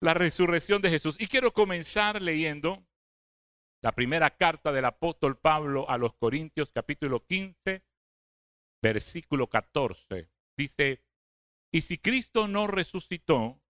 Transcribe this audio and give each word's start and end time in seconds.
la 0.00 0.14
resurrección 0.14 0.80
de 0.82 0.90
Jesús. 0.90 1.16
Y 1.18 1.26
quiero 1.26 1.52
comenzar 1.52 2.22
leyendo 2.22 2.86
la 3.82 3.92
primera 3.92 4.30
carta 4.30 4.72
del 4.72 4.84
apóstol 4.84 5.38
Pablo 5.38 5.88
a 5.88 5.98
los 5.98 6.14
Corintios 6.14 6.70
capítulo 6.72 7.24
15, 7.24 7.82
versículo 8.82 9.48
14. 9.48 10.30
Dice, 10.56 11.04
y 11.72 11.82
si 11.82 11.98
Cristo 11.98 12.48
no 12.48 12.66
resucitó, 12.66 13.60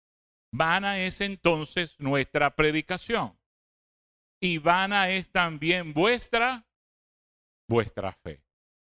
vana 0.52 1.00
es 1.00 1.20
entonces 1.20 1.98
nuestra 1.98 2.54
predicación. 2.54 3.38
Y 4.40 4.58
vana 4.58 5.10
es 5.10 5.30
también 5.30 5.92
vuestra, 5.92 6.66
vuestra 7.68 8.12
fe. 8.12 8.42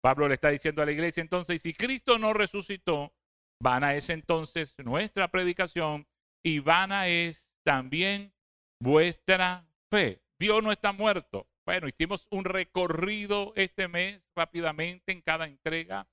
Pablo 0.02 0.28
le 0.28 0.36
está 0.36 0.50
diciendo 0.50 0.82
a 0.82 0.86
la 0.86 0.92
iglesia 0.92 1.22
entonces, 1.22 1.62
si 1.62 1.74
Cristo 1.74 2.18
no 2.18 2.34
resucitó, 2.34 3.14
vana 3.62 3.96
es 3.96 4.10
entonces 4.10 4.76
nuestra 4.80 5.30
predicación 5.30 6.08
y 6.44 6.60
vana 6.60 7.08
es 7.08 7.50
también 7.64 8.34
vuestra 8.80 9.66
fe. 9.90 10.22
Dios 10.38 10.62
no 10.62 10.72
está 10.72 10.92
muerto. 10.92 11.48
Bueno, 11.66 11.88
hicimos 11.88 12.28
un 12.30 12.44
recorrido 12.44 13.54
este 13.56 13.88
mes 13.88 14.22
rápidamente 14.36 15.14
en 15.14 15.22
cada 15.22 15.46
entrega 15.46 16.08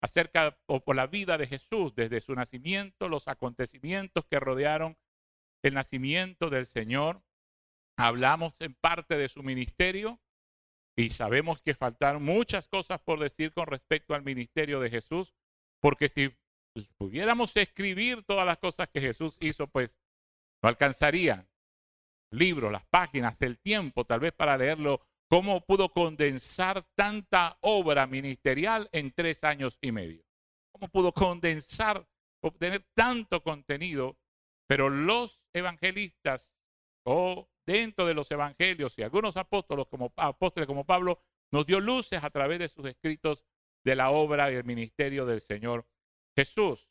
acerca 0.00 0.58
o 0.66 0.80
por 0.80 0.96
la 0.96 1.06
vida 1.06 1.38
de 1.38 1.46
Jesús 1.46 1.94
desde 1.94 2.20
su 2.20 2.34
nacimiento, 2.34 3.08
los 3.08 3.28
acontecimientos 3.28 4.24
que 4.28 4.40
rodearon 4.40 4.98
el 5.62 5.74
nacimiento 5.74 6.50
del 6.50 6.66
Señor. 6.66 7.22
Hablamos 7.96 8.60
en 8.60 8.74
parte 8.74 9.16
de 9.16 9.28
su 9.28 9.42
ministerio 9.42 10.20
y 10.96 11.10
sabemos 11.10 11.60
que 11.62 11.74
faltaron 11.74 12.24
muchas 12.24 12.66
cosas 12.66 13.00
por 13.00 13.20
decir 13.20 13.52
con 13.52 13.66
respecto 13.68 14.14
al 14.14 14.24
ministerio 14.24 14.80
de 14.80 14.90
Jesús, 14.90 15.32
porque 15.80 16.08
si 16.08 16.36
pudiéramos 16.96 17.56
escribir 17.56 18.22
todas 18.24 18.46
las 18.46 18.58
cosas 18.58 18.88
que 18.88 19.00
Jesús 19.00 19.36
hizo, 19.40 19.66
pues 19.66 19.98
no 20.62 20.68
alcanzaría 20.68 21.48
libros, 22.30 22.70
las 22.70 22.84
páginas, 22.86 23.40
el 23.42 23.58
tiempo 23.58 24.04
tal 24.04 24.20
vez 24.20 24.32
para 24.32 24.58
leerlo, 24.58 25.00
cómo 25.28 25.64
pudo 25.64 25.90
condensar 25.90 26.86
tanta 26.94 27.58
obra 27.60 28.06
ministerial 28.06 28.88
en 28.92 29.12
tres 29.12 29.44
años 29.44 29.78
y 29.80 29.92
medio. 29.92 30.24
Cómo 30.72 30.88
pudo 30.88 31.12
condensar, 31.12 32.06
obtener 32.40 32.84
tanto 32.94 33.42
contenido, 33.42 34.16
pero 34.66 34.88
los 34.90 35.40
evangelistas 35.52 36.54
o 37.04 37.48
dentro 37.66 38.06
de 38.06 38.14
los 38.14 38.30
evangelios 38.30 38.94
y 38.96 39.02
algunos 39.02 39.36
apóstoles 39.36 39.86
como, 39.86 40.12
apóstoles 40.16 40.66
como 40.66 40.84
Pablo 40.84 41.20
nos 41.50 41.66
dio 41.66 41.80
luces 41.80 42.22
a 42.22 42.30
través 42.30 42.58
de 42.58 42.68
sus 42.68 42.86
escritos 42.86 43.44
de 43.84 43.96
la 43.96 44.10
obra 44.10 44.50
y 44.50 44.54
el 44.54 44.64
ministerio 44.64 45.24
del 45.26 45.40
Señor 45.40 45.86
Jesús. 46.38 46.88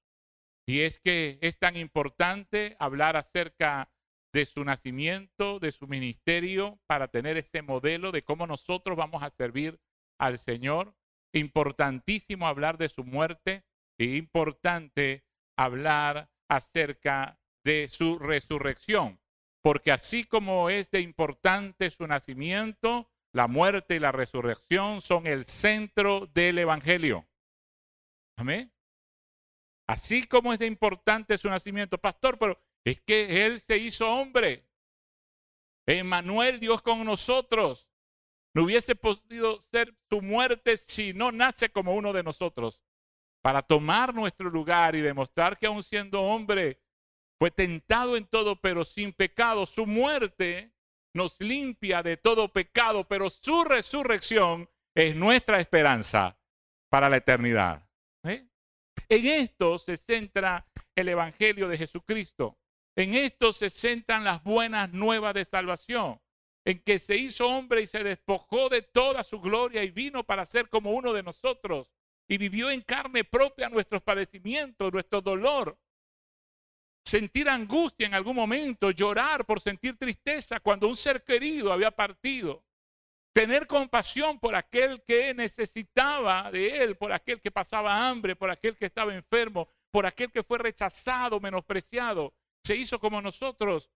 Y 0.67 0.81
es 0.81 0.99
que 0.99 1.39
es 1.41 1.57
tan 1.57 1.77
importante 1.77 2.75
hablar 2.79 3.15
acerca 3.15 3.89
de 4.33 4.45
su 4.45 4.65
nacimiento, 4.65 5.59
de 5.59 5.71
su 5.71 5.87
ministerio, 5.87 6.81
para 6.85 7.07
tener 7.07 7.37
ese 7.37 7.61
modelo 7.61 8.11
de 8.11 8.23
cómo 8.23 8.45
nosotros 8.45 8.97
vamos 8.97 9.23
a 9.23 9.29
servir 9.29 9.79
al 10.19 10.37
Señor. 10.37 10.97
Importantísimo 11.33 12.45
hablar 12.45 12.77
de 12.77 12.89
su 12.89 13.05
muerte 13.05 13.63
e 13.97 14.17
importante 14.17 15.23
hablar 15.57 16.29
acerca 16.49 17.39
de 17.63 17.87
su 17.87 18.19
resurrección, 18.19 19.19
porque 19.61 19.93
así 19.93 20.25
como 20.25 20.69
es 20.69 20.91
de 20.91 20.99
importante 20.99 21.89
su 21.89 22.05
nacimiento, 22.05 23.09
la 23.33 23.47
muerte 23.47 23.95
y 23.95 23.99
la 23.99 24.11
resurrección 24.11 24.99
son 24.99 25.25
el 25.25 25.45
centro 25.45 26.27
del 26.27 26.57
Evangelio. 26.59 27.25
Amén. 28.35 28.76
Así 29.87 30.25
como 30.27 30.51
es 30.51 30.59
de 30.59 30.65
importante 30.65 31.37
su 31.37 31.49
nacimiento, 31.49 31.97
pastor, 31.97 32.37
pero 32.37 32.59
es 32.83 33.01
que 33.01 33.45
Él 33.45 33.61
se 33.61 33.77
hizo 33.77 34.09
hombre. 34.09 34.65
Emmanuel, 35.85 36.59
Dios 36.59 36.81
con 36.81 37.05
nosotros. 37.05 37.87
No 38.53 38.63
hubiese 38.63 38.95
podido 38.95 39.61
ser 39.61 39.95
su 40.09 40.21
muerte 40.21 40.77
si 40.77 41.13
no 41.13 41.31
nace 41.31 41.69
como 41.69 41.95
uno 41.95 42.11
de 42.11 42.23
nosotros. 42.23 42.81
Para 43.41 43.61
tomar 43.61 44.13
nuestro 44.13 44.49
lugar 44.49 44.95
y 44.95 45.01
demostrar 45.01 45.57
que 45.57 45.67
aún 45.67 45.83
siendo 45.83 46.21
hombre, 46.21 46.81
fue 47.39 47.51
tentado 47.51 48.17
en 48.17 48.25
todo, 48.25 48.59
pero 48.59 48.83
sin 48.83 49.13
pecado. 49.13 49.65
Su 49.65 49.85
muerte 49.85 50.73
nos 51.13 51.39
limpia 51.39 52.03
de 52.03 52.17
todo 52.17 52.51
pecado, 52.51 53.07
pero 53.07 53.29
su 53.29 53.63
resurrección 53.63 54.69
es 54.95 55.15
nuestra 55.15 55.59
esperanza 55.59 56.37
para 56.89 57.09
la 57.09 57.17
eternidad. 57.17 57.87
¿eh? 58.23 58.47
En 59.09 59.25
esto 59.25 59.77
se 59.77 59.97
centra 59.97 60.67
el 60.95 61.09
Evangelio 61.09 61.67
de 61.67 61.77
Jesucristo. 61.77 62.57
En 62.95 63.13
esto 63.13 63.53
se 63.53 63.69
sentan 63.69 64.23
las 64.23 64.43
buenas 64.43 64.91
nuevas 64.91 65.33
de 65.33 65.45
salvación, 65.45 66.19
en 66.65 66.79
que 66.79 66.99
se 66.99 67.15
hizo 67.15 67.47
hombre 67.47 67.81
y 67.83 67.87
se 67.87 68.03
despojó 68.03 68.69
de 68.69 68.81
toda 68.81 69.23
su 69.23 69.39
gloria 69.39 69.83
y 69.83 69.91
vino 69.91 70.23
para 70.23 70.45
ser 70.45 70.67
como 70.67 70.91
uno 70.91 71.13
de 71.13 71.23
nosotros 71.23 71.91
y 72.27 72.37
vivió 72.37 72.69
en 72.69 72.81
carne 72.81 73.23
propia 73.23 73.69
nuestros 73.69 74.01
padecimientos, 74.01 74.91
nuestro 74.91 75.21
dolor. 75.21 75.79
Sentir 77.05 77.47
angustia 77.47 78.07
en 78.07 78.13
algún 78.13 78.35
momento, 78.35 78.91
llorar 78.91 79.45
por 79.45 79.61
sentir 79.61 79.95
tristeza 79.97 80.59
cuando 80.59 80.89
un 80.89 80.95
ser 80.97 81.23
querido 81.23 81.71
había 81.71 81.91
partido. 81.91 82.65
Tener 83.37 83.67
compasión 83.67 84.39
por 84.39 84.55
aquel 84.55 85.03
que 85.03 85.31
necesitaba 85.35 86.49
de 86.49 86.81
él, 86.81 86.97
por 86.97 87.13
aquel 87.13 87.39
que 87.39 87.51
pasaba 87.51 88.09
hambre, 88.09 88.35
por 88.35 88.49
aquel 88.49 88.75
que 88.75 88.87
estaba 88.87 89.13
enfermo, 89.13 89.69
por 89.91 90.07
aquel 90.07 90.31
que 90.31 90.41
fue 90.41 90.57
rechazado, 90.57 91.39
menospreciado 91.39 92.33
se 92.63 92.75
hizo 92.75 92.99
como 92.99 93.21
nosotros 93.21 93.91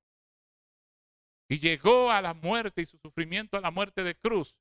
y 1.50 1.58
llegó 1.58 2.12
a 2.12 2.22
la 2.22 2.36
muerte 2.36 2.84
y 2.84 2.86
su 2.86 3.00
sufrimiento 3.00 3.58
a 3.58 3.62
la 3.62 3.72
muerte 3.72 4.04
de 4.04 4.14
cruz. 4.14 4.56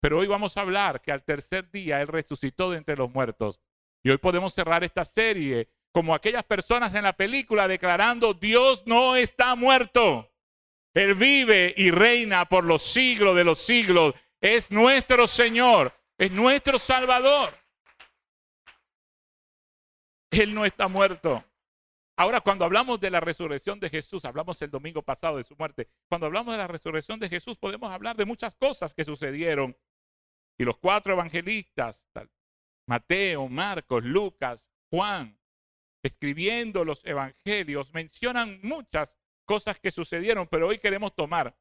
Pero 0.00 0.20
hoy 0.20 0.28
vamos 0.28 0.56
a 0.56 0.60
hablar 0.60 1.02
que 1.02 1.10
al 1.10 1.24
tercer 1.24 1.68
día 1.72 2.00
Él 2.00 2.06
resucitó 2.06 2.70
de 2.70 2.78
entre 2.78 2.94
los 2.94 3.10
muertos. 3.10 3.58
Y 4.04 4.10
hoy 4.10 4.18
podemos 4.18 4.54
cerrar 4.54 4.84
esta 4.84 5.04
serie 5.04 5.68
como 5.90 6.14
aquellas 6.14 6.44
personas 6.44 6.94
en 6.94 7.02
la 7.02 7.12
película 7.14 7.66
declarando, 7.66 8.34
Dios 8.34 8.84
no 8.86 9.16
está 9.16 9.56
muerto. 9.56 10.31
Él 10.94 11.14
vive 11.14 11.74
y 11.76 11.90
reina 11.90 12.44
por 12.46 12.64
los 12.64 12.82
siglos 12.82 13.34
de 13.36 13.44
los 13.44 13.58
siglos. 13.58 14.14
Es 14.40 14.70
nuestro 14.70 15.26
Señor, 15.26 15.92
es 16.18 16.30
nuestro 16.30 16.78
Salvador. 16.78 17.54
Él 20.30 20.54
no 20.54 20.64
está 20.64 20.88
muerto. 20.88 21.44
Ahora, 22.16 22.40
cuando 22.40 22.64
hablamos 22.64 23.00
de 23.00 23.10
la 23.10 23.20
resurrección 23.20 23.80
de 23.80 23.88
Jesús, 23.88 24.24
hablamos 24.24 24.60
el 24.62 24.70
domingo 24.70 25.02
pasado 25.02 25.38
de 25.38 25.44
su 25.44 25.56
muerte, 25.56 25.88
cuando 26.08 26.26
hablamos 26.26 26.52
de 26.52 26.58
la 26.58 26.66
resurrección 26.66 27.18
de 27.18 27.28
Jesús 27.28 27.56
podemos 27.56 27.90
hablar 27.90 28.16
de 28.16 28.26
muchas 28.26 28.54
cosas 28.54 28.94
que 28.94 29.04
sucedieron. 29.04 29.76
Y 30.58 30.64
los 30.64 30.76
cuatro 30.76 31.14
evangelistas, 31.14 32.06
Mateo, 32.86 33.48
Marcos, 33.48 34.04
Lucas, 34.04 34.68
Juan, 34.90 35.38
escribiendo 36.02 36.84
los 36.84 37.04
evangelios, 37.04 37.92
mencionan 37.94 38.60
muchas 38.62 39.16
cosas 39.52 39.78
que 39.78 39.90
sucedieron, 39.90 40.48
pero 40.48 40.68
hoy 40.68 40.78
queremos 40.78 41.14
tomar 41.14 41.54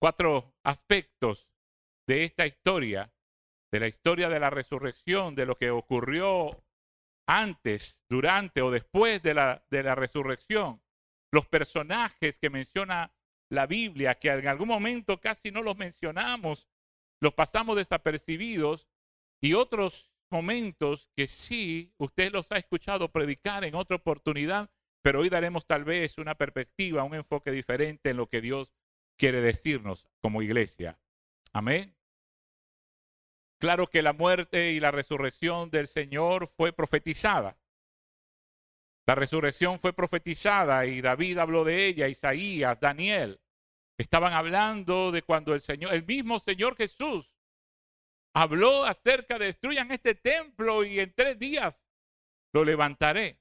cuatro 0.00 0.52
aspectos 0.64 1.46
de 2.08 2.24
esta 2.24 2.44
historia, 2.44 3.14
de 3.70 3.78
la 3.78 3.86
historia 3.86 4.28
de 4.28 4.40
la 4.40 4.50
resurrección, 4.50 5.36
de 5.36 5.46
lo 5.46 5.56
que 5.56 5.70
ocurrió 5.70 6.60
antes, 7.28 8.02
durante 8.08 8.62
o 8.62 8.72
después 8.72 9.22
de 9.22 9.32
la, 9.32 9.64
de 9.70 9.84
la 9.84 9.94
resurrección. 9.94 10.82
Los 11.30 11.46
personajes 11.46 12.40
que 12.40 12.50
menciona 12.50 13.12
la 13.48 13.68
Biblia, 13.68 14.16
que 14.16 14.30
en 14.30 14.48
algún 14.48 14.66
momento 14.66 15.20
casi 15.20 15.52
no 15.52 15.62
los 15.62 15.76
mencionamos, 15.76 16.66
los 17.20 17.32
pasamos 17.32 17.76
desapercibidos, 17.76 18.88
y 19.40 19.54
otros 19.54 20.10
momentos 20.30 21.08
que 21.14 21.28
sí, 21.28 21.94
usted 21.96 22.32
los 22.32 22.50
ha 22.50 22.56
escuchado 22.56 23.12
predicar 23.12 23.64
en 23.64 23.76
otra 23.76 23.98
oportunidad, 23.98 24.68
pero 25.02 25.20
hoy 25.20 25.28
daremos 25.28 25.66
tal 25.66 25.84
vez 25.84 26.18
una 26.18 26.34
perspectiva, 26.34 27.04
un 27.04 27.14
enfoque 27.14 27.50
diferente 27.52 28.10
en 28.10 28.16
lo 28.16 28.28
que 28.28 28.40
Dios 28.40 28.72
quiere 29.16 29.40
decirnos 29.40 30.06
como 30.20 30.42
iglesia. 30.42 30.98
Amén. 31.52 31.94
Claro 33.58 33.88
que 33.88 34.02
la 34.02 34.12
muerte 34.12 34.72
y 34.72 34.80
la 34.80 34.90
resurrección 34.90 35.70
del 35.70 35.86
Señor 35.86 36.48
fue 36.56 36.72
profetizada. 36.72 37.58
La 39.06 39.14
resurrección 39.14 39.78
fue 39.78 39.92
profetizada 39.92 40.86
y 40.86 41.00
David 41.00 41.38
habló 41.38 41.64
de 41.64 41.86
ella, 41.86 42.08
Isaías, 42.08 42.78
Daniel. 42.80 43.40
Estaban 43.98 44.32
hablando 44.32 45.10
de 45.10 45.22
cuando 45.22 45.52
el 45.52 45.60
Señor, 45.60 45.92
el 45.92 46.06
mismo 46.06 46.40
Señor 46.40 46.76
Jesús, 46.76 47.30
habló 48.32 48.84
acerca 48.84 49.38
de 49.38 49.46
destruyan 49.46 49.90
este 49.90 50.14
templo 50.14 50.84
y 50.84 51.00
en 51.00 51.12
tres 51.12 51.38
días 51.38 51.82
lo 52.52 52.64
levantaré. 52.64 53.39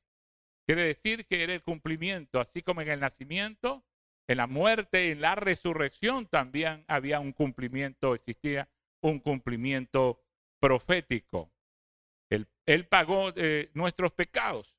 Quiere 0.69 0.83
decir 0.83 1.25
que 1.25 1.41
era 1.41 1.55
el 1.55 1.63
cumplimiento, 1.63 2.39
así 2.39 2.61
como 2.61 2.81
en 2.81 2.89
el 2.89 2.99
nacimiento, 2.99 3.83
en 4.27 4.37
la 4.37 4.45
muerte, 4.45 5.09
en 5.09 5.19
la 5.19 5.33
resurrección 5.33 6.27
también 6.27 6.85
había 6.87 7.19
un 7.19 7.31
cumplimiento, 7.33 8.13
existía 8.13 8.69
un 9.01 9.17
cumplimiento 9.17 10.21
profético. 10.59 11.51
Él, 12.29 12.85
pagó 12.87 13.33
eh, 13.35 13.71
nuestros 13.73 14.11
pecados, 14.11 14.75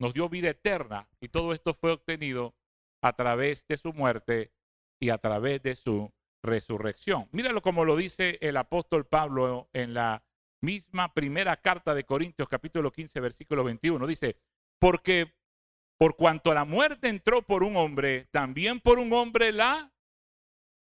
nos 0.00 0.12
dio 0.12 0.28
vida 0.28 0.50
eterna 0.50 1.08
y 1.20 1.28
todo 1.28 1.52
esto 1.52 1.72
fue 1.72 1.92
obtenido 1.92 2.56
a 3.00 3.12
través 3.12 3.64
de 3.68 3.78
su 3.78 3.92
muerte 3.92 4.50
y 4.98 5.10
a 5.10 5.18
través 5.18 5.62
de 5.62 5.76
su 5.76 6.12
resurrección. 6.42 7.28
Míralo 7.30 7.62
como 7.62 7.84
lo 7.84 7.94
dice 7.94 8.38
el 8.40 8.56
apóstol 8.56 9.06
Pablo 9.06 9.70
en 9.72 9.94
la 9.94 10.24
misma 10.60 11.14
primera 11.14 11.56
carta 11.58 11.94
de 11.94 12.02
Corintios 12.02 12.48
capítulo 12.48 12.90
15 12.90 13.20
versículo 13.20 13.62
21. 13.62 14.04
Dice, 14.04 14.36
porque 14.78 15.34
por 15.98 16.16
cuanto 16.16 16.54
la 16.54 16.64
muerte 16.64 17.08
entró 17.08 17.42
por 17.42 17.62
un 17.62 17.76
hombre, 17.76 18.26
también 18.30 18.80
por 18.80 18.98
un 18.98 19.12
hombre 19.12 19.52
la 19.52 19.92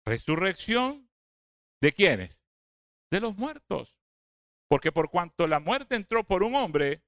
resurrección 0.06 1.10
de 1.82 1.94
quiénes? 1.94 2.42
De 3.12 3.20
los 3.20 3.36
muertos. 3.36 3.98
Porque 4.70 4.92
por 4.92 5.10
cuanto 5.10 5.48
la 5.48 5.60
muerte 5.60 5.96
entró 5.96 6.24
por 6.24 6.44
un 6.44 6.56
hombre, 6.56 7.04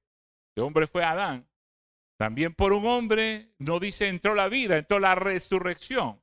el 0.54 0.64
hombre 0.64 0.86
fue 0.86 1.02
Adán, 1.02 1.48
también 2.18 2.54
por 2.54 2.72
un 2.72 2.86
hombre, 2.86 3.54
no 3.58 3.80
dice 3.80 4.08
entró 4.08 4.34
la 4.34 4.48
vida, 4.48 4.76
entró 4.76 5.00
la 5.00 5.14
resurrección 5.14 6.22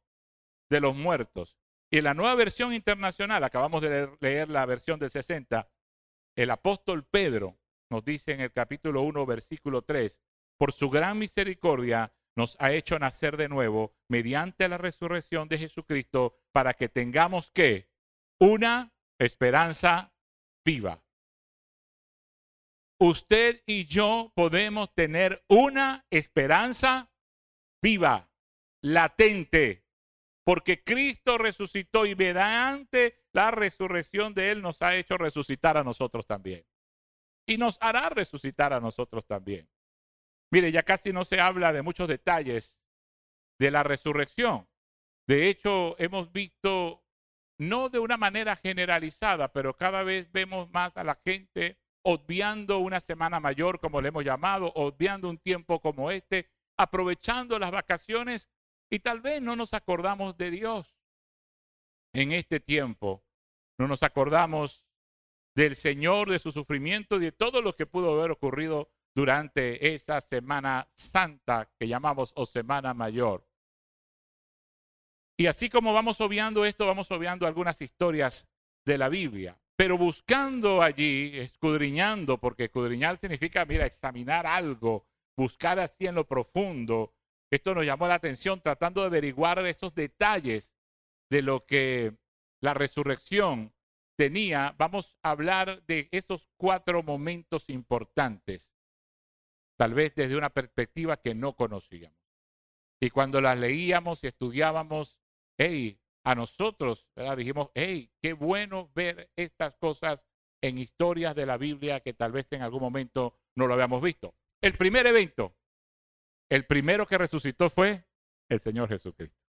de 0.70 0.80
los 0.80 0.96
muertos. 0.96 1.58
Y 1.90 1.98
en 1.98 2.06
la 2.06 2.14
nueva 2.14 2.36
versión 2.36 2.74
internacional, 2.74 3.44
acabamos 3.44 3.82
de 3.82 3.90
leer, 3.90 4.18
leer 4.22 4.50
la 4.50 4.66
versión 4.66 5.00
del 5.00 5.10
60, 5.10 5.68
el 6.38 6.52
apóstol 6.52 7.04
Pedro 7.04 7.60
nos 7.90 8.06
dice 8.06 8.32
en 8.32 8.40
el 8.40 8.54
capítulo 8.54 9.02
1, 9.02 9.26
versículo 9.26 9.82
3, 9.82 10.22
por 10.62 10.74
su 10.74 10.92
gran 10.92 11.18
misericordia 11.18 12.14
nos 12.36 12.56
ha 12.60 12.72
hecho 12.72 13.00
nacer 13.00 13.36
de 13.36 13.50
nuevo 13.50 13.96
mediante 14.08 14.70
la 14.70 14.78
resurrección 14.78 15.50
de 15.50 15.58
Jesucristo 15.58 16.38
para 16.52 16.76
que 16.76 16.88
tengamos 16.88 17.50
que 17.50 17.90
una 18.40 18.94
esperanza 19.18 20.14
viva. 20.64 21.04
Usted 23.00 23.64
y 23.66 23.86
yo 23.86 24.32
podemos 24.36 24.94
tener 24.94 25.44
una 25.48 26.06
esperanza 26.12 27.12
viva, 27.82 28.30
latente, 28.84 29.84
porque 30.44 30.84
Cristo 30.84 31.40
resucitó 31.40 32.06
y 32.06 32.14
mediante 32.14 33.26
la 33.34 33.50
resurrección 33.50 34.36
de 34.36 34.52
Él 34.52 34.62
nos 34.62 34.80
ha 34.84 34.96
hecho 34.96 35.18
resucitar 35.18 35.76
a 35.78 35.84
nosotros 35.84 36.28
también. 36.28 36.64
Y 37.48 37.58
nos 37.58 37.80
hará 37.82 38.10
resucitar 38.10 38.74
a 38.74 38.80
nosotros 38.80 39.26
también. 39.26 39.68
Mire, 40.52 40.72
ya 40.72 40.84
casi 40.84 41.14
no 41.14 41.24
se 41.24 41.40
habla 41.40 41.72
de 41.72 41.82
muchos 41.82 42.08
detalles 42.08 42.78
de 43.58 43.72
la 43.72 43.84
resurrección. 43.84 44.68
De 45.28 45.48
hecho, 45.48 45.96
hemos 45.98 46.32
visto, 46.32 47.06
no 47.58 47.90
de 47.90 48.00
una 48.00 48.18
manera 48.18 48.58
generalizada, 48.58 49.54
pero 49.54 49.78
cada 49.78 50.04
vez 50.04 50.32
vemos 50.32 50.70
más 50.72 50.98
a 50.98 51.04
la 51.04 51.20
gente 51.26 51.80
obviando 52.04 52.80
una 52.80 53.00
semana 53.00 53.40
mayor, 53.40 53.80
como 53.80 54.02
le 54.02 54.10
hemos 54.10 54.26
llamado, 54.26 54.72
obviando 54.76 55.30
un 55.30 55.38
tiempo 55.38 55.80
como 55.80 56.12
este, 56.12 56.50
aprovechando 56.78 57.60
las 57.60 57.72
vacaciones 57.72 58.50
y 58.90 59.00
tal 59.00 59.22
vez 59.22 59.42
no 59.42 59.56
nos 59.56 59.74
acordamos 59.74 60.36
de 60.38 60.52
Dios 60.52 60.98
en 62.14 62.32
este 62.32 62.60
tiempo. 62.60 63.24
No 63.78 63.88
nos 63.88 64.04
acordamos 64.04 64.84
del 65.56 65.76
Señor, 65.76 66.30
de 66.30 66.40
su 66.40 66.52
sufrimiento 66.52 67.18
y 67.18 67.20
de 67.20 67.32
todo 67.32 67.62
lo 67.62 67.76
que 67.76 67.86
pudo 67.86 68.20
haber 68.20 68.32
ocurrido 68.32 68.92
durante 69.14 69.94
esa 69.94 70.22
Semana 70.22 70.88
Santa 70.96 71.70
que 71.80 71.88
llamamos 71.88 72.32
o 72.36 72.46
Semana 72.46 72.94
Mayor. 72.94 73.46
Y 75.38 75.48
así 75.48 75.70
como 75.70 75.94
vamos 75.94 76.22
obviando 76.22 76.66
esto, 76.66 76.86
vamos 76.86 77.10
obviando 77.12 77.48
algunas 77.48 77.82
historias 77.82 78.48
de 78.86 78.98
la 78.98 79.10
Biblia, 79.10 79.60
pero 79.76 79.98
buscando 79.98 80.82
allí, 80.82 81.32
escudriñando, 81.40 82.38
porque 82.40 82.66
escudriñar 82.66 83.18
significa, 83.18 83.66
mira, 83.66 83.86
examinar 83.86 84.46
algo, 84.46 85.08
buscar 85.36 85.80
así 85.80 86.08
en 86.08 86.16
lo 86.16 86.28
profundo. 86.28 87.14
Esto 87.50 87.74
nos 87.74 87.86
llamó 87.86 88.08
la 88.08 88.16
atención 88.16 88.62
tratando 88.62 89.02
de 89.02 89.08
averiguar 89.08 89.66
esos 89.66 89.94
detalles 89.96 90.74
de 91.30 91.42
lo 91.42 91.66
que 91.66 92.16
la 92.62 92.74
resurrección 92.74 93.74
tenía. 94.16 94.76
Vamos 94.78 95.18
a 95.24 95.32
hablar 95.32 95.84
de 95.88 96.08
esos 96.12 96.48
cuatro 96.58 97.02
momentos 97.04 97.70
importantes 97.70 98.72
tal 99.82 99.96
vez 99.96 100.14
desde 100.14 100.38
una 100.38 100.52
perspectiva 100.52 101.18
que 101.18 101.34
no 101.34 101.56
conocíamos. 101.56 102.16
Y 103.02 103.10
cuando 103.10 103.42
las 103.42 103.58
leíamos 103.58 104.24
y 104.24 104.28
estudiábamos, 104.28 105.18
hey, 105.58 106.00
a 106.24 106.36
nosotros, 106.36 107.08
¿verdad? 107.16 107.36
dijimos, 107.36 107.72
hey, 107.74 108.12
qué 108.22 108.34
bueno 108.34 108.92
ver 108.94 109.32
estas 109.36 109.76
cosas 109.78 110.24
en 110.62 110.78
historias 110.78 111.34
de 111.34 111.48
la 111.48 111.58
Biblia 111.58 112.00
que 112.00 112.14
tal 112.14 112.32
vez 112.32 112.48
en 112.52 112.62
algún 112.62 112.80
momento 112.80 113.40
no 113.56 113.66
lo 113.66 113.74
habíamos 113.74 114.04
visto. 114.04 114.36
El 114.62 114.78
primer 114.78 115.08
evento, 115.08 115.58
el 116.52 116.68
primero 116.68 117.08
que 117.08 117.18
resucitó 117.18 117.68
fue 117.72 118.06
el 118.50 118.60
Señor 118.60 118.88
Jesucristo. 118.88 119.42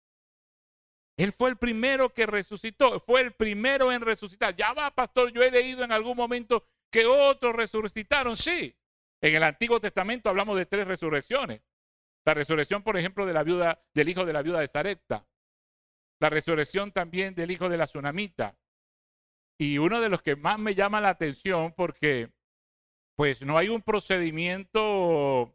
Él 1.18 1.32
fue 1.32 1.50
el 1.50 1.58
primero 1.58 2.14
que 2.14 2.24
resucitó, 2.24 2.98
fue 3.00 3.20
el 3.20 3.32
primero 3.32 3.92
en 3.92 4.00
resucitar. 4.00 4.56
Ya 4.56 4.72
va, 4.72 4.94
pastor, 4.94 5.30
yo 5.30 5.42
he 5.42 5.50
leído 5.50 5.84
en 5.84 5.92
algún 5.92 6.16
momento 6.16 6.64
que 6.90 7.04
otros 7.04 7.54
resucitaron, 7.54 8.34
sí, 8.34 8.74
en 9.22 9.36
el 9.36 9.42
Antiguo 9.44 9.80
Testamento 9.80 10.28
hablamos 10.28 10.56
de 10.58 10.66
tres 10.66 10.86
resurrecciones. 10.86 11.62
La 12.24 12.34
resurrección, 12.34 12.82
por 12.82 12.96
ejemplo, 12.96 13.24
del 13.24 14.08
hijo 14.08 14.26
de 14.26 14.32
la 14.32 14.42
viuda 14.42 14.60
de 14.60 14.68
Zarepta. 14.68 15.26
La 16.20 16.28
resurrección 16.28 16.92
también 16.92 17.34
del 17.34 17.50
hijo 17.50 17.68
de 17.68 17.76
la 17.76 17.86
tsunamita. 17.86 18.56
Y 19.58 19.78
uno 19.78 20.00
de 20.00 20.08
los 20.08 20.22
que 20.22 20.34
más 20.36 20.58
me 20.58 20.74
llama 20.74 21.00
la 21.00 21.10
atención 21.10 21.72
porque 21.72 22.30
pues 23.16 23.42
no 23.42 23.58
hay 23.58 23.68
un 23.68 23.82
procedimiento, 23.82 25.54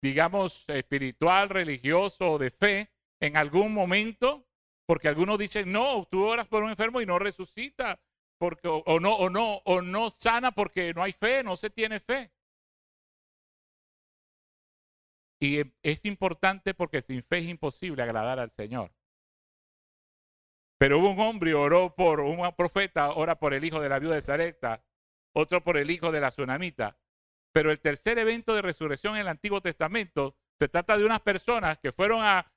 digamos, 0.00 0.64
espiritual, 0.68 1.50
religioso 1.50 2.32
o 2.32 2.38
de 2.38 2.50
fe 2.50 2.90
en 3.20 3.36
algún 3.36 3.74
momento, 3.74 4.46
porque 4.86 5.08
algunos 5.08 5.38
dicen, 5.38 5.72
no, 5.72 6.06
tú 6.10 6.24
oras 6.24 6.46
por 6.46 6.62
un 6.62 6.70
enfermo 6.70 7.00
y 7.00 7.06
no 7.06 7.18
resucita, 7.18 8.00
porque, 8.38 8.68
o 8.68 9.00
no, 9.00 9.14
o 9.14 9.28
no, 9.28 9.56
o 9.64 9.82
no 9.82 10.10
sana 10.10 10.52
porque 10.52 10.94
no 10.94 11.02
hay 11.02 11.12
fe, 11.12 11.42
no 11.42 11.56
se 11.56 11.70
tiene 11.70 12.00
fe. 12.00 12.33
Y 15.40 15.62
es 15.82 16.04
importante 16.04 16.74
porque 16.74 17.02
sin 17.02 17.22
fe 17.22 17.38
es 17.38 17.46
imposible 17.46 18.02
agradar 18.02 18.38
al 18.38 18.50
Señor. 18.52 18.92
Pero 20.78 20.98
hubo 20.98 21.10
un 21.10 21.20
hombre 21.20 21.54
oró 21.54 21.94
por 21.94 22.20
un 22.20 22.40
profeta, 22.56 23.12
ora 23.12 23.38
por 23.38 23.54
el 23.54 23.64
hijo 23.64 23.80
de 23.80 23.88
la 23.88 23.98
viuda 23.98 24.16
de 24.16 24.22
Zareta, 24.22 24.84
otro 25.32 25.62
por 25.62 25.76
el 25.76 25.90
hijo 25.90 26.12
de 26.12 26.20
la 26.20 26.30
tsunamita. 26.30 26.98
Pero 27.52 27.70
el 27.70 27.80
tercer 27.80 28.18
evento 28.18 28.54
de 28.54 28.62
resurrección 28.62 29.14
en 29.14 29.22
el 29.22 29.28
Antiguo 29.28 29.60
Testamento 29.60 30.36
se 30.58 30.68
trata 30.68 30.98
de 30.98 31.04
unas 31.04 31.20
personas 31.20 31.78
que 31.78 31.92
fueron 31.92 32.20
a, 32.22 32.50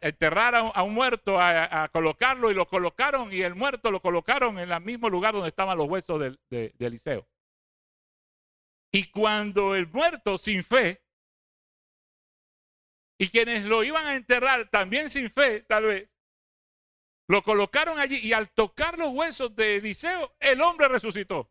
enterrar 0.00 0.54
a 0.56 0.82
un, 0.82 0.94
muerto, 0.94 1.40
a, 1.40 1.88
colocarlo 1.92 2.50
y 2.50 2.54
lo 2.54 2.66
colocaron 2.66 3.32
y 3.32 3.42
el 3.42 3.54
muerto 3.54 3.92
lo 3.92 4.02
colocaron 4.02 4.58
en 4.58 4.72
el 4.72 4.80
mismo 4.80 5.08
lugar 5.08 5.32
donde 5.32 5.48
estaban 5.48 5.78
los 5.78 5.88
huesos 5.88 6.20
de 6.50 6.74
Eliseo. 6.78 7.26
Y 8.92 9.10
cuando 9.10 9.74
el 9.74 9.88
muerto 9.88 10.38
sin 10.38 10.62
fe 10.62 11.03
y 13.24 13.28
quienes 13.30 13.64
lo 13.64 13.82
iban 13.82 14.04
a 14.04 14.16
enterrar 14.16 14.68
también 14.68 15.08
sin 15.08 15.30
fe, 15.30 15.62
tal 15.62 15.84
vez, 15.84 16.10
lo 17.26 17.42
colocaron 17.42 17.98
allí 17.98 18.18
y 18.18 18.34
al 18.34 18.50
tocar 18.50 18.98
los 18.98 19.08
huesos 19.08 19.56
de 19.56 19.76
Eliseo, 19.76 20.36
el 20.40 20.60
hombre 20.60 20.88
resucitó. 20.88 21.50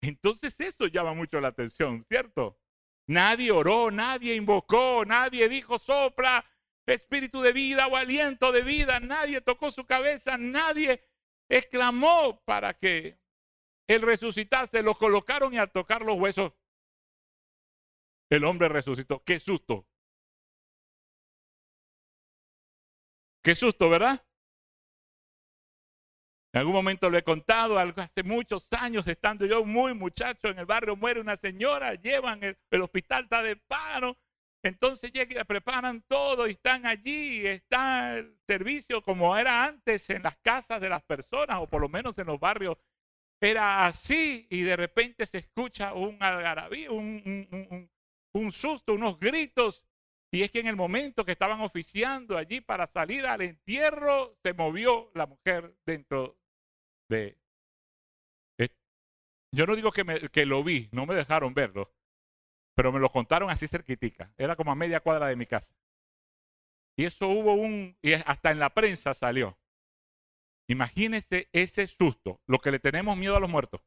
Entonces 0.00 0.58
eso 0.60 0.86
llama 0.86 1.14
mucho 1.14 1.40
la 1.40 1.48
atención, 1.48 2.04
¿cierto? 2.04 2.60
Nadie 3.08 3.50
oró, 3.50 3.90
nadie 3.90 4.36
invocó, 4.36 5.04
nadie 5.04 5.48
dijo 5.48 5.80
sopla 5.80 6.44
espíritu 6.86 7.40
de 7.40 7.52
vida 7.52 7.88
o 7.88 7.96
aliento 7.96 8.52
de 8.52 8.62
vida, 8.62 9.00
nadie 9.00 9.40
tocó 9.40 9.72
su 9.72 9.84
cabeza, 9.84 10.38
nadie 10.38 11.04
exclamó 11.48 12.40
para 12.44 12.74
que 12.74 13.18
él 13.88 14.02
resucitase, 14.02 14.84
lo 14.84 14.94
colocaron 14.94 15.54
y 15.54 15.58
al 15.58 15.72
tocar 15.72 16.02
los 16.02 16.16
huesos 16.18 16.52
el 18.30 18.44
hombre 18.44 18.68
resucitó. 18.68 19.22
Qué 19.24 19.40
susto. 19.40 19.86
Qué 23.42 23.54
susto, 23.54 23.88
¿verdad? 23.88 24.24
En 26.52 26.58
algún 26.60 26.74
momento 26.74 27.08
lo 27.08 27.16
he 27.16 27.22
contado, 27.22 27.78
algo 27.78 28.00
hace 28.00 28.24
muchos 28.24 28.72
años, 28.72 29.06
estando 29.06 29.46
yo 29.46 29.64
muy 29.64 29.94
muchacho 29.94 30.48
en 30.48 30.58
el 30.58 30.66
barrio, 30.66 30.96
muere 30.96 31.20
una 31.20 31.36
señora, 31.36 31.94
llevan 31.94 32.42
el, 32.42 32.58
el 32.70 32.82
hospital, 32.82 33.24
está 33.24 33.42
de 33.42 33.56
paro. 33.56 34.18
Entonces 34.62 35.12
llegan, 35.12 35.46
preparan 35.46 36.02
todo 36.02 36.46
y 36.46 36.52
están 36.52 36.86
allí, 36.86 37.46
está 37.46 38.18
el 38.18 38.36
servicio 38.46 39.02
como 39.02 39.36
era 39.36 39.64
antes 39.64 40.10
en 40.10 40.22
las 40.22 40.36
casas 40.38 40.80
de 40.80 40.88
las 40.90 41.02
personas, 41.02 41.58
o 41.60 41.66
por 41.66 41.80
lo 41.80 41.88
menos 41.88 42.18
en 42.18 42.26
los 42.26 42.38
barrios 42.38 42.76
era 43.40 43.86
así, 43.86 44.46
y 44.50 44.62
de 44.62 44.76
repente 44.76 45.24
se 45.24 45.38
escucha 45.38 45.94
un 45.94 46.22
algarabí, 46.22 46.88
un, 46.88 47.48
un 47.70 47.90
susto, 48.52 48.94
unos 48.94 49.18
gritos. 49.18 49.82
Y 50.32 50.42
es 50.42 50.50
que 50.50 50.60
en 50.60 50.68
el 50.68 50.76
momento 50.76 51.24
que 51.24 51.32
estaban 51.32 51.60
oficiando 51.60 52.36
allí 52.36 52.60
para 52.60 52.86
salir 52.86 53.26
al 53.26 53.40
entierro, 53.40 54.36
se 54.44 54.54
movió 54.54 55.10
la 55.14 55.26
mujer 55.26 55.76
dentro 55.84 56.38
de... 57.08 57.36
Yo 59.52 59.66
no 59.66 59.74
digo 59.74 59.90
que, 59.90 60.04
me, 60.04 60.28
que 60.28 60.46
lo 60.46 60.62
vi, 60.62 60.88
no 60.92 61.06
me 61.06 61.14
dejaron 61.16 61.54
verlo, 61.54 61.92
pero 62.76 62.92
me 62.92 63.00
lo 63.00 63.10
contaron 63.10 63.50
así 63.50 63.66
cerquitica. 63.66 64.32
Era 64.38 64.54
como 64.54 64.70
a 64.70 64.76
media 64.76 65.00
cuadra 65.00 65.26
de 65.26 65.34
mi 65.34 65.46
casa. 65.46 65.74
Y 66.96 67.04
eso 67.04 67.26
hubo 67.28 67.54
un, 67.54 67.96
y 68.00 68.12
hasta 68.12 68.52
en 68.52 68.60
la 68.60 68.70
prensa 68.70 69.12
salió. 69.12 69.58
Imagínese 70.68 71.48
ese 71.52 71.88
susto, 71.88 72.40
lo 72.46 72.60
que 72.60 72.70
le 72.70 72.78
tenemos 72.78 73.16
miedo 73.16 73.36
a 73.36 73.40
los 73.40 73.50
muertos. 73.50 73.80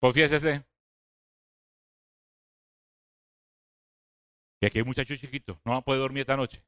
Confiésese. 0.00 0.69
Y 4.60 4.66
aquí 4.66 4.78
hay 4.78 4.84
muchachos 4.84 5.18
chiquitos, 5.18 5.56
no 5.64 5.72
van 5.72 5.78
a 5.78 5.84
poder 5.84 6.00
dormir 6.00 6.20
esta 6.20 6.36
noche. 6.36 6.62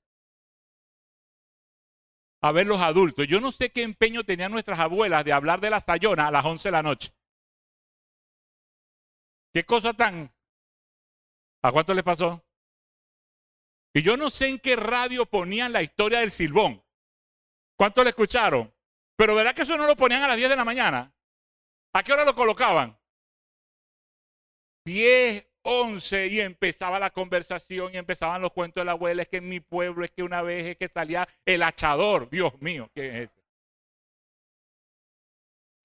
A 2.40 2.50
ver 2.50 2.66
los 2.66 2.80
adultos. 2.80 3.26
Yo 3.28 3.40
no 3.40 3.52
sé 3.52 3.70
qué 3.70 3.82
empeño 3.82 4.24
tenían 4.24 4.50
nuestras 4.50 4.80
abuelas 4.80 5.24
de 5.24 5.32
hablar 5.32 5.60
de 5.60 5.70
la 5.70 5.80
sayona 5.80 6.26
a 6.26 6.30
las 6.30 6.44
11 6.44 6.68
de 6.68 6.72
la 6.72 6.82
noche. 6.82 7.14
¿Qué 9.52 9.64
cosa 9.64 9.92
tan? 9.92 10.32
¿A 11.62 11.70
cuánto 11.70 11.94
les 11.94 12.02
pasó? 12.02 12.42
Y 13.94 14.02
yo 14.02 14.16
no 14.16 14.30
sé 14.30 14.48
en 14.48 14.58
qué 14.58 14.74
radio 14.74 15.26
ponían 15.26 15.72
la 15.72 15.82
historia 15.82 16.20
del 16.20 16.30
silbón. 16.30 16.82
¿Cuánto 17.76 18.02
le 18.02 18.10
escucharon? 18.10 18.74
Pero 19.16 19.34
¿verdad 19.34 19.54
que 19.54 19.62
eso 19.62 19.76
no 19.76 19.86
lo 19.86 19.96
ponían 19.96 20.22
a 20.22 20.28
las 20.28 20.36
10 20.36 20.48
de 20.48 20.56
la 20.56 20.64
mañana? 20.64 21.14
¿A 21.92 22.02
qué 22.02 22.12
hora 22.12 22.24
lo 22.24 22.34
colocaban? 22.34 22.98
10, 24.84 25.46
11 25.62 26.26
y 26.28 26.40
empezaba 26.40 26.98
la 26.98 27.10
conversación 27.10 27.94
y 27.94 27.96
empezaban 27.96 28.42
los 28.42 28.52
cuentos 28.52 28.80
de 28.80 28.86
la 28.86 28.92
abuela. 28.92 29.22
Es 29.22 29.28
que 29.28 29.38
en 29.38 29.48
mi 29.48 29.60
pueblo 29.60 30.04
es 30.04 30.10
que 30.10 30.22
una 30.22 30.42
vez 30.42 30.66
es 30.66 30.76
que 30.76 30.88
salía 30.88 31.28
el 31.44 31.62
hachador. 31.62 32.28
Dios 32.28 32.60
mío, 32.60 32.90
¿qué 32.94 33.08
es 33.08 33.30
ese? 33.30 33.42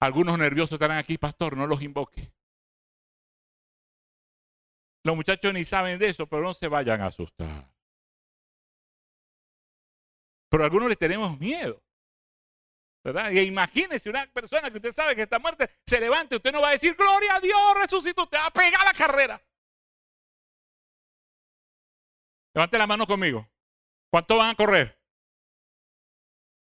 Algunos 0.00 0.38
nerviosos 0.38 0.72
estarán 0.72 0.98
aquí, 0.98 1.18
pastor, 1.18 1.56
no 1.56 1.66
los 1.66 1.82
invoque. 1.82 2.32
Los 5.04 5.16
muchachos 5.16 5.52
ni 5.52 5.64
saben 5.64 5.98
de 5.98 6.08
eso, 6.08 6.26
pero 6.26 6.42
no 6.42 6.54
se 6.54 6.68
vayan 6.68 7.00
a 7.00 7.06
asustar. 7.06 7.68
Pero 10.50 10.62
a 10.62 10.66
algunos 10.66 10.88
les 10.88 10.98
tenemos 10.98 11.38
miedo. 11.38 11.82
¿verdad? 13.04 13.30
Y 13.30 13.40
imagínese 13.40 14.10
una 14.10 14.26
persona 14.26 14.70
que 14.70 14.76
usted 14.76 14.92
sabe 14.92 15.16
que 15.16 15.22
está 15.22 15.38
muerta, 15.38 15.68
se 15.86 16.00
levante, 16.00 16.36
usted 16.36 16.52
no 16.52 16.60
va 16.60 16.68
a 16.68 16.72
decir, 16.72 16.94
gloria 16.94 17.36
a 17.36 17.40
Dios, 17.40 17.58
resucitó, 17.80 18.24
usted 18.24 18.38
va 18.38 18.46
a 18.46 18.50
pegar 18.50 18.84
la 18.84 18.92
carrera. 18.92 19.40
Levante 22.58 22.76
la 22.76 22.88
mano 22.88 23.06
conmigo. 23.06 23.48
¿Cuánto 24.10 24.36
van 24.36 24.50
a 24.50 24.54
correr? 24.56 25.00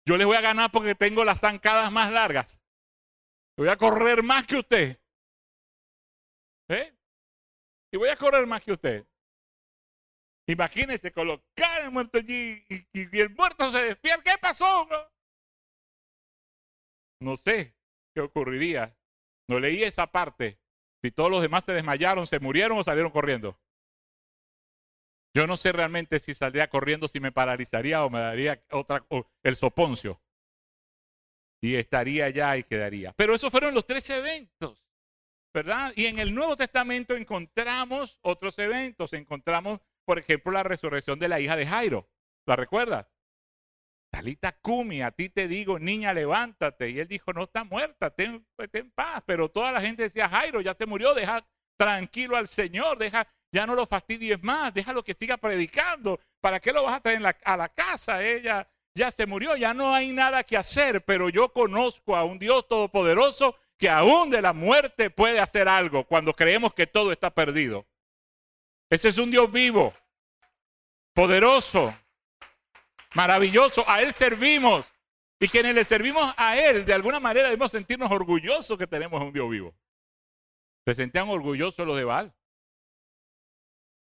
Yo 0.06 0.16
les 0.16 0.28
voy 0.28 0.36
a 0.36 0.40
ganar 0.40 0.70
porque 0.70 0.94
tengo 0.94 1.24
las 1.24 1.40
zancadas 1.40 1.90
más 1.90 2.12
largas. 2.12 2.56
Voy 3.56 3.66
a 3.66 3.76
correr 3.76 4.22
más 4.22 4.46
que 4.46 4.58
usted. 4.58 5.02
¿Eh? 6.68 6.96
Y 7.90 7.96
voy 7.96 8.10
a 8.10 8.16
correr 8.16 8.46
más 8.46 8.62
que 8.62 8.70
usted. 8.70 9.04
Imagínese 10.46 11.10
colocar 11.10 11.82
el 11.82 11.90
muerto 11.90 12.18
allí 12.18 12.64
y, 12.68 13.18
el 13.18 13.34
muerto 13.34 13.68
se 13.72 13.82
despierta. 13.82 14.22
¿Qué 14.22 14.38
pasó? 14.38 14.88
No 17.18 17.36
sé 17.36 17.74
qué 18.14 18.20
ocurriría. 18.20 18.96
No 19.48 19.58
leí 19.58 19.82
esa 19.82 20.06
parte. 20.06 20.60
Si 21.02 21.10
todos 21.10 21.28
los 21.28 21.42
demás 21.42 21.64
se 21.64 21.72
desmayaron, 21.72 22.24
se 22.28 22.38
murieron 22.38 22.78
o 22.78 22.84
salieron 22.84 23.10
corriendo. 23.10 23.58
Yo 25.34 25.46
no 25.46 25.56
sé 25.56 25.72
realmente 25.72 26.20
si 26.20 26.34
saldría 26.34 26.68
corriendo, 26.68 27.08
si 27.08 27.20
me 27.20 27.32
paralizaría 27.32 28.04
o 28.04 28.10
me 28.10 28.20
daría 28.20 28.62
otra, 28.70 29.04
el 29.42 29.56
soponcio. 29.56 30.20
Y 31.62 31.76
estaría 31.76 32.26
allá 32.26 32.56
y 32.56 32.64
quedaría. 32.64 33.12
Pero 33.16 33.34
esos 33.34 33.50
fueron 33.50 33.72
los 33.72 33.86
tres 33.86 34.08
eventos, 34.10 34.84
¿verdad? 35.54 35.92
Y 35.96 36.06
en 36.06 36.18
el 36.18 36.34
Nuevo 36.34 36.56
Testamento 36.56 37.16
encontramos 37.16 38.18
otros 38.20 38.58
eventos. 38.58 39.12
Encontramos, 39.12 39.80
por 40.04 40.18
ejemplo, 40.18 40.52
la 40.52 40.64
resurrección 40.64 41.18
de 41.18 41.28
la 41.28 41.40
hija 41.40 41.56
de 41.56 41.66
Jairo. 41.66 42.10
¿La 42.46 42.56
recuerdas? 42.56 43.06
Talita 44.10 44.52
Kumi, 44.52 45.00
a 45.00 45.12
ti 45.12 45.30
te 45.30 45.48
digo, 45.48 45.78
niña, 45.78 46.12
levántate. 46.12 46.90
Y 46.90 46.98
él 46.98 47.08
dijo, 47.08 47.32
no 47.32 47.44
está 47.44 47.64
muerta, 47.64 48.10
ten, 48.10 48.46
ten 48.70 48.90
paz. 48.90 49.22
Pero 49.24 49.50
toda 49.50 49.72
la 49.72 49.80
gente 49.80 50.02
decía, 50.02 50.28
Jairo, 50.28 50.60
ya 50.60 50.74
se 50.74 50.84
murió, 50.84 51.14
deja 51.14 51.46
tranquilo 51.78 52.36
al 52.36 52.48
Señor, 52.48 52.98
deja, 52.98 53.26
ya 53.52 53.66
no 53.66 53.74
lo 53.74 53.86
fastidies 53.86 54.42
más, 54.42 54.72
déjalo 54.72 55.04
que 55.04 55.12
siga 55.12 55.36
predicando. 55.36 56.18
¿Para 56.40 56.58
qué 56.58 56.72
lo 56.72 56.82
vas 56.82 56.96
a 56.96 57.00
traer 57.00 57.22
a 57.44 57.56
la 57.56 57.68
casa? 57.68 58.24
Ella 58.24 58.66
ya 58.94 59.10
se 59.10 59.26
murió, 59.26 59.56
ya 59.56 59.74
no 59.74 59.94
hay 59.94 60.10
nada 60.10 60.42
que 60.42 60.56
hacer, 60.56 61.04
pero 61.04 61.28
yo 61.28 61.52
conozco 61.52 62.16
a 62.16 62.24
un 62.24 62.38
Dios 62.38 62.66
todopoderoso 62.66 63.56
que 63.76 63.90
aún 63.90 64.30
de 64.30 64.40
la 64.40 64.54
muerte 64.54 65.10
puede 65.10 65.38
hacer 65.38 65.68
algo 65.68 66.04
cuando 66.04 66.34
creemos 66.34 66.72
que 66.72 66.86
todo 66.86 67.12
está 67.12 67.30
perdido. 67.30 67.86
Ese 68.88 69.08
es 69.08 69.18
un 69.18 69.30
Dios 69.30 69.52
vivo, 69.52 69.94
poderoso, 71.12 71.94
maravilloso. 73.14 73.84
A 73.88 74.00
Él 74.02 74.12
servimos. 74.12 74.90
Y 75.40 75.48
quienes 75.48 75.74
le 75.74 75.82
servimos 75.82 76.32
a 76.36 76.56
Él, 76.56 76.84
de 76.84 76.94
alguna 76.94 77.18
manera 77.18 77.46
debemos 77.46 77.72
sentirnos 77.72 78.10
orgullosos 78.10 78.78
que 78.78 78.86
tenemos 78.86 79.20
un 79.20 79.32
Dios 79.32 79.50
vivo. 79.50 79.74
Se 80.86 80.94
sentían 80.94 81.28
orgullosos 81.28 81.84
los 81.86 81.96
de 81.96 82.04
Baal 82.04 82.32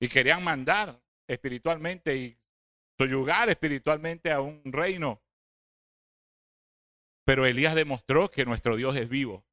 y 0.00 0.08
querían 0.08 0.42
mandar 0.42 0.98
espiritualmente 1.28 2.16
y 2.16 2.38
soyugar 2.98 3.48
espiritualmente 3.50 4.32
a 4.32 4.40
un 4.40 4.62
reino. 4.64 5.22
Pero 7.24 7.46
Elías 7.46 7.74
demostró 7.74 8.30
que 8.30 8.44
nuestro 8.44 8.76
Dios 8.76 8.96
es 8.96 9.08
vivo. 9.08 9.44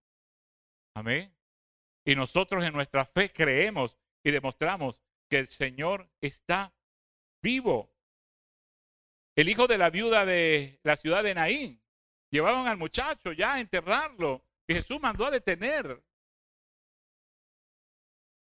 Amén. 0.96 1.36
Y 2.06 2.16
nosotros 2.16 2.64
en 2.64 2.74
nuestra 2.74 3.06
fe 3.06 3.32
creemos 3.32 3.98
y 4.24 4.32
demostramos 4.32 5.00
que 5.30 5.38
el 5.38 5.48
Señor 5.48 6.10
está 6.22 6.74
vivo. 7.44 7.94
El 9.36 9.50
hijo 9.50 9.68
de 9.68 9.78
la 9.78 9.90
viuda 9.90 10.26
de 10.26 10.80
la 10.84 10.96
ciudad 10.96 11.24
de 11.24 11.36
Naín 11.36 11.82
llevaban 12.32 12.68
al 12.68 12.78
muchacho 12.78 13.34
ya 13.34 13.56
a 13.56 13.60
enterrarlo 13.60 14.44
y 14.66 14.74
Jesús 14.74 15.00
mandó 15.00 15.26
a 15.26 15.32
detener 15.32 16.04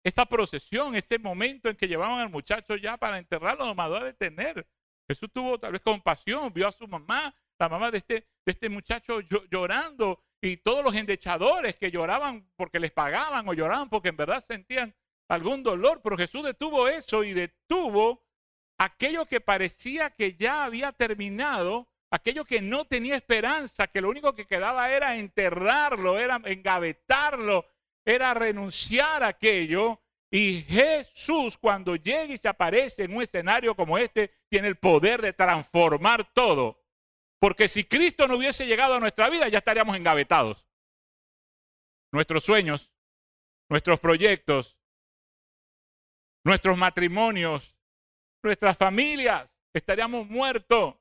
esta 0.06 0.28
procesión, 0.28 0.96
ese 0.96 1.18
momento 1.18 1.68
en 1.68 1.76
que 1.76 1.88
llevaban 1.88 2.20
al 2.20 2.30
muchacho 2.30 2.76
ya 2.76 2.96
para 2.96 3.18
enterrarlo, 3.18 3.66
lo 3.66 3.74
mandó 3.74 3.98
a 3.98 4.04
detener. 4.04 4.68
Jesús 5.08 5.30
tuvo 5.34 5.60
tal 5.60 5.72
vez 5.72 5.82
compasión, 5.82 6.54
vio 6.54 6.68
a 6.68 6.72
su 6.72 6.88
mamá, 6.88 7.36
la 7.58 7.70
mamá 7.70 7.90
de 7.90 7.98
este, 7.98 8.14
de 8.46 8.52
este 8.52 8.70
muchacho 8.70 9.22
llorando 9.52 10.24
y 10.42 10.58
todos 10.58 10.84
los 10.84 10.94
endechadores 10.94 11.76
que 11.78 11.90
lloraban 11.90 12.48
porque 12.56 12.80
les 12.80 12.92
pagaban 12.92 13.50
o 13.50 13.54
lloraban 13.54 13.90
porque 13.90 14.10
en 14.10 14.18
verdad 14.18 14.44
sentían 14.48 14.96
algún 15.28 15.64
dolor, 15.64 16.02
pero 16.04 16.18
Jesús 16.18 16.44
detuvo 16.44 16.88
eso 16.88 17.24
y 17.24 17.34
detuvo 17.34 18.24
aquello 18.78 19.26
que 19.26 19.42
parecía 19.42 20.12
que 20.12 20.36
ya 20.36 20.66
había 20.66 20.92
terminado, 20.92 21.90
aquello 22.12 22.46
que 22.46 22.62
no 22.62 22.86
tenía 22.86 23.16
esperanza, 23.16 23.88
que 23.88 24.02
lo 24.02 24.10
único 24.10 24.36
que 24.36 24.46
quedaba 24.46 24.92
era 24.92 25.18
enterrarlo, 25.18 26.20
era 26.20 26.40
engavetarlo, 26.46 27.66
era 28.06 28.34
renunciar 28.34 29.24
a 29.24 29.28
aquello. 29.28 30.02
Y 30.32 30.64
Jesús 30.64 31.58
cuando 31.58 31.96
llega 31.96 32.34
y 32.34 32.38
se 32.38 32.48
aparece 32.48 33.04
en 33.04 33.16
un 33.16 33.22
escenario 33.22 33.76
como 33.76 33.98
este, 33.98 34.34
tiene 34.50 34.68
el 34.68 34.76
poder 34.76 35.22
de 35.22 35.34
transformar 35.34 36.32
todo. 36.34 36.84
Porque 37.40 37.68
si 37.68 37.84
Cristo 37.84 38.28
no 38.28 38.38
hubiese 38.38 38.66
llegado 38.66 38.96
a 38.96 39.00
nuestra 39.00 39.30
vida, 39.30 39.48
ya 39.48 39.60
estaríamos 39.60 39.96
engavetados. 39.96 40.66
Nuestros 42.12 42.44
sueños, 42.44 42.92
nuestros 43.70 44.00
proyectos, 44.00 44.78
nuestros 46.44 46.78
matrimonios, 46.78 47.76
nuestras 48.44 48.78
familias, 48.78 49.58
estaríamos 49.74 50.28
muertos. 50.28 50.96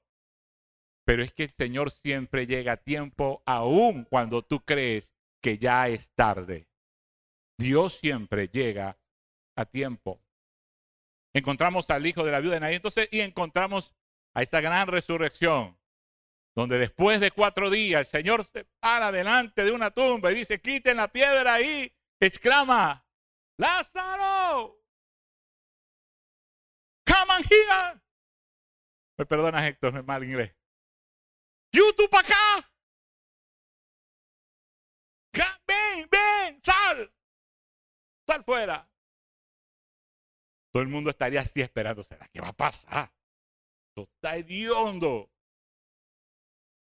Pero 1.05 1.23
es 1.23 1.33
que 1.33 1.45
el 1.45 1.51
Señor 1.51 1.91
siempre 1.91 2.47
llega 2.47 2.73
a 2.73 2.77
tiempo, 2.79 3.43
aun 3.47 4.05
cuando 4.05 4.43
tú 4.43 4.65
crees 4.65 5.13
que 5.43 5.59
ya 5.59 5.89
es 5.89 6.11
tarde. 6.15 6.67
Dios 7.59 7.95
siempre 7.95 8.49
llega 8.49 8.99
a 9.57 9.65
tiempo. 9.65 10.21
Encontramos 11.33 11.91
al 11.91 12.07
hijo 12.07 12.25
de 12.25 12.33
la 12.33 12.41
viuda 12.41 12.55
de 12.55 12.61
Naí 12.61 12.75
entonces 12.77 13.09
y 13.11 13.21
encontramos 13.21 13.95
a 14.35 14.43
esa 14.43 14.61
gran 14.61 14.89
resurrección, 14.89 15.79
donde 16.55 16.79
después 16.79 17.21
de 17.21 17.31
cuatro 17.31 17.71
días 17.71 18.01
el 18.01 18.07
Señor 18.07 18.45
se 18.45 18.65
para 18.81 19.13
delante 19.13 19.65
de 19.65 19.73
una 19.73 19.91
tumba 19.91 20.31
y 20.33 20.37
dice, 20.37 20.61
quiten 20.61 20.97
la 20.97 21.09
piedra 21.09 21.55
ahí, 21.55 21.93
exclama, 22.21 23.05
Lázaro, 23.57 24.81
come 27.07 27.33
on 27.33 27.45
here. 27.45 28.01
Me 29.17 29.27
perdona 29.27 29.67
Héctor, 29.67 29.97
es 29.97 30.05
mal 30.05 30.25
inglés. 30.25 30.55
YouTube 31.73 32.15
acá. 32.17 32.71
Ven, 35.67 36.09
ven, 36.11 36.61
sal. 36.63 37.13
Sal 38.27 38.45
fuera. 38.45 38.89
Todo 40.73 40.83
el 40.83 40.89
mundo 40.89 41.11
estaría 41.11 41.41
así 41.41 41.61
esperando. 41.61 42.03
¿Será 42.03 42.29
qué 42.29 42.41
va 42.41 42.49
a 42.49 42.53
pasar? 42.53 43.13
Esto 43.89 44.11
está 44.13 44.37
hediondo. 44.37 45.31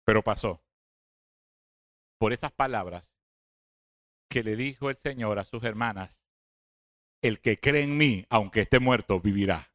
Pero 0.05 0.21
pasó. 0.21 0.61
Por 2.19 2.33
esas 2.33 2.51
palabras 2.51 3.11
que 4.29 4.43
le 4.43 4.55
dijo 4.55 4.89
el 4.89 4.95
Señor 4.95 5.39
a 5.39 5.45
sus 5.45 5.63
hermanas, 5.63 6.25
el 7.21 7.39
que 7.39 7.59
cree 7.59 7.83
en 7.83 7.97
mí, 7.97 8.25
aunque 8.29 8.61
esté 8.61 8.79
muerto, 8.79 9.19
vivirá. 9.19 9.71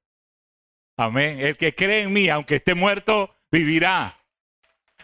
Amén. 0.97 1.41
El 1.41 1.57
que 1.57 1.75
cree 1.75 2.03
en 2.03 2.13
mí, 2.13 2.29
aunque 2.29 2.57
esté 2.57 2.75
muerto, 2.75 3.35
vivirá. 3.51 4.17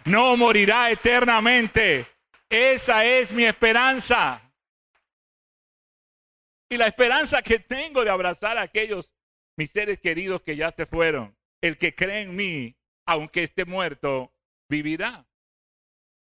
No 0.05 0.37
morirá 0.37 0.91
eternamente. 0.91 2.07
Esa 2.49 3.05
es 3.05 3.33
mi 3.33 3.45
esperanza. 3.45 4.52
Y 6.73 6.79
la 6.79 6.87
esperanza 6.87 7.43
que 7.43 7.59
tengo 7.59 8.03
de 8.03 8.09
abrazar 8.09 8.57
a 8.57 8.63
aquellos 8.63 9.13
mis 9.59 9.71
seres 9.71 10.01
queridos 10.01 10.41
que 10.41 10.57
ya 10.57 10.73
se 10.73 10.87
fueron. 10.87 11.37
El 11.61 11.77
que 11.77 11.95
cree 11.95 12.23
en 12.23 12.35
mí, 12.35 12.79
aunque 13.05 13.43
esté 13.43 13.67
muerto, 13.67 14.33
vivirá. 14.71 15.29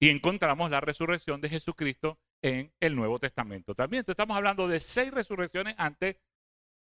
Y 0.00 0.09
encontramos 0.09 0.70
la 0.70 0.80
resurrección 0.80 1.42
de 1.42 1.50
Jesucristo 1.50 2.18
en 2.40 2.73
el 2.80 2.97
Nuevo 2.97 3.18
Testamento 3.18 3.75
también. 3.75 3.99
Entonces 3.99 4.14
estamos 4.14 4.35
hablando 4.35 4.66
de 4.66 4.80
seis 4.80 5.11
resurrecciones 5.11 5.75
antes. 5.76 6.16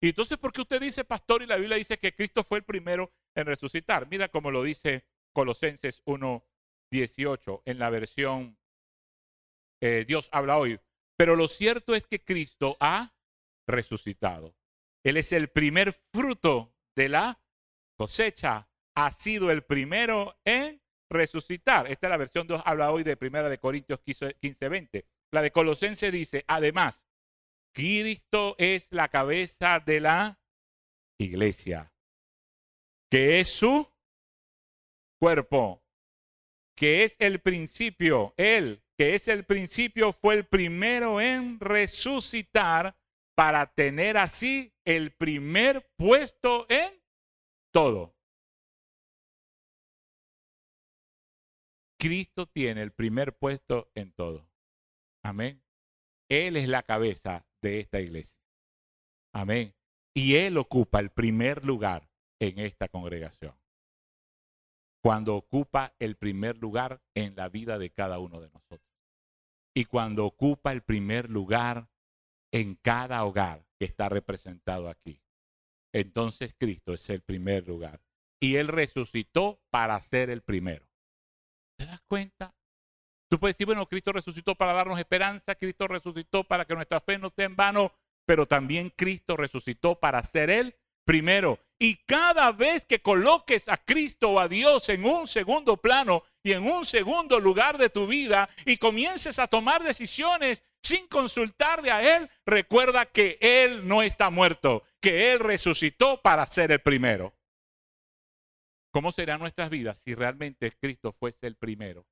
Y 0.00 0.10
entonces, 0.10 0.38
¿por 0.38 0.52
qué 0.52 0.60
usted 0.60 0.80
dice, 0.80 1.02
pastor, 1.02 1.42
y 1.42 1.46
la 1.46 1.56
Biblia 1.56 1.76
dice 1.76 1.98
que 1.98 2.14
Cristo 2.14 2.44
fue 2.44 2.58
el 2.58 2.64
primero 2.64 3.10
en 3.34 3.46
resucitar? 3.46 4.06
Mira 4.08 4.28
cómo 4.28 4.52
lo 4.52 4.62
dice 4.62 5.04
Colosenses 5.32 6.04
1.18 6.04 7.62
en 7.64 7.78
la 7.80 7.90
versión 7.90 8.56
eh, 9.80 10.04
Dios 10.06 10.28
habla 10.30 10.56
hoy. 10.56 10.78
Pero 11.16 11.34
lo 11.34 11.48
cierto 11.48 11.96
es 11.96 12.06
que 12.06 12.22
Cristo 12.22 12.76
ha 12.78 13.12
resucitado. 13.70 14.54
Él 15.04 15.16
es 15.16 15.32
el 15.32 15.48
primer 15.48 15.92
fruto 16.12 16.74
de 16.96 17.08
la 17.08 17.40
cosecha. 17.96 18.68
Ha 18.94 19.12
sido 19.12 19.50
el 19.50 19.62
primero 19.62 20.38
en 20.44 20.82
resucitar. 21.10 21.90
Esta 21.90 22.06
es 22.06 22.10
la 22.10 22.16
versión 22.16 22.46
Dios 22.46 22.62
habla 22.64 22.92
hoy 22.92 23.02
de 23.02 23.16
Primera 23.16 23.48
de 23.48 23.58
Corintios 23.58 24.00
15, 24.00 24.68
20. 24.68 25.06
La 25.32 25.42
de 25.42 25.52
Colosense 25.52 26.10
dice, 26.10 26.44
además, 26.48 27.06
Cristo 27.72 28.56
es 28.58 28.88
la 28.90 29.08
cabeza 29.08 29.80
de 29.80 30.00
la 30.00 30.40
iglesia, 31.18 31.92
que 33.10 33.40
es 33.40 33.48
su 33.48 33.88
cuerpo, 35.20 35.84
que 36.76 37.04
es 37.04 37.16
el 37.18 37.40
principio, 37.40 38.34
Él, 38.36 38.82
que 38.98 39.14
es 39.14 39.28
el 39.28 39.44
principio, 39.44 40.12
fue 40.12 40.34
el 40.34 40.46
primero 40.46 41.20
en 41.20 41.60
resucitar 41.60 42.96
para 43.40 43.72
tener 43.72 44.18
así 44.18 44.74
el 44.84 45.12
primer 45.12 45.90
puesto 45.96 46.66
en 46.68 46.92
todo. 47.72 48.14
Cristo 51.98 52.44
tiene 52.44 52.82
el 52.82 52.92
primer 52.92 53.34
puesto 53.34 53.90
en 53.94 54.12
todo. 54.12 54.46
Amén. 55.22 55.64
Él 56.28 56.58
es 56.58 56.68
la 56.68 56.82
cabeza 56.82 57.46
de 57.62 57.80
esta 57.80 58.02
iglesia. 58.02 58.38
Amén. 59.32 59.74
Y 60.12 60.34
Él 60.34 60.58
ocupa 60.58 61.00
el 61.00 61.08
primer 61.08 61.64
lugar 61.64 62.10
en 62.40 62.58
esta 62.58 62.88
congregación. 62.88 63.58
Cuando 65.02 65.34
ocupa 65.34 65.94
el 65.98 66.16
primer 66.16 66.58
lugar 66.58 67.00
en 67.14 67.34
la 67.36 67.48
vida 67.48 67.78
de 67.78 67.88
cada 67.88 68.18
uno 68.18 68.38
de 68.38 68.50
nosotros. 68.50 68.92
Y 69.74 69.86
cuando 69.86 70.26
ocupa 70.26 70.72
el 70.72 70.82
primer 70.82 71.30
lugar 71.30 71.89
en 72.52 72.74
cada 72.76 73.24
hogar 73.24 73.64
que 73.78 73.84
está 73.84 74.08
representado 74.08 74.88
aquí. 74.88 75.20
Entonces 75.92 76.54
Cristo 76.58 76.94
es 76.94 77.08
el 77.10 77.22
primer 77.22 77.66
lugar. 77.66 78.00
Y 78.40 78.56
Él 78.56 78.68
resucitó 78.68 79.60
para 79.70 80.00
ser 80.00 80.30
el 80.30 80.42
primero. 80.42 80.86
¿Te 81.76 81.86
das 81.86 82.00
cuenta? 82.08 82.54
Tú 83.28 83.38
puedes 83.38 83.56
decir, 83.56 83.66
bueno, 83.66 83.86
Cristo 83.86 84.12
resucitó 84.12 84.54
para 84.54 84.72
darnos 84.72 84.98
esperanza, 84.98 85.54
Cristo 85.54 85.86
resucitó 85.86 86.44
para 86.44 86.64
que 86.64 86.74
nuestra 86.74 87.00
fe 87.00 87.18
no 87.18 87.30
sea 87.30 87.46
en 87.46 87.54
vano, 87.54 87.92
pero 88.26 88.46
también 88.46 88.92
Cristo 88.96 89.36
resucitó 89.36 89.98
para 89.98 90.22
ser 90.24 90.50
el 90.50 90.74
primero. 91.04 91.58
Y 91.78 91.96
cada 92.04 92.52
vez 92.52 92.86
que 92.86 93.00
coloques 93.00 93.68
a 93.68 93.76
Cristo 93.76 94.30
o 94.30 94.40
a 94.40 94.48
Dios 94.48 94.88
en 94.88 95.04
un 95.04 95.26
segundo 95.26 95.76
plano 95.76 96.24
y 96.42 96.52
en 96.52 96.64
un 96.64 96.84
segundo 96.84 97.38
lugar 97.40 97.78
de 97.78 97.88
tu 97.88 98.06
vida 98.06 98.50
y 98.66 98.76
comiences 98.76 99.38
a 99.38 99.46
tomar 99.46 99.82
decisiones 99.82 100.62
sin 100.82 101.06
consultarle 101.08 101.90
a 101.90 102.16
Él, 102.16 102.30
recuerda 102.46 103.06
que 103.06 103.38
Él 103.40 103.86
no 103.86 104.02
está 104.02 104.30
muerto, 104.30 104.84
que 105.00 105.32
Él 105.32 105.40
resucitó 105.40 106.20
para 106.22 106.46
ser 106.46 106.72
el 106.72 106.80
primero. 106.80 107.34
¿Cómo 108.92 109.12
serán 109.12 109.40
nuestras 109.40 109.70
vidas 109.70 109.98
si 109.98 110.14
realmente 110.14 110.72
Cristo 110.80 111.12
fuese 111.12 111.46
el 111.46 111.56
primero? 111.56 112.06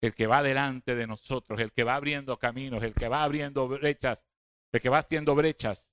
El 0.00 0.14
que 0.14 0.26
va 0.26 0.42
delante 0.42 0.94
de 0.94 1.06
nosotros, 1.06 1.60
el 1.60 1.72
que 1.72 1.84
va 1.84 1.94
abriendo 1.94 2.38
caminos, 2.38 2.82
el 2.82 2.94
que 2.94 3.08
va 3.08 3.24
abriendo 3.24 3.66
brechas, 3.68 4.26
el 4.72 4.80
que 4.80 4.88
va 4.88 4.98
haciendo 4.98 5.34
brechas. 5.34 5.90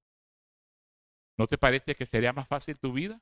¿No 1.37 1.47
te 1.47 1.57
parece 1.57 1.95
que 1.95 2.05
sería 2.05 2.33
más 2.33 2.47
fácil 2.47 2.79
tu 2.79 2.93
vida? 2.93 3.21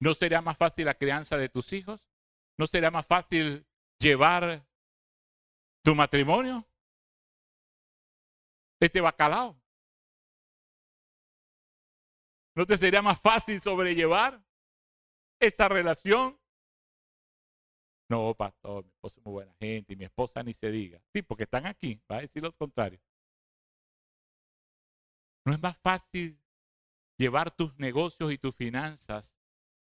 ¿No 0.00 0.14
sería 0.14 0.40
más 0.42 0.56
fácil 0.56 0.84
la 0.84 0.94
crianza 0.94 1.36
de 1.36 1.48
tus 1.48 1.72
hijos? 1.72 2.06
¿No 2.56 2.66
sería 2.66 2.90
más 2.90 3.06
fácil 3.06 3.66
llevar 3.98 4.67
tu 5.82 5.94
matrimonio, 5.94 6.66
este 8.80 9.00
bacalao. 9.00 9.56
¿No 12.54 12.66
te 12.66 12.76
sería 12.76 13.02
más 13.02 13.20
fácil 13.20 13.60
sobrellevar 13.60 14.42
esa 15.40 15.68
relación? 15.68 16.38
No, 18.10 18.34
pastor, 18.34 18.84
mi 18.84 18.90
esposa 18.90 19.20
es 19.20 19.26
muy 19.26 19.32
buena 19.32 19.54
gente 19.60 19.92
y 19.92 19.96
mi 19.96 20.04
esposa 20.04 20.42
ni 20.42 20.54
se 20.54 20.70
diga. 20.70 21.00
Sí, 21.12 21.22
porque 21.22 21.44
están 21.44 21.66
aquí, 21.66 22.00
va 22.10 22.16
a 22.16 22.20
decir 22.22 22.42
lo 22.42 22.52
contrario. 22.52 22.98
¿No 25.44 25.52
es 25.52 25.60
más 25.60 25.78
fácil 25.78 26.40
llevar 27.16 27.50
tus 27.50 27.78
negocios 27.78 28.32
y 28.32 28.38
tus 28.38 28.56
finanzas 28.56 29.34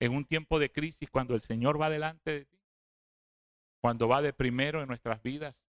en 0.00 0.14
un 0.14 0.24
tiempo 0.24 0.58
de 0.58 0.72
crisis 0.72 1.08
cuando 1.10 1.34
el 1.34 1.40
Señor 1.40 1.80
va 1.80 1.90
delante 1.90 2.30
de 2.32 2.44
ti? 2.46 2.58
Cuando 3.80 4.08
va 4.08 4.22
de 4.22 4.32
primero 4.32 4.80
en 4.80 4.88
nuestras 4.88 5.22
vidas. 5.22 5.64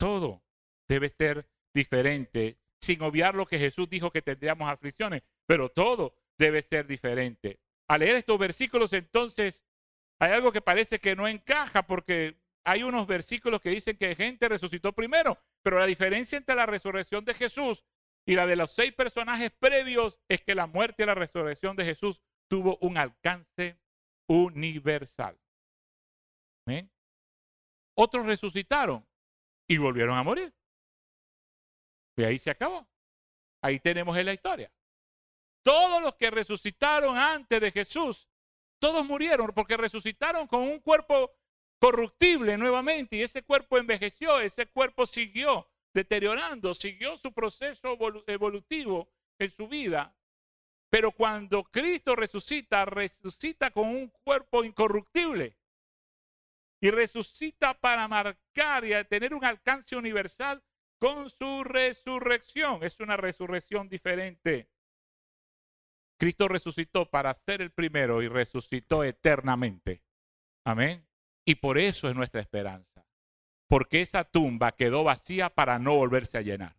Todo 0.00 0.42
debe 0.88 1.10
ser 1.10 1.46
diferente, 1.74 2.58
sin 2.80 3.02
obviar 3.02 3.34
lo 3.34 3.44
que 3.44 3.58
Jesús 3.58 3.86
dijo 3.90 4.10
que 4.10 4.22
tendríamos 4.22 4.70
aflicciones, 4.70 5.22
pero 5.44 5.68
todo 5.68 6.16
debe 6.38 6.62
ser 6.62 6.86
diferente. 6.86 7.60
Al 7.86 8.00
leer 8.00 8.16
estos 8.16 8.38
versículos, 8.38 8.94
entonces, 8.94 9.62
hay 10.18 10.32
algo 10.32 10.52
que 10.52 10.62
parece 10.62 10.98
que 11.00 11.14
no 11.14 11.28
encaja 11.28 11.86
porque 11.86 12.40
hay 12.64 12.82
unos 12.82 13.06
versículos 13.06 13.60
que 13.60 13.68
dicen 13.68 13.98
que 13.98 14.16
gente 14.16 14.48
resucitó 14.48 14.94
primero, 14.94 15.36
pero 15.62 15.78
la 15.78 15.84
diferencia 15.84 16.38
entre 16.38 16.54
la 16.54 16.64
resurrección 16.64 17.26
de 17.26 17.34
Jesús 17.34 17.84
y 18.24 18.36
la 18.36 18.46
de 18.46 18.56
los 18.56 18.70
seis 18.70 18.94
personajes 18.94 19.50
previos 19.50 20.18
es 20.28 20.40
que 20.40 20.54
la 20.54 20.66
muerte 20.66 21.02
y 21.02 21.06
la 21.06 21.14
resurrección 21.14 21.76
de 21.76 21.84
Jesús 21.84 22.22
tuvo 22.48 22.78
un 22.80 22.96
alcance 22.96 23.78
universal. 24.26 25.38
Otros 27.94 28.24
resucitaron, 28.24 29.06
y 29.70 29.78
volvieron 29.78 30.18
a 30.18 30.24
morir. 30.24 30.52
Y 32.16 32.24
ahí 32.24 32.40
se 32.40 32.50
acabó. 32.50 32.84
Ahí 33.62 33.78
tenemos 33.78 34.16
la 34.24 34.32
historia. 34.32 34.68
Todos 35.62 36.02
los 36.02 36.16
que 36.16 36.28
resucitaron 36.28 37.16
antes 37.16 37.60
de 37.60 37.70
Jesús, 37.70 38.28
todos 38.80 39.06
murieron 39.06 39.52
porque 39.54 39.76
resucitaron 39.76 40.48
con 40.48 40.62
un 40.62 40.80
cuerpo 40.80 41.30
corruptible 41.78 42.58
nuevamente 42.58 43.14
y 43.14 43.22
ese 43.22 43.44
cuerpo 43.44 43.78
envejeció, 43.78 44.40
ese 44.40 44.66
cuerpo 44.66 45.06
siguió 45.06 45.68
deteriorando, 45.94 46.74
siguió 46.74 47.16
su 47.16 47.32
proceso 47.32 47.96
evolutivo 48.26 49.08
en 49.38 49.52
su 49.52 49.68
vida. 49.68 50.12
Pero 50.90 51.12
cuando 51.12 51.62
Cristo 51.62 52.16
resucita, 52.16 52.86
resucita 52.86 53.70
con 53.70 53.86
un 53.86 54.08
cuerpo 54.24 54.64
incorruptible 54.64 55.59
y 56.80 56.90
resucita 56.90 57.74
para 57.74 58.08
marcar 58.08 58.84
y 58.84 58.92
tener 59.04 59.34
un 59.34 59.44
alcance 59.44 59.96
universal 59.96 60.62
con 60.98 61.28
su 61.28 61.64
resurrección. 61.64 62.82
Es 62.82 63.00
una 63.00 63.16
resurrección 63.16 63.88
diferente. 63.88 64.70
Cristo 66.18 66.48
resucitó 66.48 67.10
para 67.10 67.32
ser 67.34 67.62
el 67.62 67.70
primero 67.70 68.22
y 68.22 68.28
resucitó 68.28 69.04
eternamente. 69.04 70.02
Amén. 70.64 71.06
Y 71.46 71.56
por 71.56 71.78
eso 71.78 72.08
es 72.08 72.14
nuestra 72.14 72.40
esperanza. 72.40 73.06
Porque 73.68 74.02
esa 74.02 74.24
tumba 74.24 74.72
quedó 74.72 75.04
vacía 75.04 75.48
para 75.50 75.78
no 75.78 75.96
volverse 75.96 76.36
a 76.36 76.42
llenar. 76.42 76.76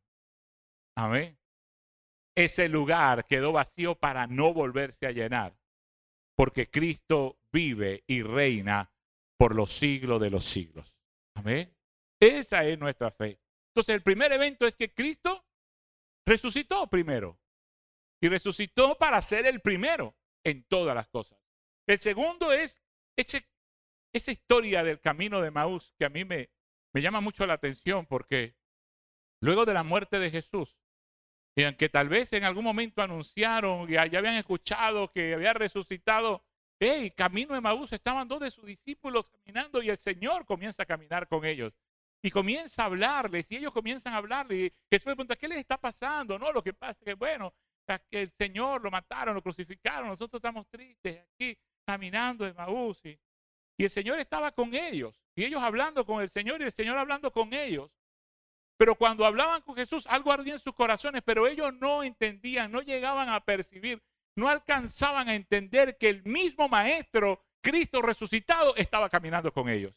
Amén. 0.96 1.40
Ese 2.36 2.70
lugar 2.70 3.26
quedó 3.26 3.52
vacío 3.52 3.96
para 3.96 4.28
no 4.28 4.54
volverse 4.54 5.08
a 5.08 5.12
llenar. 5.12 5.58
Porque 6.36 6.70
Cristo 6.70 7.40
vive 7.52 8.04
y 8.08 8.22
reina 8.24 8.91
por 9.42 9.56
los 9.56 9.74
siglos 9.74 10.22
de 10.22 10.30
los 10.30 10.46
siglos. 10.46 10.96
Amén. 11.34 11.76
Esa 12.20 12.64
es 12.64 12.78
nuestra 12.78 13.10
fe. 13.10 13.42
Entonces 13.70 13.96
el 13.96 14.04
primer 14.04 14.32
evento 14.32 14.68
es 14.68 14.76
que 14.76 14.94
Cristo 14.94 15.44
resucitó 16.28 16.88
primero. 16.92 17.40
Y 18.22 18.30
resucitó 18.30 19.00
para 19.00 19.20
ser 19.24 19.48
el 19.48 19.60
primero 19.60 20.16
en 20.44 20.64
todas 20.66 20.94
las 20.94 21.08
cosas. 21.08 21.40
El 21.88 21.98
segundo 21.98 22.54
es 22.54 22.84
esa 23.18 24.32
historia 24.32 24.84
del 24.84 25.02
camino 25.02 25.42
de 25.42 25.50
Maús 25.50 25.92
que 25.98 26.06
a 26.06 26.10
mí 26.10 26.24
me, 26.24 26.52
me 26.94 27.02
llama 27.02 27.20
mucho 27.20 27.48
la 27.48 27.54
atención 27.54 28.06
porque 28.06 28.56
luego 29.42 29.66
de 29.66 29.74
la 29.74 29.84
muerte 29.84 30.20
de 30.20 30.30
Jesús, 30.30 30.78
Y 31.56 31.64
aunque 31.64 31.90
tal 31.90 32.10
vez 32.10 32.32
en 32.34 32.44
algún 32.44 32.64
momento 32.64 33.02
anunciaron 33.02 33.90
y 33.90 33.94
ya 33.94 34.04
habían 34.04 34.36
escuchado 34.36 35.12
que 35.12 35.34
había 35.34 35.54
resucitado, 35.54 36.46
hey, 36.82 37.12
camino 37.12 37.54
de 37.54 37.62
Maús, 37.62 37.94
estaban 37.94 38.28
dos 38.28 38.40
de 38.40 38.50
sus 38.50 38.66
discípulos 38.66 39.30
caminando 39.30 39.84
y 39.84 39.90
el 39.90 39.98
Señor 39.98 40.46
comienza 40.46 40.82
a 40.82 40.86
caminar 40.86 41.28
con 41.28 41.46
ellos. 41.46 41.74
Y 42.24 42.32
comienza 42.32 42.84
a 42.84 42.86
hablarles 42.86 43.52
y 43.52 43.58
ellos 43.58 43.72
comienzan 43.72 44.14
a 44.14 44.18
hablarle. 44.18 44.56
Y 44.56 44.74
Jesús 44.90 45.08
le 45.08 45.16
pregunta, 45.16 45.36
¿qué 45.36 45.48
les 45.48 45.60
está 45.60 45.78
pasando? 45.78 46.40
No, 46.40 46.52
lo 46.52 46.64
que 46.64 46.74
pasa 46.74 46.98
es 47.00 47.06
que, 47.06 47.14
bueno, 47.14 47.54
el 48.10 48.32
Señor 48.32 48.82
lo 48.82 48.90
mataron, 48.90 49.36
lo 49.36 49.44
crucificaron, 49.44 50.10
nosotros 50.10 50.40
estamos 50.40 50.68
tristes 50.70 51.24
aquí 51.34 51.58
caminando 51.86 52.48
en 52.48 52.56
Maús. 52.56 53.00
Y, 53.06 53.20
y 53.78 53.84
el 53.84 53.90
Señor 53.90 54.20
estaba 54.20 54.52
con 54.52 54.74
ellos. 54.74 55.22
Y 55.36 55.46
ellos 55.46 55.62
hablando 55.62 56.04
con 56.06 56.22
el 56.22 56.30
Señor 56.30 56.62
y 56.62 56.66
el 56.66 56.72
Señor 56.72 56.98
hablando 56.98 57.32
con 57.32 57.54
ellos. 57.54 57.92
Pero 58.78 58.96
cuando 58.96 59.24
hablaban 59.24 59.62
con 59.62 59.76
Jesús, 59.76 60.08
algo 60.08 60.32
ardía 60.32 60.54
en 60.54 60.60
sus 60.60 60.74
corazones, 60.74 61.22
pero 61.24 61.48
ellos 61.48 61.72
no 61.76 62.02
entendían, 62.02 62.72
no 62.72 62.82
llegaban 62.82 63.30
a 63.30 63.40
percibir, 63.40 64.02
no 64.36 64.48
alcanzaban 64.48 65.30
a 65.30 65.36
entender 65.36 65.98
que 65.98 66.10
el 66.10 66.24
mismo 66.24 66.70
Maestro, 66.70 67.46
Cristo 67.62 68.02
resucitado, 68.02 68.76
estaba 68.76 69.10
caminando 69.10 69.52
con 69.54 69.70
ellos. 69.70 69.94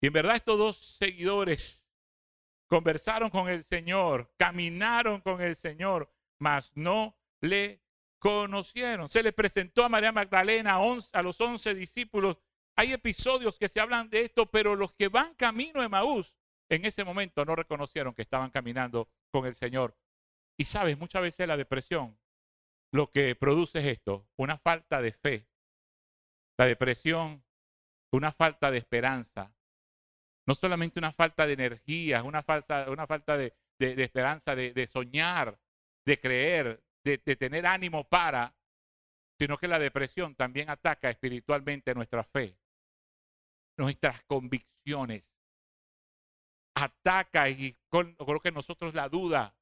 Y 0.00 0.08
en 0.08 0.12
verdad 0.12 0.36
estos 0.36 0.58
dos 0.58 0.76
seguidores 0.98 1.88
conversaron 2.66 3.30
con 3.30 3.48
el 3.48 3.64
Señor, 3.64 4.32
caminaron 4.36 5.20
con 5.20 5.40
el 5.40 5.56
Señor, 5.56 6.12
mas 6.38 6.72
no 6.74 7.16
le 7.40 7.82
conocieron. 8.18 9.08
Se 9.08 9.22
le 9.22 9.32
presentó 9.32 9.84
a 9.84 9.88
María 9.88 10.12
Magdalena 10.12 10.76
a, 11.12 11.22
los 11.22 11.40
once 11.40 11.74
discípulos 11.74 12.38
hay 12.76 12.92
episodios 12.92 13.56
que 13.56 13.68
se 13.68 13.80
hablan 13.80 14.10
de 14.10 14.22
esto, 14.22 14.46
pero 14.46 14.74
los 14.74 14.92
que 14.94 15.08
van 15.08 15.34
camino 15.34 15.80
de 15.80 15.88
Maús 15.88 16.34
en 16.68 16.84
ese 16.84 17.04
momento 17.04 17.44
no 17.44 17.54
reconocieron 17.54 18.14
que 18.14 18.22
estaban 18.22 18.50
caminando 18.50 19.08
con 19.30 19.46
el 19.46 19.54
Señor. 19.54 19.96
Y 20.56 20.64
sabes, 20.64 20.98
muchas 20.98 21.22
veces 21.22 21.48
la 21.48 21.56
depresión 21.56 22.18
lo 22.92 23.10
que 23.10 23.34
produce 23.34 23.80
es 23.80 23.86
esto, 23.86 24.28
una 24.36 24.56
falta 24.56 25.02
de 25.02 25.12
fe. 25.12 25.48
La 26.56 26.66
depresión, 26.66 27.44
una 28.12 28.30
falta 28.30 28.70
de 28.70 28.78
esperanza. 28.78 29.52
No 30.46 30.54
solamente 30.54 31.00
una 31.00 31.12
falta 31.12 31.46
de 31.46 31.54
energía, 31.54 32.22
una, 32.22 32.42
falsa, 32.42 32.88
una 32.90 33.06
falta 33.08 33.36
de, 33.36 33.56
esperanza, 33.80 34.54
de, 34.54 34.86
soñar, 34.86 35.58
de 36.06 36.20
creer, 36.20 36.84
de 37.02 37.18
tener 37.18 37.66
ánimo 37.66 38.04
para, 38.04 38.54
sino 39.40 39.58
que 39.58 39.66
la 39.66 39.80
depresión 39.80 40.36
también 40.36 40.70
ataca 40.70 41.10
espiritualmente 41.10 41.94
nuestra 41.94 42.22
fe 42.22 42.56
nuestras 43.76 44.22
convicciones. 44.24 45.30
Ataca 46.74 47.48
y 47.48 47.76
coloca 47.88 48.48
en 48.48 48.54
nosotros 48.54 48.94
la 48.94 49.08
duda. 49.08 49.54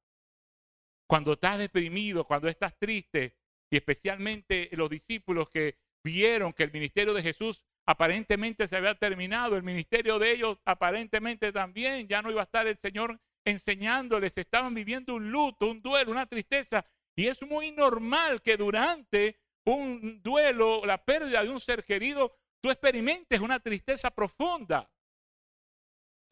Cuando 1.13 1.33
estás 1.33 1.59
deprimido, 1.59 2.25
cuando 2.25 2.49
estás 2.49 2.75
triste, 2.75 3.37
y 3.69 3.75
especialmente 3.75 4.67
los 4.71 4.89
discípulos 4.89 5.47
que 5.47 5.77
vieron 6.03 6.53
que 6.53 6.63
el 6.63 6.71
ministerio 6.71 7.13
de 7.13 7.21
Jesús 7.21 7.63
aparentemente 7.85 8.67
se 8.67 8.77
había 8.77 8.95
terminado, 8.95 9.55
el 9.55 9.61
ministerio 9.61 10.17
de 10.17 10.31
ellos 10.31 10.57
aparentemente 10.65 11.51
también, 11.51 12.07
ya 12.07 12.23
no 12.23 12.31
iba 12.31 12.41
a 12.41 12.45
estar 12.45 12.65
el 12.65 12.79
Señor 12.79 13.21
enseñándoles, 13.45 14.35
estaban 14.35 14.73
viviendo 14.73 15.13
un 15.13 15.29
luto, 15.29 15.67
un 15.67 15.83
duelo, 15.83 16.09
una 16.09 16.25
tristeza, 16.25 16.83
y 17.15 17.27
es 17.27 17.43
muy 17.43 17.71
normal 17.71 18.41
que 18.41 18.57
durante 18.57 19.39
un 19.65 20.19
duelo, 20.23 20.81
la 20.83 20.97
pérdida 20.97 21.43
de 21.43 21.49
un 21.51 21.59
ser 21.59 21.85
querido, 21.85 22.35
tú 22.59 22.71
experimentes 22.71 23.39
una 23.39 23.59
tristeza 23.59 24.09
profunda. 24.09 24.91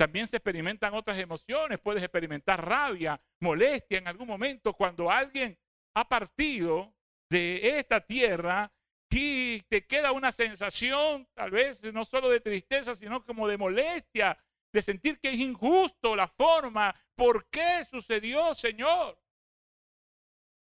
También 0.01 0.27
se 0.27 0.37
experimentan 0.37 0.95
otras 0.95 1.19
emociones, 1.19 1.77
puedes 1.77 2.01
experimentar 2.01 2.67
rabia, 2.67 3.21
molestia 3.39 3.99
en 3.99 4.07
algún 4.07 4.27
momento 4.27 4.73
cuando 4.73 5.11
alguien 5.11 5.55
ha 5.93 6.09
partido 6.09 6.91
de 7.29 7.77
esta 7.77 8.01
tierra 8.01 8.73
y 9.11 9.61
te 9.69 9.85
queda 9.85 10.11
una 10.11 10.31
sensación 10.31 11.29
tal 11.35 11.51
vez 11.51 11.83
no 11.93 12.03
solo 12.03 12.31
de 12.31 12.39
tristeza, 12.39 12.95
sino 12.95 13.23
como 13.23 13.47
de 13.47 13.59
molestia, 13.59 14.43
de 14.73 14.81
sentir 14.81 15.19
que 15.19 15.29
es 15.29 15.35
injusto 15.35 16.15
la 16.15 16.27
forma, 16.27 16.99
¿por 17.13 17.47
qué 17.51 17.85
sucedió, 17.87 18.55
Señor? 18.55 19.21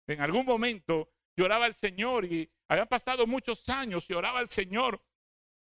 En 0.06 0.20
algún 0.20 0.44
momento 0.44 1.14
lloraba 1.34 1.64
al 1.64 1.72
Señor 1.72 2.26
y 2.26 2.52
habían 2.68 2.88
pasado 2.88 3.26
muchos 3.26 3.66
años 3.70 4.04
y 4.10 4.12
oraba 4.12 4.40
al 4.40 4.50
Señor. 4.50 5.02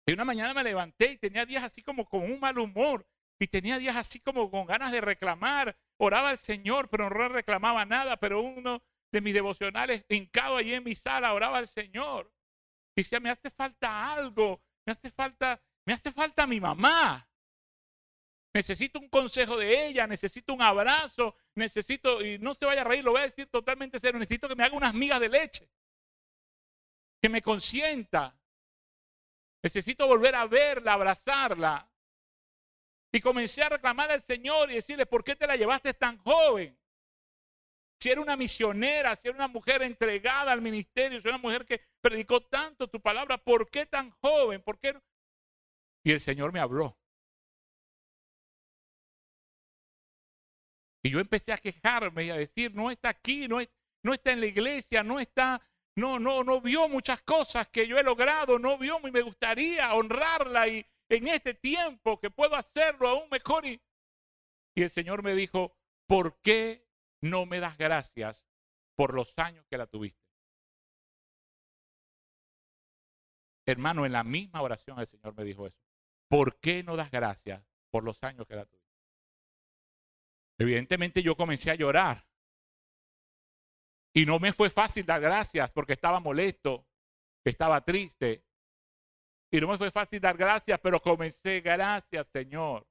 Y 0.05 0.13
una 0.13 0.27
mañana 0.27 0.53
me 0.53 0.63
levanté 0.63 1.13
y 1.13 1.17
tenía 1.17 1.47
días 1.47 1.65
así 1.65 1.83
como 1.83 2.07
con 2.07 2.21
un 2.21 2.39
mal 2.39 2.59
humor 2.59 3.07
y 3.43 3.49
tenía 3.49 3.79
días 3.79 3.97
así 3.97 4.21
como 4.21 4.49
con 4.51 4.67
ganas 4.67 4.93
de 4.93 5.01
reclamar. 5.01 5.77
Oraba 5.97 6.29
al 6.29 6.39
Señor, 6.39 6.89
pero 6.89 7.11
no 7.11 7.29
reclamaba 7.29 7.85
nada. 7.85 8.17
Pero 8.17 8.41
uno 8.41 8.83
de 9.11 9.21
mis 9.21 9.35
devocionales, 9.35 10.05
hincado 10.09 10.59
allí 10.59 10.75
en 10.75 10.85
mi 10.85 10.95
sala, 10.95 11.35
oraba 11.35 11.59
al 11.59 11.67
Señor. 11.67 12.33
Y 12.95 13.03
decía, 13.03 13.19
me 13.19 13.31
hace 13.31 13.51
falta 13.51 14.13
algo, 14.13 14.63
me 14.87 14.93
hace 14.93 15.11
falta, 15.11 15.61
me 15.85 15.93
hace 15.93 16.13
falta 16.13 16.47
mi 16.47 16.61
mamá. 16.61 17.29
Necesito 18.55 19.01
un 19.01 19.09
consejo 19.09 19.57
de 19.57 19.89
ella, 19.89 20.07
necesito 20.07 20.55
un 20.55 20.63
abrazo, 20.63 21.35
necesito, 21.57 22.25
y 22.25 22.39
no 22.39 22.55
se 22.55 22.65
vaya 22.65 22.83
a 22.83 22.85
reír, 22.85 23.03
lo 23.03 23.11
voy 23.11 23.23
a 23.23 23.25
decir 23.25 23.49
totalmente 23.49 23.99
serio, 23.99 24.21
necesito 24.21 24.47
que 24.47 24.55
me 24.55 24.63
haga 24.63 24.77
unas 24.77 24.95
migas 24.95 25.19
de 25.19 25.31
leche, 25.31 25.69
que 27.21 27.29
me 27.29 27.43
consienta, 27.43 28.39
Necesito 29.63 30.09
volver 30.09 30.35
a 30.35 30.47
verla, 30.47 30.95
abrazarla. 30.95 31.89
Y 33.13 33.21
comencé 33.21 33.63
a 33.63 33.69
reclamar 33.69 34.11
al 34.11 34.23
Señor 34.23 34.71
y 34.71 34.75
decirle, 34.75 35.05
¿por 35.05 35.23
qué 35.23 35.37
te 35.37 35.47
la 35.47 35.57
llevaste 35.57 35.93
tan 35.93 36.17
joven? 36.19 36.79
Si 38.01 38.11
era 38.11 38.21
una 38.21 38.37
misionera, 38.37 39.15
si 39.15 39.29
era 39.29 39.37
una 39.37 39.49
mujer 39.49 39.83
entregada 39.83 40.51
al 40.51 40.63
ministerio, 40.63 41.21
si 41.21 41.29
era 41.29 41.37
una 41.37 41.43
mujer 41.43 41.67
que 41.67 41.81
predicó 42.01 42.41
tanto 42.41 42.89
tu 42.89 43.01
palabra, 43.01 43.37
¿por 43.37 43.71
qué 43.71 43.87
tan 43.87 44.11
joven? 44.23 44.63
¿Por 44.63 44.79
qué? 44.81 44.99
Y 46.03 46.13
el 46.13 46.21
Señor 46.21 46.53
me 46.53 46.59
habló. 46.59 46.99
Y 51.03 51.11
yo 51.11 51.21
empecé 51.21 51.53
a 51.53 51.59
quejarme 51.59 52.25
y 52.25 52.31
a 52.31 52.37
decir, 52.37 52.75
no 52.75 52.91
está 52.91 53.11
aquí, 53.11 53.47
no, 53.47 53.59
no 54.03 54.15
está 54.15 54.33
en 54.33 54.41
la 54.41 54.47
iglesia, 54.47 55.05
no 55.05 55.21
está 55.21 55.61
no, 55.95 56.19
no, 56.19 56.43
no 56.43 56.61
vio 56.61 56.89
muchas 56.89 57.21
cosas 57.23 57.69
que 57.69 57.87
yo 57.87 57.99
he 57.99 58.03
logrado, 58.03 58.59
no 58.59 58.79
vio 58.79 58.99
y 59.07 59.11
me 59.11 59.21
gustaría 59.21 59.93
honrarla 59.95 60.69
y 60.69 60.87
en 61.13 61.29
este 61.29 61.53
tiempo 61.53 62.19
que 62.19 62.31
puedo 62.31 62.57
hacerlo 62.57 63.07
aún 63.07 63.29
mejor. 63.31 63.67
Y, 63.67 63.83
y 64.75 64.83
el 64.83 64.91
Señor 64.91 65.23
me 65.23 65.35
dijo, 65.35 65.77
¿por 66.07 66.41
qué 66.41 66.89
no 67.21 67.45
me 67.45 67.61
das 67.61 67.77
gracias 67.77 68.47
por 68.97 69.15
los 69.15 69.39
años 69.39 69.67
que 69.69 69.77
la 69.77 69.87
tuviste? 69.87 70.19
Hermano, 73.67 74.07
en 74.07 74.13
la 74.13 74.25
misma 74.25 74.63
oración 74.63 74.99
el 74.99 75.07
Señor 75.07 75.35
me 75.37 75.45
dijo 75.45 75.67
eso. 75.67 75.79
¿Por 76.29 76.59
qué 76.61 76.83
no 76.83 76.97
das 76.97 77.11
gracias 77.11 77.63
por 77.91 78.05
los 78.05 78.23
años 78.25 78.47
que 78.47 78.57
la 78.57 78.65
tuviste? 78.65 78.83
Evidentemente 80.59 81.23
yo 81.23 81.37
comencé 81.37 81.71
a 81.71 81.75
llorar 81.75 82.27
y 84.15 84.25
no 84.25 84.39
me 84.39 84.55
fue 84.55 84.71
fácil 84.71 85.05
dar 85.05 85.21
gracias 85.21 85.71
porque 85.71 85.93
estaba 85.93 86.21
molesto, 86.21 86.87
estaba 87.45 87.85
triste. 87.85 88.45
Y 89.53 89.61
no 89.61 89.69
me 89.69 89.77
fue 89.77 89.91
fácil 89.91 90.19
dar 90.19 90.35
gracias, 90.35 90.81
pero 90.81 91.01
comencé, 91.01 91.61
gracias 91.61 92.27
Señor. 92.29 92.87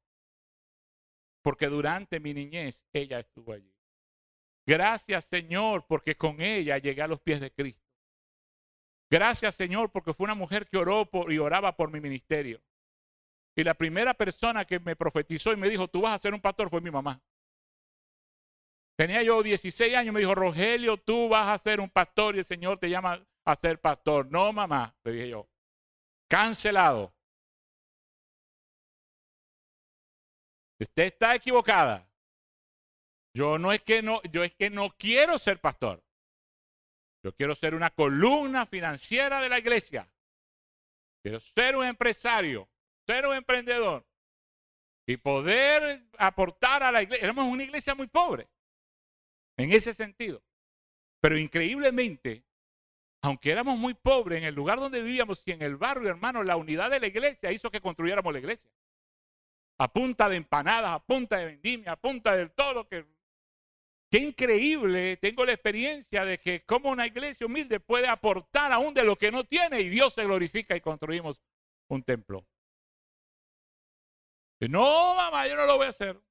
Porque 1.41 1.65
durante 1.65 2.19
mi 2.19 2.35
niñez 2.35 2.85
ella 2.93 3.19
estuvo 3.19 3.53
allí. 3.53 3.73
Gracias 4.67 5.25
Señor, 5.25 5.87
porque 5.87 6.15
con 6.15 6.39
ella 6.39 6.77
llegué 6.77 7.01
a 7.01 7.07
los 7.07 7.19
pies 7.19 7.41
de 7.41 7.51
Cristo. 7.51 7.81
Gracias 9.09 9.55
Señor, 9.55 9.91
porque 9.91 10.13
fue 10.13 10.25
una 10.25 10.35
mujer 10.35 10.67
que 10.69 10.77
oró 10.77 11.09
y 11.29 11.39
oraba 11.39 11.75
por 11.75 11.91
mi 11.91 11.99
ministerio. 11.99 12.61
Y 13.55 13.63
la 13.63 13.73
primera 13.73 14.13
persona 14.13 14.63
que 14.63 14.79
me 14.79 14.95
profetizó 14.95 15.51
y 15.53 15.57
me 15.57 15.67
dijo, 15.67 15.87
tú 15.87 16.01
vas 16.01 16.13
a 16.13 16.19
ser 16.19 16.35
un 16.35 16.41
pastor, 16.41 16.69
fue 16.69 16.79
mi 16.79 16.91
mamá. 16.91 17.19
Tenía 18.95 19.23
yo 19.23 19.41
16 19.41 19.95
años, 19.95 20.13
me 20.13 20.19
dijo, 20.19 20.35
Rogelio, 20.35 20.97
tú 20.97 21.27
vas 21.27 21.49
a 21.49 21.57
ser 21.57 21.79
un 21.79 21.89
pastor 21.89 22.35
y 22.35 22.39
el 22.39 22.45
Señor 22.45 22.77
te 22.77 22.87
llama 22.87 23.19
a 23.45 23.55
ser 23.55 23.81
pastor. 23.81 24.27
No, 24.29 24.53
mamá, 24.53 24.95
le 25.03 25.11
dije 25.11 25.29
yo. 25.29 25.50
Cancelado. 26.31 27.13
Usted 30.79 31.03
está 31.03 31.35
equivocada. 31.35 32.09
Yo 33.33 33.59
no 33.59 33.73
es 33.73 33.81
que 33.81 34.01
no, 34.01 34.21
yo 34.31 34.41
es 34.41 34.53
que 34.53 34.69
no 34.69 34.95
quiero 34.97 35.37
ser 35.37 35.59
pastor. 35.59 36.01
Yo 37.21 37.35
quiero 37.35 37.53
ser 37.53 37.75
una 37.75 37.89
columna 37.89 38.65
financiera 38.65 39.41
de 39.41 39.49
la 39.49 39.59
iglesia. 39.59 40.09
Quiero 41.21 41.41
ser 41.41 41.75
un 41.75 41.83
empresario, 41.85 42.69
ser 43.05 43.27
un 43.27 43.35
emprendedor 43.35 44.07
y 45.05 45.17
poder 45.17 46.07
aportar 46.17 46.81
a 46.81 46.93
la 46.93 47.03
iglesia. 47.03 47.25
Éramos 47.25 47.45
una 47.45 47.63
iglesia 47.63 47.93
muy 47.93 48.07
pobre 48.07 48.47
en 49.57 49.73
ese 49.73 49.93
sentido. 49.93 50.41
Pero 51.19 51.37
increíblemente, 51.37 52.45
aunque 53.21 53.51
éramos 53.51 53.77
muy 53.77 53.93
pobres 53.93 54.39
en 54.39 54.45
el 54.45 54.55
lugar 54.55 54.79
donde 54.79 55.01
vivíamos 55.01 55.43
y 55.45 55.51
en 55.51 55.61
el 55.61 55.77
barrio, 55.77 56.09
hermano, 56.09 56.43
la 56.43 56.57
unidad 56.57 56.89
de 56.89 56.99
la 56.99 57.07
iglesia 57.07 57.51
hizo 57.51 57.69
que 57.69 57.81
construyéramos 57.81 58.33
la 58.33 58.39
iglesia. 58.39 58.69
A 59.77 59.91
punta 59.91 60.29
de 60.29 60.37
empanadas, 60.37 60.91
a 60.91 60.99
punta 60.99 61.37
de 61.37 61.45
vendimia, 61.45 61.93
a 61.93 61.95
punta 61.95 62.35
del 62.35 62.51
todo 62.51 62.87
que 62.87 63.05
Qué 64.11 64.17
increíble, 64.17 65.15
tengo 65.15 65.45
la 65.45 65.53
experiencia 65.53 66.25
de 66.25 66.37
que 66.37 66.65
como 66.65 66.89
una 66.89 67.07
iglesia 67.07 67.47
humilde 67.47 67.79
puede 67.79 68.07
aportar 68.09 68.73
aún 68.73 68.93
de 68.93 69.05
lo 69.05 69.15
que 69.15 69.31
no 69.31 69.45
tiene 69.45 69.79
y 69.79 69.87
Dios 69.87 70.13
se 70.13 70.25
glorifica 70.25 70.75
y 70.75 70.81
construimos 70.81 71.41
un 71.87 72.03
templo. 72.03 72.45
Y 74.59 74.67
no, 74.67 75.15
mamá, 75.15 75.47
yo 75.47 75.55
no 75.55 75.65
lo 75.65 75.77
voy 75.77 75.85
a 75.85 75.91
hacer. 75.91 76.21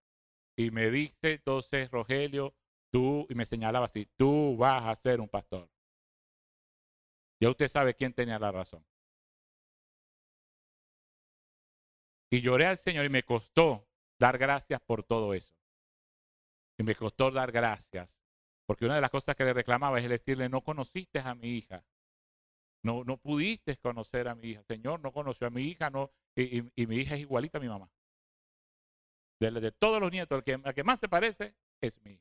Y 0.56 0.70
me 0.70 0.90
dice 0.90 1.32
entonces, 1.32 1.90
Rogelio, 1.90 2.54
tú, 2.92 3.26
y 3.30 3.34
me 3.34 3.46
señalaba 3.46 3.86
así, 3.86 4.06
tú 4.18 4.58
vas 4.58 4.84
a 4.84 4.94
ser 4.96 5.22
un 5.22 5.28
pastor. 5.30 5.66
Ya 7.40 7.50
usted 7.50 7.68
sabe 7.68 7.94
quién 7.94 8.12
tenía 8.12 8.38
la 8.38 8.52
razón. 8.52 8.84
Y 12.30 12.42
lloré 12.42 12.66
al 12.66 12.78
Señor 12.78 13.04
y 13.04 13.08
me 13.08 13.24
costó 13.24 13.88
dar 14.18 14.38
gracias 14.38 14.80
por 14.80 15.02
todo 15.02 15.34
eso. 15.34 15.54
Y 16.78 16.82
me 16.82 16.94
costó 16.94 17.30
dar 17.30 17.50
gracias. 17.50 18.16
Porque 18.66 18.84
una 18.84 18.94
de 18.94 19.00
las 19.00 19.10
cosas 19.10 19.34
que 19.34 19.44
le 19.44 19.52
reclamaba 19.52 19.98
es 19.98 20.08
decirle, 20.08 20.48
no 20.48 20.62
conociste 20.62 21.18
a 21.18 21.34
mi 21.34 21.56
hija. 21.56 21.84
No, 22.82 23.04
no 23.04 23.16
pudiste 23.16 23.76
conocer 23.78 24.28
a 24.28 24.34
mi 24.34 24.50
hija. 24.50 24.62
Señor, 24.62 25.00
no 25.00 25.12
conoció 25.12 25.46
a 25.46 25.50
mi 25.50 25.62
hija. 25.62 25.90
No, 25.90 26.12
y, 26.36 26.62
mi 26.86 26.96
hija 26.96 27.14
es 27.14 27.20
igualita 27.20 27.58
a 27.58 27.60
mi 27.60 27.68
mamá. 27.68 27.90
De, 29.40 29.72
todos 29.72 30.00
los 30.00 30.12
nietos, 30.12 30.38
el 30.38 30.44
que, 30.44 30.74
que 30.74 30.84
más 30.84 31.00
se 31.00 31.08
parece 31.08 31.54
es 31.80 32.00
mi 32.02 32.20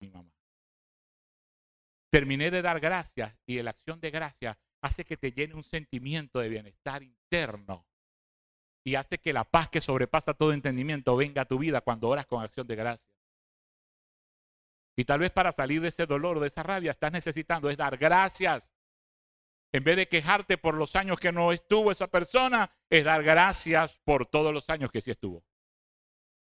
mi 0.00 0.08
mamá. 0.08 0.35
Terminé 2.16 2.50
de 2.50 2.62
dar 2.62 2.80
gracias 2.80 3.36
y 3.44 3.60
la 3.60 3.72
acción 3.72 4.00
de 4.00 4.10
gracias 4.10 4.56
hace 4.80 5.04
que 5.04 5.18
te 5.18 5.32
llene 5.32 5.52
un 5.52 5.64
sentimiento 5.64 6.38
de 6.38 6.48
bienestar 6.48 7.02
interno 7.02 7.86
y 8.82 8.94
hace 8.94 9.18
que 9.18 9.34
la 9.34 9.44
paz 9.44 9.68
que 9.68 9.82
sobrepasa 9.82 10.32
todo 10.32 10.54
entendimiento 10.54 11.14
venga 11.14 11.42
a 11.42 11.44
tu 11.44 11.58
vida 11.58 11.82
cuando 11.82 12.08
oras 12.08 12.24
con 12.24 12.42
acción 12.42 12.66
de 12.66 12.74
gracia. 12.74 13.12
Y 14.96 15.04
tal 15.04 15.20
vez 15.20 15.30
para 15.30 15.52
salir 15.52 15.82
de 15.82 15.88
ese 15.88 16.06
dolor, 16.06 16.40
de 16.40 16.46
esa 16.46 16.62
rabia, 16.62 16.92
estás 16.92 17.12
necesitando 17.12 17.68
es 17.68 17.76
dar 17.76 17.98
gracias. 17.98 18.70
En 19.70 19.84
vez 19.84 19.96
de 19.96 20.08
quejarte 20.08 20.56
por 20.56 20.74
los 20.74 20.96
años 20.96 21.20
que 21.20 21.32
no 21.32 21.52
estuvo 21.52 21.92
esa 21.92 22.06
persona, 22.08 22.74
es 22.88 23.04
dar 23.04 23.22
gracias 23.22 24.00
por 24.04 24.24
todos 24.24 24.54
los 24.54 24.70
años 24.70 24.90
que 24.90 25.02
sí 25.02 25.10
estuvo. 25.10 25.44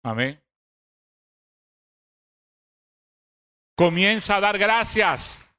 Amén. 0.04 0.44
Comienza 3.78 4.36
a 4.36 4.42
dar 4.42 4.58
gracias. 4.58 5.50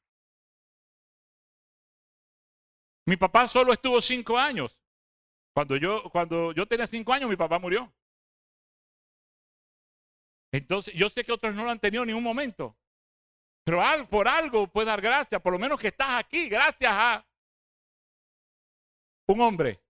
Mi 3.06 3.16
papá 3.16 3.46
solo 3.46 3.72
estuvo 3.72 4.00
cinco 4.00 4.38
años. 4.38 4.78
Cuando 5.54 5.76
yo, 5.76 6.02
cuando 6.10 6.52
yo 6.52 6.66
tenía 6.66 6.86
cinco 6.86 7.12
años, 7.12 7.28
mi 7.28 7.36
papá 7.36 7.58
murió. 7.58 7.92
Entonces, 10.52 10.94
yo 10.94 11.08
sé 11.08 11.24
que 11.24 11.32
otros 11.32 11.54
no 11.54 11.64
lo 11.64 11.70
han 11.70 11.80
tenido 11.80 12.04
ni 12.04 12.12
un 12.12 12.22
momento. 12.22 12.76
Pero 13.64 13.80
por 14.08 14.28
algo 14.28 14.66
puedes 14.68 14.86
dar 14.86 15.00
gracias, 15.00 15.40
por 15.40 15.52
lo 15.52 15.58
menos 15.58 15.80
que 15.80 15.88
estás 15.88 16.22
aquí, 16.22 16.48
gracias 16.48 16.92
a 16.92 17.26
un 19.26 19.40
hombre 19.40 19.80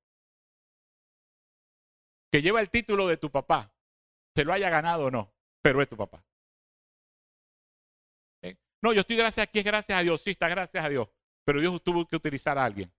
que 2.30 2.40
lleva 2.40 2.60
el 2.60 2.70
título 2.70 3.06
de 3.08 3.16
tu 3.16 3.30
papá, 3.30 3.72
se 4.34 4.44
lo 4.44 4.52
haya 4.52 4.70
ganado 4.70 5.06
o 5.06 5.10
no, 5.10 5.34
pero 5.60 5.82
es 5.82 5.88
tu 5.88 5.96
papá. 5.96 6.24
¿Eh? 8.42 8.56
No, 8.80 8.92
yo 8.92 9.00
estoy 9.00 9.16
gracias 9.16 9.44
aquí, 9.44 9.58
es 9.58 9.64
gracias 9.64 9.98
a 9.98 10.02
Dios, 10.02 10.20
sí, 10.22 10.30
está 10.30 10.48
gracias 10.48 10.84
a 10.84 10.88
Dios, 10.88 11.08
pero 11.44 11.60
Dios 11.60 11.82
tuvo 11.82 12.06
que 12.06 12.16
utilizar 12.16 12.56
a 12.56 12.64
alguien. 12.64 12.92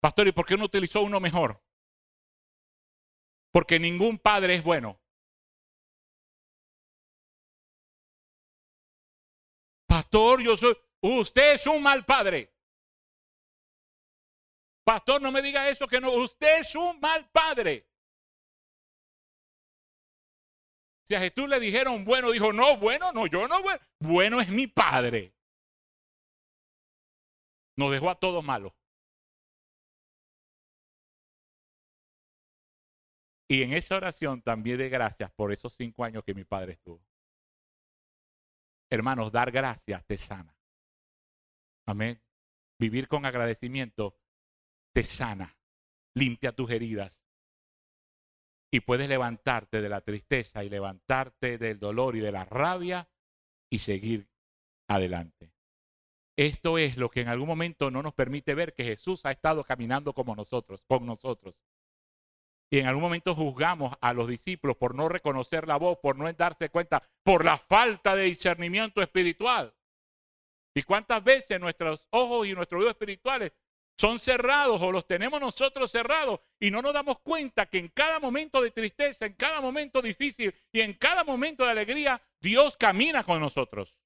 Pastor, 0.00 0.28
¿y 0.28 0.32
por 0.32 0.46
qué 0.46 0.56
no 0.56 0.64
utilizó 0.64 1.02
uno 1.02 1.20
mejor? 1.20 1.62
Porque 3.50 3.80
ningún 3.80 4.18
padre 4.18 4.54
es 4.56 4.62
bueno. 4.62 5.00
Pastor, 9.86 10.42
yo 10.42 10.56
soy, 10.56 10.76
usted 11.00 11.54
es 11.54 11.66
un 11.66 11.82
mal 11.82 12.04
padre. 12.04 12.52
Pastor, 14.84 15.20
no 15.20 15.32
me 15.32 15.42
diga 15.42 15.68
eso 15.68 15.88
que 15.88 16.00
no, 16.00 16.12
usted 16.12 16.60
es 16.60 16.74
un 16.74 17.00
mal 17.00 17.28
padre. 17.30 17.88
Si 21.04 21.14
a 21.14 21.20
Jesús 21.20 21.48
le 21.48 21.60
dijeron 21.60 22.04
bueno, 22.04 22.30
dijo, 22.30 22.52
no, 22.52 22.76
bueno, 22.76 23.12
no, 23.12 23.26
yo 23.26 23.46
no, 23.48 23.62
bueno, 23.62 23.80
bueno 24.00 24.40
es 24.40 24.48
mi 24.48 24.66
padre. 24.66 25.34
Nos 27.76 27.92
dejó 27.92 28.10
a 28.10 28.14
todos 28.16 28.44
malos. 28.44 28.72
Y 33.48 33.62
en 33.62 33.72
esa 33.72 33.96
oración 33.96 34.42
también 34.42 34.78
de 34.78 34.88
gracias 34.88 35.30
por 35.30 35.52
esos 35.52 35.74
cinco 35.74 36.04
años 36.04 36.24
que 36.24 36.34
mi 36.34 36.44
padre 36.44 36.72
estuvo. 36.72 37.00
Hermanos, 38.90 39.32
dar 39.32 39.50
gracias 39.50 40.04
te 40.04 40.16
sana. 40.16 40.56
Amén. 41.86 42.20
Vivir 42.78 43.08
con 43.08 43.24
agradecimiento 43.24 44.18
te 44.92 45.04
sana, 45.04 45.56
limpia 46.14 46.52
tus 46.52 46.70
heridas. 46.70 47.22
Y 48.70 48.80
puedes 48.80 49.08
levantarte 49.08 49.80
de 49.80 49.88
la 49.88 50.00
tristeza 50.00 50.64
y 50.64 50.68
levantarte 50.68 51.58
del 51.58 51.78
dolor 51.78 52.16
y 52.16 52.20
de 52.20 52.32
la 52.32 52.44
rabia 52.44 53.08
y 53.70 53.78
seguir 53.78 54.28
adelante. 54.88 55.52
Esto 56.36 56.76
es 56.76 56.96
lo 56.96 57.10
que 57.10 57.22
en 57.22 57.28
algún 57.28 57.48
momento 57.48 57.90
no 57.90 58.02
nos 58.02 58.12
permite 58.12 58.54
ver 58.54 58.74
que 58.74 58.84
Jesús 58.84 59.24
ha 59.24 59.30
estado 59.30 59.64
caminando 59.64 60.12
como 60.12 60.36
nosotros, 60.36 60.82
con 60.86 61.06
nosotros. 61.06 61.54
Y 62.70 62.80
en 62.80 62.86
algún 62.86 63.02
momento 63.02 63.34
juzgamos 63.34 63.96
a 64.00 64.12
los 64.12 64.28
discípulos 64.28 64.76
por 64.76 64.94
no 64.94 65.08
reconocer 65.08 65.68
la 65.68 65.76
voz, 65.76 65.98
por 65.98 66.16
no 66.16 66.30
darse 66.32 66.68
cuenta, 66.68 67.02
por 67.22 67.44
la 67.44 67.58
falta 67.58 68.16
de 68.16 68.24
discernimiento 68.24 69.00
espiritual. 69.00 69.72
¿Y 70.74 70.82
cuántas 70.82 71.22
veces 71.22 71.60
nuestros 71.60 72.06
ojos 72.10 72.46
y 72.46 72.54
nuestros 72.54 72.80
oídos 72.80 72.94
espirituales 72.94 73.52
son 73.98 74.18
cerrados 74.18 74.80
o 74.82 74.92
los 74.92 75.06
tenemos 75.06 75.40
nosotros 75.40 75.90
cerrados 75.90 76.40
y 76.60 76.70
no 76.70 76.82
nos 76.82 76.92
damos 76.92 77.20
cuenta 77.20 77.66
que 77.66 77.78
en 77.78 77.88
cada 77.88 78.20
momento 78.20 78.60
de 78.60 78.70
tristeza, 78.70 79.24
en 79.24 79.34
cada 79.34 79.60
momento 79.60 80.02
difícil 80.02 80.54
y 80.72 80.80
en 80.80 80.92
cada 80.94 81.24
momento 81.24 81.64
de 81.64 81.70
alegría, 81.70 82.20
Dios 82.40 82.76
camina 82.76 83.24
con 83.24 83.40
nosotros? 83.40 83.96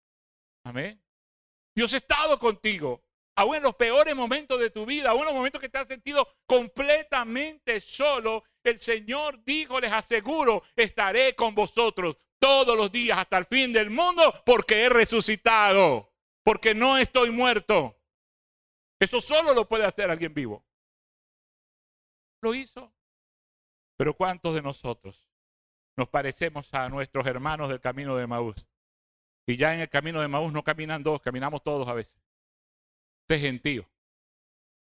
Amén. 0.62 1.02
Dios 1.74 1.92
ha 1.92 1.96
estado 1.96 2.38
contigo 2.38 3.02
aún 3.36 3.56
en 3.56 3.62
los 3.62 3.74
peores 3.74 4.14
momentos 4.14 4.58
de 4.58 4.70
tu 4.70 4.86
vida, 4.86 5.10
aún 5.10 5.20
en 5.20 5.26
los 5.26 5.34
momentos 5.34 5.60
que 5.60 5.68
te 5.68 5.78
has 5.78 5.86
sentido 5.86 6.28
completamente 6.46 7.80
solo, 7.80 8.44
el 8.62 8.78
Señor 8.78 9.42
dijo, 9.44 9.80
les 9.80 9.92
aseguro, 9.92 10.62
estaré 10.76 11.34
con 11.34 11.54
vosotros 11.54 12.16
todos 12.38 12.76
los 12.76 12.90
días 12.90 13.18
hasta 13.18 13.38
el 13.38 13.44
fin 13.46 13.72
del 13.72 13.90
mundo 13.90 14.22
porque 14.44 14.84
he 14.84 14.88
resucitado, 14.88 16.12
porque 16.44 16.74
no 16.74 16.98
estoy 16.98 17.30
muerto. 17.30 17.96
Eso 18.98 19.20
solo 19.20 19.54
lo 19.54 19.68
puede 19.68 19.86
hacer 19.86 20.10
alguien 20.10 20.34
vivo. 20.34 20.64
Lo 22.42 22.54
hizo. 22.54 22.92
Pero 23.96 24.14
¿cuántos 24.14 24.54
de 24.54 24.62
nosotros 24.62 25.30
nos 25.96 26.08
parecemos 26.08 26.72
a 26.72 26.88
nuestros 26.88 27.26
hermanos 27.26 27.68
del 27.68 27.80
camino 27.80 28.16
de 28.16 28.26
Maús? 28.26 28.66
Y 29.46 29.56
ya 29.56 29.74
en 29.74 29.80
el 29.80 29.88
camino 29.88 30.20
de 30.20 30.28
Maús 30.28 30.52
no 30.52 30.62
caminan 30.62 31.02
dos, 31.02 31.20
caminamos 31.20 31.62
todos 31.62 31.88
a 31.88 31.94
veces 31.94 32.18
gentío, 33.38 33.88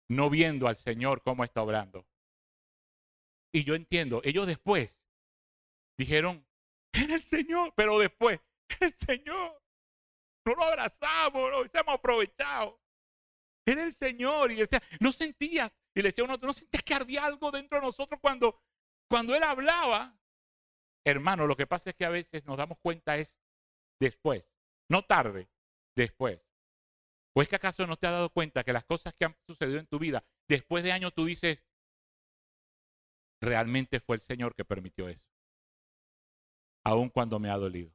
no 0.10 0.30
viendo 0.30 0.68
al 0.68 0.76
Señor 0.76 1.22
cómo 1.22 1.44
está 1.44 1.62
obrando. 1.62 2.06
Y 3.54 3.64
yo 3.64 3.76
entiendo, 3.76 4.22
ellos 4.24 4.48
después 4.48 5.02
dijeron, 5.98 6.46
en 6.94 7.12
el 7.12 7.24
Señor, 7.24 7.74
pero 7.76 8.00
después, 8.00 8.40
el 8.80 8.94
Señor, 8.94 9.62
no 10.46 10.56
lo 10.56 10.64
abrazamos, 10.64 11.52
no 11.52 11.62
hemos 11.62 11.96
aprovechado. 11.96 12.82
Era 13.66 13.84
el 13.84 13.94
Señor 13.94 14.52
y 14.52 14.56
decía, 14.56 14.82
no 15.00 15.12
sentías, 15.12 15.72
y 15.96 16.02
le 16.02 16.10
decía 16.10 16.24
uno, 16.24 16.38
no 16.42 16.54
sentías 16.54 16.84
que 16.84 16.94
ardía 16.94 17.26
algo 17.26 17.52
dentro 17.52 17.80
de 17.80 17.86
nosotros 17.86 18.20
cuando, 18.22 18.62
cuando 19.10 19.36
Él 19.36 19.44
hablaba. 19.44 20.18
Hermano, 21.06 21.48
lo 21.48 21.56
que 21.56 21.68
pasa 21.68 21.92
es 21.92 21.96
que 21.96 22.06
a 22.06 22.10
veces 22.10 22.46
nos 22.46 22.58
damos 22.58 22.78
cuenta 22.80 23.18
es 23.18 23.36
después, 24.00 24.52
no 24.90 25.06
tarde, 25.06 25.50
después. 25.96 26.42
¿O 27.34 27.42
es 27.42 27.48
que 27.48 27.56
acaso 27.56 27.88
no 27.88 27.96
te 27.96 28.08
has 28.08 28.14
dado 28.14 28.30
cuenta 28.30 28.64
que 28.64 28.74
las 28.74 28.84
cosas 28.84 29.14
que 29.14 29.26
han 29.26 29.36
sucedido 29.48 29.80
en 29.80 29.88
tu 29.88 30.00
vida, 30.00 30.24
después 30.48 30.84
de 30.84 30.92
años 30.92 31.14
tú 31.14 31.26
dices, 31.26 31.60
realmente 33.40 34.00
fue 34.00 34.18
el 34.18 34.22
Señor 34.22 34.54
que 34.56 34.66
permitió 34.66 35.08
eso? 35.08 35.28
Aun 36.84 37.10
cuando 37.10 37.40
me 37.40 37.50
ha 37.50 37.58
dolido. 37.58 37.94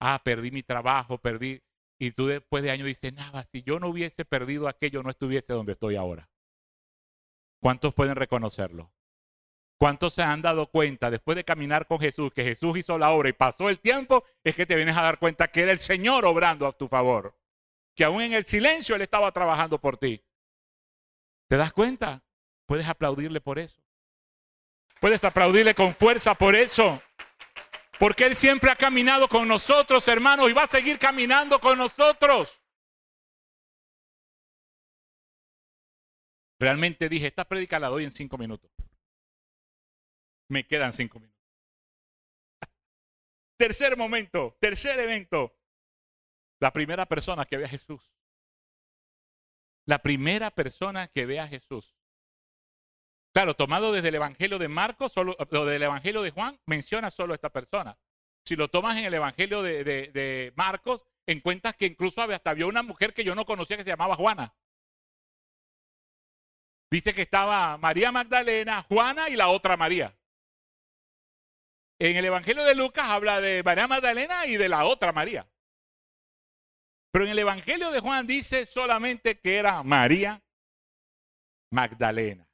Ah, 0.00 0.20
perdí 0.24 0.50
mi 0.50 0.62
trabajo, 0.62 1.18
perdí. 1.18 1.62
Y 1.98 2.10
tú 2.10 2.26
después 2.26 2.62
de 2.62 2.70
años 2.70 2.86
dices, 2.86 3.12
nada, 3.12 3.44
si 3.44 3.62
yo 3.62 3.78
no 3.78 3.88
hubiese 3.88 4.24
perdido 4.24 4.68
aquello, 4.68 5.02
no 5.02 5.10
estuviese 5.10 5.52
donde 5.52 5.72
estoy 5.72 5.96
ahora. 5.96 6.28
¿Cuántos 7.60 7.94
pueden 7.94 8.16
reconocerlo? 8.16 8.92
¿Cuántos 9.78 10.14
se 10.14 10.22
han 10.22 10.42
dado 10.42 10.70
cuenta 10.70 11.10
después 11.10 11.36
de 11.36 11.44
caminar 11.44 11.86
con 11.86 12.00
Jesús, 12.00 12.32
que 12.32 12.44
Jesús 12.44 12.76
hizo 12.78 12.98
la 12.98 13.10
obra 13.10 13.28
y 13.28 13.32
pasó 13.32 13.68
el 13.68 13.80
tiempo, 13.80 14.24
es 14.42 14.54
que 14.54 14.66
te 14.66 14.76
vienes 14.76 14.96
a 14.96 15.02
dar 15.02 15.18
cuenta 15.18 15.48
que 15.48 15.62
era 15.62 15.72
el 15.72 15.78
Señor 15.78 16.24
obrando 16.24 16.66
a 16.66 16.72
tu 16.72 16.88
favor? 16.88 17.36
Que 17.94 18.04
aún 18.04 18.22
en 18.22 18.32
el 18.32 18.44
silencio 18.44 18.94
Él 18.94 19.02
estaba 19.02 19.30
trabajando 19.32 19.80
por 19.80 19.96
ti. 19.96 20.22
¿Te 21.48 21.56
das 21.56 21.72
cuenta? 21.72 22.22
Puedes 22.66 22.88
aplaudirle 22.88 23.40
por 23.40 23.58
eso. 23.58 23.80
Puedes 25.00 25.22
aplaudirle 25.22 25.74
con 25.74 25.94
fuerza 25.94 26.34
por 26.34 26.56
eso. 26.56 27.00
Porque 27.98 28.26
Él 28.26 28.34
siempre 28.34 28.70
ha 28.70 28.76
caminado 28.76 29.28
con 29.28 29.46
nosotros, 29.46 30.06
hermanos, 30.08 30.50
y 30.50 30.52
va 30.52 30.62
a 30.62 30.66
seguir 30.66 30.98
caminando 30.98 31.60
con 31.60 31.78
nosotros. 31.78 32.60
Realmente 36.58 37.08
dije, 37.08 37.26
esta 37.26 37.44
prédica 37.44 37.78
la 37.78 37.88
doy 37.88 38.04
en 38.04 38.12
cinco 38.12 38.38
minutos. 38.38 38.70
Me 40.48 40.66
quedan 40.66 40.92
cinco 40.92 41.20
minutos. 41.20 41.40
Tercer 43.58 43.96
momento, 43.96 44.56
tercer 44.60 44.98
evento. 44.98 45.54
La 46.64 46.72
primera 46.72 47.04
persona 47.04 47.44
que 47.44 47.58
ve 47.58 47.66
a 47.66 47.68
Jesús. 47.68 48.00
La 49.84 49.98
primera 49.98 50.50
persona 50.50 51.08
que 51.08 51.26
ve 51.26 51.38
a 51.38 51.46
Jesús. 51.46 51.94
Claro, 53.34 53.54
tomado 53.54 53.92
desde 53.92 54.08
el 54.08 54.14
Evangelio 54.14 54.58
de 54.58 54.68
Marcos, 54.68 55.12
solo, 55.12 55.36
o 55.38 55.64
del 55.66 55.82
Evangelio 55.82 56.22
de 56.22 56.30
Juan, 56.30 56.58
menciona 56.64 57.10
solo 57.10 57.34
a 57.34 57.36
esta 57.36 57.50
persona. 57.50 57.98
Si 58.46 58.56
lo 58.56 58.68
tomas 58.68 58.96
en 58.96 59.04
el 59.04 59.12
Evangelio 59.12 59.62
de, 59.62 60.54
Marcos, 60.56 61.02
encuentras 61.26 61.74
que 61.74 61.84
incluso 61.84 62.22
hasta 62.22 62.52
había 62.52 62.64
una 62.64 62.82
mujer 62.82 63.12
que 63.12 63.24
yo 63.24 63.34
no 63.34 63.44
conocía 63.44 63.76
que 63.76 63.84
se 63.84 63.90
llamaba 63.90 64.16
Juana. 64.16 64.54
Dice 66.90 67.12
que 67.12 67.20
estaba 67.20 67.76
María 67.76 68.10
Magdalena, 68.10 68.84
Juana 68.84 69.28
y 69.28 69.36
la 69.36 69.48
otra 69.48 69.76
María. 69.76 70.16
En 71.98 72.16
el 72.16 72.24
Evangelio 72.24 72.64
de 72.64 72.74
Lucas 72.74 73.04
habla 73.10 73.42
de 73.42 73.62
María 73.62 73.86
Magdalena 73.86 74.46
y 74.46 74.56
de 74.56 74.70
la 74.70 74.86
otra 74.86 75.12
María. 75.12 75.46
Pero 77.14 77.26
en 77.26 77.30
el 77.30 77.38
Evangelio 77.38 77.92
de 77.92 78.00
Juan 78.00 78.26
dice 78.26 78.66
solamente 78.66 79.38
que 79.38 79.56
era 79.56 79.84
María 79.84 80.42
Magdalena. 81.70 82.44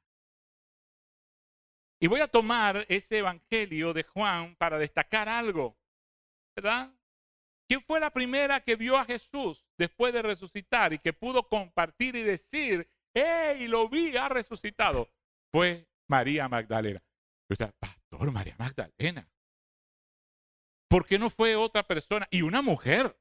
Y 1.99 2.05
voy 2.05 2.21
a 2.21 2.27
tomar 2.27 2.85
ese 2.87 3.17
Evangelio 3.17 3.91
de 3.91 4.03
Juan 4.03 4.55
para 4.57 4.77
destacar 4.77 5.27
algo. 5.27 5.75
¿Verdad? 6.55 6.93
¿Quién 7.67 7.81
fue 7.81 7.99
la 7.99 8.11
primera 8.11 8.59
que 8.59 8.75
vio 8.75 8.97
a 8.97 9.05
Jesús 9.05 9.65
después 9.79 10.13
de 10.13 10.21
resucitar 10.21 10.93
y 10.93 10.99
que 10.99 11.11
pudo 11.11 11.49
compartir 11.49 12.15
y 12.15 12.21
decir, 12.21 12.87
¡hey, 13.15 13.67
lo 13.67 13.89
vi, 13.89 14.15
ha 14.15 14.29
resucitado! 14.29 15.09
Fue 15.51 15.87
María 16.07 16.47
Magdalena. 16.47 17.01
O 17.49 17.55
sea, 17.55 17.71
pastor 17.79 18.31
María 18.31 18.55
Magdalena. 18.59 19.27
¿Por 20.87 21.07
qué 21.07 21.17
no 21.17 21.31
fue 21.31 21.55
otra 21.55 21.81
persona? 21.81 22.27
Y 22.29 22.43
una 22.43 22.61
mujer. 22.61 23.17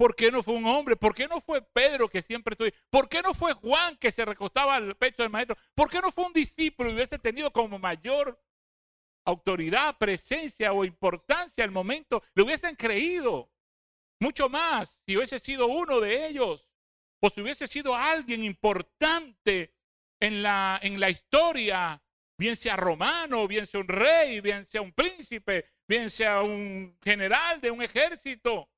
¿Por 0.00 0.16
qué 0.16 0.32
no 0.32 0.42
fue 0.42 0.54
un 0.54 0.64
hombre? 0.64 0.96
¿Por 0.96 1.14
qué 1.14 1.28
no 1.28 1.42
fue 1.42 1.60
Pedro 1.60 2.08
que 2.08 2.22
siempre 2.22 2.54
estuvo? 2.54 2.70
¿Por 2.88 3.06
qué 3.06 3.20
no 3.20 3.34
fue 3.34 3.52
Juan 3.52 3.98
que 3.98 4.10
se 4.10 4.24
recostaba 4.24 4.76
al 4.76 4.96
pecho 4.96 5.22
del 5.22 5.30
maestro? 5.30 5.58
¿Por 5.74 5.90
qué 5.90 6.00
no 6.00 6.10
fue 6.10 6.24
un 6.24 6.32
discípulo 6.32 6.88
y 6.88 6.94
hubiese 6.94 7.18
tenido 7.18 7.52
como 7.52 7.78
mayor 7.78 8.42
autoridad, 9.26 9.98
presencia 9.98 10.72
o 10.72 10.86
importancia 10.86 11.64
al 11.64 11.70
momento? 11.70 12.22
Le 12.32 12.44
hubiesen 12.44 12.76
creído 12.76 13.52
mucho 14.18 14.48
más 14.48 15.02
si 15.04 15.18
hubiese 15.18 15.38
sido 15.38 15.66
uno 15.66 16.00
de 16.00 16.28
ellos 16.28 16.66
o 17.20 17.28
si 17.28 17.42
hubiese 17.42 17.66
sido 17.66 17.94
alguien 17.94 18.42
importante 18.42 19.74
en 20.18 20.42
la, 20.42 20.80
en 20.82 20.98
la 20.98 21.10
historia, 21.10 22.02
bien 22.38 22.56
sea 22.56 22.78
romano, 22.78 23.46
bien 23.46 23.66
sea 23.66 23.80
un 23.80 23.88
rey, 23.88 24.40
bien 24.40 24.64
sea 24.64 24.80
un 24.80 24.94
príncipe, 24.94 25.66
bien 25.86 26.08
sea 26.08 26.40
un 26.40 26.96
general 27.02 27.60
de 27.60 27.70
un 27.70 27.82
ejército 27.82 28.70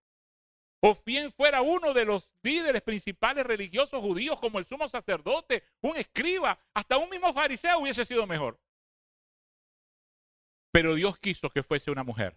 o 0.84 1.00
bien 1.06 1.32
fuera 1.32 1.62
uno 1.62 1.94
de 1.94 2.04
los 2.04 2.28
líderes 2.42 2.82
principales 2.82 3.46
religiosos 3.46 4.00
judíos 4.00 4.40
como 4.40 4.58
el 4.58 4.66
sumo 4.66 4.88
sacerdote, 4.88 5.64
un 5.80 5.96
escriba, 5.96 6.58
hasta 6.74 6.98
un 6.98 7.08
mismo 7.08 7.32
fariseo 7.32 7.78
hubiese 7.78 8.04
sido 8.04 8.26
mejor. 8.26 8.60
Pero 10.72 10.96
Dios 10.96 11.16
quiso 11.18 11.50
que 11.50 11.62
fuese 11.62 11.92
una 11.92 12.02
mujer. 12.02 12.36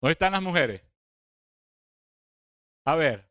¿Dónde 0.00 0.12
están 0.12 0.32
las 0.32 0.42
mujeres? 0.42 0.82
A 2.84 2.94
ver, 2.94 3.28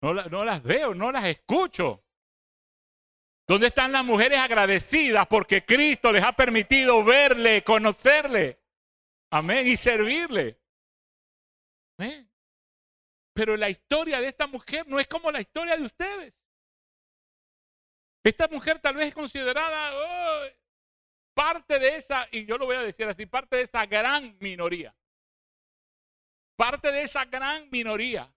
no, 0.00 0.14
no 0.14 0.44
las 0.44 0.62
veo, 0.62 0.94
no 0.94 1.10
las 1.10 1.24
escucho. 1.24 2.04
¿Dónde 3.48 3.68
están 3.68 3.90
las 3.90 4.04
mujeres 4.04 4.38
agradecidas 4.38 5.26
porque 5.26 5.64
Cristo 5.64 6.12
les 6.12 6.22
ha 6.22 6.32
permitido 6.32 7.02
verle, 7.04 7.64
conocerle? 7.64 8.60
Amén. 9.30 9.66
Y 9.66 9.76
servirle. 9.76 10.60
¿Eh? 11.98 12.26
Pero 13.32 13.56
la 13.56 13.68
historia 13.68 14.20
de 14.20 14.28
esta 14.28 14.46
mujer 14.46 14.86
no 14.88 14.98
es 14.98 15.06
como 15.06 15.30
la 15.30 15.40
historia 15.40 15.76
de 15.76 15.84
ustedes. 15.84 16.34
Esta 18.24 18.48
mujer 18.48 18.78
tal 18.80 18.96
vez 18.96 19.08
es 19.08 19.14
considerada 19.14 19.92
parte 21.34 21.78
de 21.78 21.96
esa, 21.96 22.26
y 22.32 22.46
yo 22.46 22.56
lo 22.56 22.64
voy 22.64 22.76
a 22.76 22.82
decir 22.82 23.06
así, 23.06 23.26
parte 23.26 23.56
de 23.56 23.62
esa 23.62 23.84
gran 23.84 24.36
minoría. 24.40 24.96
Parte 26.56 26.90
de 26.90 27.02
esa 27.02 27.26
gran 27.26 27.68
minoría. 27.70 28.34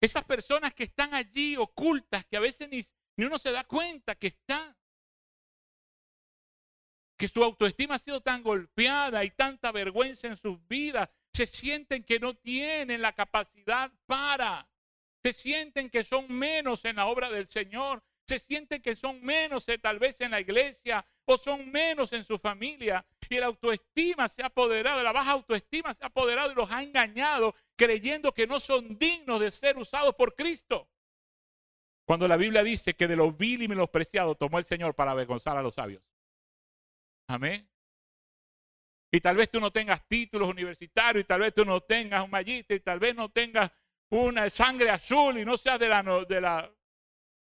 Esas 0.00 0.24
personas 0.24 0.72
que 0.72 0.84
están 0.84 1.12
allí 1.14 1.56
ocultas, 1.56 2.24
que 2.26 2.36
a 2.36 2.40
veces 2.40 2.68
ni, 2.68 2.80
ni 3.16 3.24
uno 3.24 3.38
se 3.38 3.50
da 3.50 3.64
cuenta 3.64 4.14
que 4.14 4.28
están. 4.28 4.76
Que 7.18 7.26
su 7.26 7.42
autoestima 7.42 7.96
ha 7.96 7.98
sido 7.98 8.20
tan 8.20 8.42
golpeada 8.42 9.24
y 9.24 9.30
tanta 9.32 9.72
vergüenza 9.72 10.28
en 10.28 10.36
sus 10.36 10.64
vidas 10.68 11.08
se 11.36 11.46
sienten 11.46 12.02
que 12.02 12.18
no 12.18 12.32
tienen 12.32 13.02
la 13.02 13.12
capacidad 13.12 13.92
para, 14.06 14.66
se 15.22 15.34
sienten 15.34 15.90
que 15.90 16.02
son 16.02 16.32
menos 16.32 16.82
en 16.86 16.96
la 16.96 17.06
obra 17.06 17.30
del 17.30 17.46
Señor, 17.46 18.02
se 18.26 18.38
sienten 18.38 18.80
que 18.80 18.96
son 18.96 19.22
menos 19.22 19.68
eh, 19.68 19.76
tal 19.76 19.98
vez 19.98 20.18
en 20.22 20.30
la 20.30 20.40
iglesia 20.40 21.06
o 21.26 21.36
son 21.36 21.70
menos 21.70 22.14
en 22.14 22.24
su 22.24 22.38
familia. 22.38 23.04
Y 23.28 23.36
la 23.36 23.46
autoestima 23.46 24.28
se 24.28 24.42
ha 24.42 24.46
apoderado, 24.46 25.02
la 25.02 25.12
baja 25.12 25.32
autoestima 25.32 25.92
se 25.92 26.04
ha 26.04 26.06
apoderado 26.06 26.52
y 26.52 26.54
los 26.54 26.70
ha 26.70 26.82
engañado 26.82 27.54
creyendo 27.76 28.32
que 28.32 28.46
no 28.46 28.58
son 28.58 28.98
dignos 28.98 29.38
de 29.38 29.50
ser 29.50 29.76
usados 29.76 30.14
por 30.14 30.34
Cristo. 30.34 30.88
Cuando 32.06 32.26
la 32.28 32.38
Biblia 32.38 32.62
dice 32.62 32.94
que 32.94 33.08
de 33.08 33.16
lo 33.16 33.30
vil 33.30 33.62
y 33.62 33.68
menospreciado 33.68 34.36
tomó 34.36 34.58
el 34.58 34.64
Señor 34.64 34.94
para 34.94 35.10
avergonzar 35.10 35.58
a 35.58 35.62
los 35.62 35.74
sabios. 35.74 36.02
Amén. 37.26 37.68
Y 39.16 39.20
tal 39.22 39.34
vez 39.34 39.50
tú 39.50 39.60
no 39.60 39.70
tengas 39.70 40.06
títulos 40.06 40.46
universitarios, 40.46 41.22
y 41.22 41.26
tal 41.26 41.40
vez 41.40 41.54
tú 41.54 41.64
no 41.64 41.80
tengas 41.80 42.22
un 42.22 42.30
mallita, 42.30 42.74
y 42.74 42.80
tal 42.80 42.98
vez 42.98 43.14
no 43.14 43.30
tengas 43.30 43.72
una 44.10 44.50
sangre 44.50 44.90
azul 44.90 45.38
y 45.38 45.44
no 45.46 45.56
seas 45.56 45.78
de 45.78 45.88
la, 45.88 46.02
de 46.02 46.38
la 46.38 46.70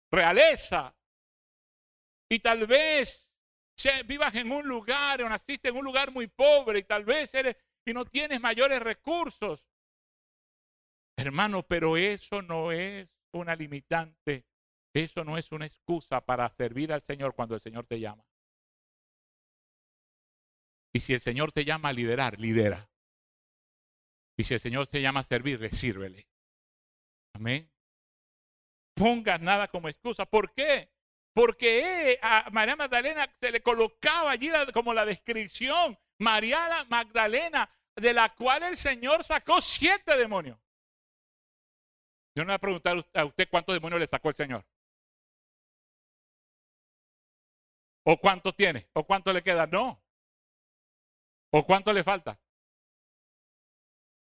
realeza. 0.08 0.94
Y 2.28 2.38
tal 2.38 2.68
vez 2.68 3.28
vivas 4.06 4.36
en 4.36 4.52
un 4.52 4.68
lugar 4.68 5.20
o 5.20 5.28
naciste 5.28 5.70
en 5.70 5.76
un 5.76 5.84
lugar 5.84 6.12
muy 6.12 6.28
pobre 6.28 6.78
y 6.78 6.84
tal 6.84 7.04
vez 7.04 7.34
eres 7.34 7.56
y 7.84 7.92
no 7.92 8.04
tienes 8.04 8.40
mayores 8.40 8.80
recursos. 8.80 9.66
Hermano, 11.16 11.64
pero 11.64 11.96
eso 11.96 12.40
no 12.40 12.70
es 12.70 13.08
una 13.32 13.56
limitante. 13.56 14.46
Eso 14.92 15.24
no 15.24 15.36
es 15.36 15.50
una 15.50 15.66
excusa 15.66 16.24
para 16.24 16.48
servir 16.50 16.92
al 16.92 17.02
Señor 17.02 17.34
cuando 17.34 17.56
el 17.56 17.60
Señor 17.60 17.84
te 17.84 17.98
llama. 17.98 18.24
Y 20.94 21.00
si 21.00 21.12
el 21.12 21.20
Señor 21.20 21.50
te 21.50 21.64
llama 21.64 21.88
a 21.88 21.92
liderar, 21.92 22.38
lidera. 22.38 22.88
Y 24.36 24.44
si 24.44 24.54
el 24.54 24.60
Señor 24.60 24.86
te 24.86 25.02
llama 25.02 25.20
a 25.20 25.24
servir, 25.24 25.68
sírvele. 25.74 26.28
Amén. 27.34 27.68
Pongas 28.94 29.40
nada 29.40 29.66
como 29.66 29.88
excusa. 29.88 30.24
¿Por 30.24 30.54
qué? 30.54 30.88
Porque 31.32 32.16
a 32.22 32.48
María 32.52 32.76
Magdalena 32.76 33.28
se 33.40 33.50
le 33.50 33.60
colocaba 33.60 34.30
allí 34.30 34.50
como 34.72 34.94
la 34.94 35.04
descripción. 35.04 35.98
María 36.20 36.86
Magdalena, 36.88 37.68
de 37.96 38.14
la 38.14 38.32
cual 38.32 38.62
el 38.62 38.76
Señor 38.76 39.24
sacó 39.24 39.60
siete 39.60 40.16
demonios. 40.16 40.56
Yo 42.36 42.44
no 42.44 42.48
voy 42.48 42.54
a 42.54 42.58
preguntar 42.60 43.04
a 43.14 43.24
usted 43.24 43.48
cuántos 43.50 43.74
demonios 43.74 43.98
le 43.98 44.06
sacó 44.06 44.28
el 44.28 44.36
Señor. 44.36 44.64
¿O 48.04 48.16
cuántos 48.16 48.54
tiene? 48.54 48.88
¿O 48.92 49.04
cuánto 49.04 49.32
le 49.32 49.42
queda? 49.42 49.66
No. 49.66 50.03
¿O 51.56 51.64
cuánto 51.64 51.92
le 51.92 52.02
falta? 52.02 52.36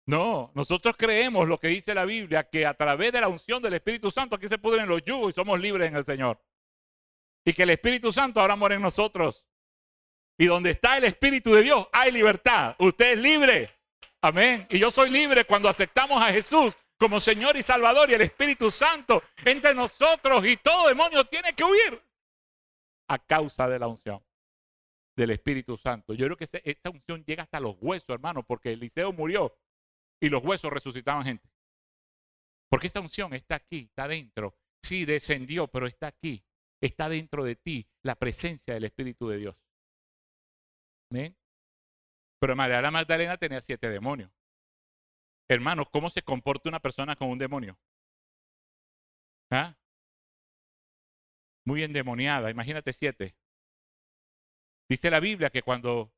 No, 0.08 0.52
nosotros 0.56 0.96
creemos 0.98 1.48
lo 1.48 1.60
que 1.60 1.68
dice 1.68 1.94
la 1.94 2.04
Biblia, 2.04 2.50
que 2.50 2.66
a 2.66 2.74
través 2.74 3.12
de 3.12 3.22
la 3.22 3.28
unción 3.28 3.62
del 3.62 3.76
Espíritu 3.76 4.10
Santo 4.10 4.36
aquí 4.36 4.48
se 4.48 4.58
pudren 4.58 4.90
los 4.90 5.04
yugos 5.04 5.30
y 5.30 5.34
somos 5.34 5.60
libres 5.60 5.88
en 5.88 5.96
el 5.98 6.04
Señor. 6.04 6.44
Y 7.46 7.54
que 7.54 7.62
el 7.62 7.70
Espíritu 7.70 8.12
Santo 8.12 8.42
ahora 8.42 8.56
mora 8.56 8.74
en 8.74 8.82
nosotros. 8.82 9.46
Y 10.36 10.48
donde 10.48 10.72
está 10.72 10.98
el 10.98 11.04
Espíritu 11.04 11.54
de 11.54 11.62
Dios 11.62 11.88
hay 11.94 12.12
libertad. 12.12 12.76
Usted 12.80 13.14
es 13.14 13.20
libre. 13.20 13.70
Amén. 14.20 14.66
Y 14.72 14.80
yo 14.80 14.90
soy 14.90 15.12
libre 15.12 15.46
cuando 15.46 15.70
aceptamos 15.70 16.20
a 16.20 16.34
Jesús 16.34 16.74
como 16.98 17.20
Señor 17.20 17.56
y 17.56 17.62
Salvador 17.62 18.10
y 18.10 18.16
el 18.16 18.22
Espíritu 18.22 18.72
Santo 18.72 19.22
entre 19.46 19.76
nosotros 19.76 20.44
y 20.48 20.58
todo 20.58 20.88
demonio 20.88 21.24
tiene 21.26 21.54
que 21.54 21.66
huir 21.66 22.02
a 23.10 23.20
causa 23.20 23.70
de 23.70 23.78
la 23.78 23.88
unción 23.88 24.24
del 25.22 25.30
Espíritu 25.30 25.78
Santo. 25.78 26.14
Yo 26.16 26.26
creo 26.26 26.38
que 26.38 26.46
esa 26.46 26.90
unción 26.90 27.24
llega 27.24 27.44
hasta 27.44 27.60
los 27.60 27.78
huesos, 27.80 28.10
hermano, 28.10 28.44
porque 28.44 28.72
Eliseo 28.72 29.14
murió 29.14 29.56
y 30.20 30.30
los 30.30 30.44
huesos 30.44 30.74
resucitaban 30.74 31.24
gente. 31.24 31.48
Porque 32.70 32.88
esa 32.88 33.02
unción 33.02 33.34
está 33.34 33.56
aquí, 33.56 33.86
está 33.90 34.08
dentro. 34.08 34.58
Sí, 34.82 35.06
descendió, 35.06 35.68
pero 35.68 35.86
está 35.86 36.08
aquí. 36.08 36.44
Está 36.82 37.08
dentro 37.08 37.44
de 37.44 37.56
ti 37.56 37.88
la 38.02 38.16
presencia 38.16 38.74
del 38.74 38.86
Espíritu 38.86 39.30
de 39.30 39.38
Dios. 39.38 39.56
Amén. 41.12 41.38
Pero 42.40 42.56
María 42.56 42.82
la 42.82 42.90
Magdalena 42.90 43.38
tenía 43.38 43.62
siete 43.62 43.90
demonios. 43.90 44.32
Hermanos, 45.48 45.88
¿cómo 45.92 46.10
se 46.10 46.24
comporta 46.24 46.70
una 46.70 46.80
persona 46.80 47.16
con 47.16 47.30
un 47.30 47.38
demonio? 47.38 47.78
¿Ah? 49.52 49.76
Muy 51.66 51.84
endemoniada, 51.84 52.50
imagínate 52.50 52.94
siete. 52.94 53.36
Dice 54.92 55.10
la 55.10 55.22
Biblia 55.22 55.50
que 55.50 55.62
cuando, 55.62 56.12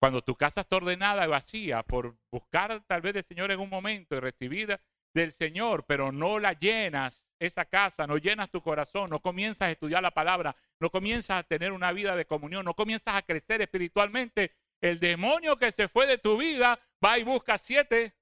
cuando 0.00 0.22
tu 0.22 0.34
casa 0.34 0.62
está 0.62 0.74
ordenada 0.74 1.24
y 1.24 1.28
vacía 1.28 1.84
por 1.84 2.18
buscar 2.32 2.82
tal 2.88 3.00
vez 3.00 3.14
del 3.14 3.22
Señor 3.22 3.52
en 3.52 3.60
un 3.60 3.70
momento 3.70 4.16
y 4.16 4.18
recibir 4.18 4.76
del 5.14 5.32
Señor, 5.32 5.84
pero 5.86 6.10
no 6.10 6.40
la 6.40 6.54
llenas 6.54 7.28
esa 7.38 7.64
casa, 7.64 8.08
no 8.08 8.18
llenas 8.18 8.50
tu 8.50 8.60
corazón, 8.60 9.08
no 9.08 9.20
comienzas 9.20 9.68
a 9.68 9.70
estudiar 9.70 10.02
la 10.02 10.10
palabra, 10.10 10.56
no 10.80 10.90
comienzas 10.90 11.38
a 11.38 11.42
tener 11.44 11.70
una 11.70 11.92
vida 11.92 12.16
de 12.16 12.26
comunión, 12.26 12.64
no 12.64 12.74
comienzas 12.74 13.14
a 13.14 13.22
crecer 13.22 13.62
espiritualmente, 13.62 14.52
el 14.80 14.98
demonio 14.98 15.56
que 15.56 15.70
se 15.70 15.86
fue 15.86 16.08
de 16.08 16.18
tu 16.18 16.38
vida 16.38 16.80
va 17.04 17.20
y 17.20 17.22
busca 17.22 17.56
siete 17.56 18.16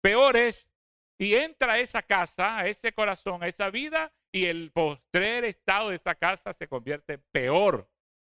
peores 0.00 0.70
y 1.18 1.34
entra 1.34 1.74
a 1.74 1.80
esa 1.80 2.00
casa, 2.00 2.60
a 2.60 2.66
ese 2.66 2.94
corazón, 2.94 3.42
a 3.42 3.48
esa 3.48 3.68
vida 3.68 4.10
y 4.32 4.46
el 4.46 4.72
postrer 4.72 5.44
estado 5.44 5.90
de 5.90 5.96
esa 5.96 6.14
casa 6.14 6.54
se 6.54 6.66
convierte 6.66 7.18
peor 7.18 7.90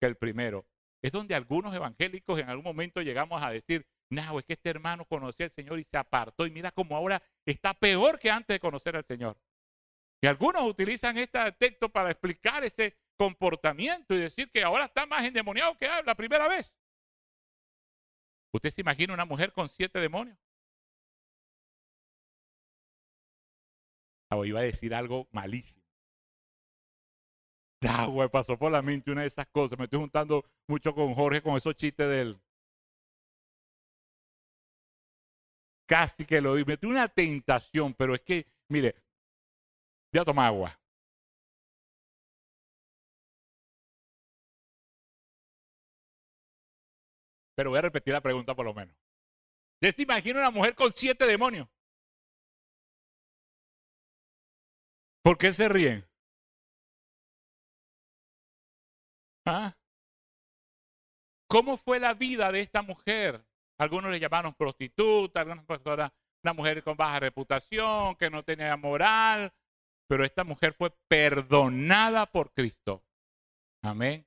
el 0.07 0.16
primero. 0.16 0.66
Es 1.02 1.12
donde 1.12 1.34
algunos 1.34 1.74
evangélicos 1.74 2.40
en 2.40 2.48
algún 2.48 2.64
momento 2.64 3.02
llegamos 3.02 3.42
a 3.42 3.50
decir, 3.50 3.86
no, 4.11 4.38
es 4.38 4.44
que 4.44 4.54
este 4.54 4.70
hermano 4.70 5.04
conocía 5.04 5.46
al 5.46 5.52
Señor 5.52 5.78
y 5.78 5.84
se 5.84 5.96
apartó 5.96 6.46
y 6.46 6.50
mira 6.50 6.70
cómo 6.72 6.96
ahora 6.96 7.22
está 7.44 7.74
peor 7.74 8.18
que 8.18 8.30
antes 8.30 8.54
de 8.54 8.61
conocer 8.61 8.96
al 8.96 9.04
Señor. 9.04 9.38
Y 10.22 10.26
algunos 10.26 10.62
utilizan 10.64 11.18
este 11.18 11.38
texto 11.52 11.88
para 11.88 12.11
explicar 12.11 12.64
ese 12.64 12.96
comportamiento 13.16 14.14
y 14.14 14.18
decir 14.18 14.50
que 14.50 14.62
ahora 14.62 14.86
está 14.86 15.07
más 15.07 15.24
endemoniado 15.24 15.76
que 15.76 15.88
la 16.04 16.14
primera 16.14 16.48
vez. 16.48 16.74
¿Usted 18.52 18.70
se 18.70 18.80
imagina 18.80 19.14
una 19.14 19.24
mujer 19.24 19.52
con 19.52 19.68
siete 19.68 20.00
demonios? 20.00 20.38
Ah, 24.30 24.40
iba 24.44 24.61
a 24.61 24.62
decir 24.64 24.94
algo 24.94 25.28
malísimo. 25.30 25.86
Ah, 27.82 28.06
güey, 28.06 28.28
pasó 28.28 28.58
por 28.58 28.72
la 28.72 28.82
mente 28.82 29.10
una 29.10 29.22
de 29.22 29.28
esas 29.28 29.46
cosas. 29.48 29.78
Me 29.78 29.84
estoy 29.84 30.00
juntando 30.00 30.44
mucho 30.66 30.94
con 30.94 31.14
Jorge 31.14 31.42
con 31.42 31.56
esos 31.56 31.74
chistes 31.76 32.08
de 32.08 32.20
él. 32.22 32.40
Casi 35.86 36.24
que 36.24 36.40
lo 36.40 36.54
digo. 36.54 36.66
Me 36.66 36.76
tuve 36.76 36.92
una 36.92 37.08
tentación, 37.08 37.94
pero 37.94 38.14
es 38.14 38.20
que, 38.22 38.46
mire, 38.68 38.96
ya 40.12 40.24
toma 40.24 40.46
agua. 40.46 40.78
Pero 47.54 47.70
voy 47.70 47.78
a 47.78 47.82
repetir 47.82 48.12
la 48.12 48.20
pregunta 48.20 48.54
por 48.54 48.66
lo 48.66 48.74
menos. 48.74 48.94
¿Usted 49.76 49.94
se 49.94 50.02
imagina 50.02 50.40
una 50.40 50.50
mujer 50.50 50.74
con 50.74 50.92
siete 50.92 51.26
demonios? 51.26 51.68
¿Por 55.22 55.38
qué 55.38 55.52
se 55.52 55.68
ríen? 55.68 56.06
¿Ah? 59.47 59.76
¿Cómo 61.49 61.76
fue 61.76 62.01
la 62.01 62.14
vida 62.14 62.51
de 62.51 62.61
esta 62.61 62.82
mujer? 62.82 63.47
Algunos 63.78 64.11
le 64.11 64.18
llamaron 64.18 64.55
prostituta, 64.55 65.40
algunas 65.40 65.64
una 66.42 66.53
mujer 66.53 66.82
con 66.82 66.97
baja 66.97 67.20
reputación, 67.20 68.16
que 68.16 68.30
no 68.30 68.42
tenía 68.42 68.76
moral, 68.76 69.53
pero 70.09 70.24
esta 70.24 70.44
mujer 70.44 70.74
fue 70.74 70.90
perdonada 71.09 72.26
por 72.26 72.53
Cristo. 72.53 73.05
Amén. 73.82 74.26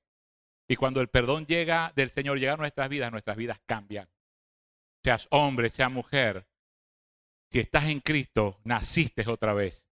Y 0.68 0.76
cuando 0.76 1.02
el 1.02 1.10
perdón 1.10 1.46
llega 1.46 1.92
del 1.96 2.10
Señor, 2.10 2.40
llega 2.40 2.54
a 2.54 2.58
nuestras 2.58 2.90
vidas, 2.90 3.12
nuestras 3.12 3.38
vidas 3.38 3.60
cambian. 3.66 4.08
Seas 5.04 5.28
hombre, 5.32 5.70
sea 5.70 5.90
mujer. 5.90 6.48
Si 7.52 7.60
estás 7.60 7.86
en 7.86 8.00
Cristo, 8.00 8.60
naciste 8.64 9.28
otra 9.28 9.54
vez. 9.54 9.89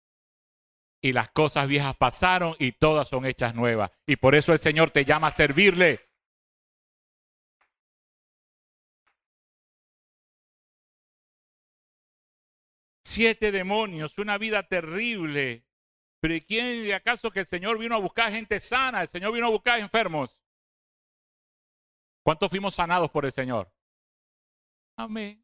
Y 1.03 1.11
las 1.11 1.29
cosas 1.31 1.67
viejas 1.67 1.97
pasaron 1.97 2.55
y 2.59 2.71
todas 2.71 3.09
son 3.09 3.25
hechas 3.25 3.53
nuevas. 3.53 3.91
Y 4.07 4.15
por 4.15 4.35
eso 4.35 4.53
el 4.53 4.59
Señor 4.59 4.89
te 4.89 5.03
llama 5.03 5.27
a 5.27 5.31
servirle. 5.31 5.99
Siete 13.03 13.51
demonios, 13.51 14.17
una 14.17 14.37
vida 14.37 14.63
terrible. 14.63 15.65
Pero 16.21 16.35
¿y 16.35 16.41
quién 16.41 16.89
acaso 16.93 17.31
que 17.31 17.41
el 17.41 17.47
Señor 17.47 17.77
vino 17.77 17.95
a 17.95 17.99
buscar 17.99 18.31
gente 18.31 18.61
sana? 18.61 19.01
El 19.01 19.09
Señor 19.09 19.33
vino 19.33 19.47
a 19.47 19.49
buscar 19.49 19.81
enfermos. 19.81 20.39
¿Cuántos 22.23 22.49
fuimos 22.49 22.75
sanados 22.75 23.11
por 23.11 23.25
el 23.25 23.33
Señor? 23.33 23.69
Amén. 24.95 25.43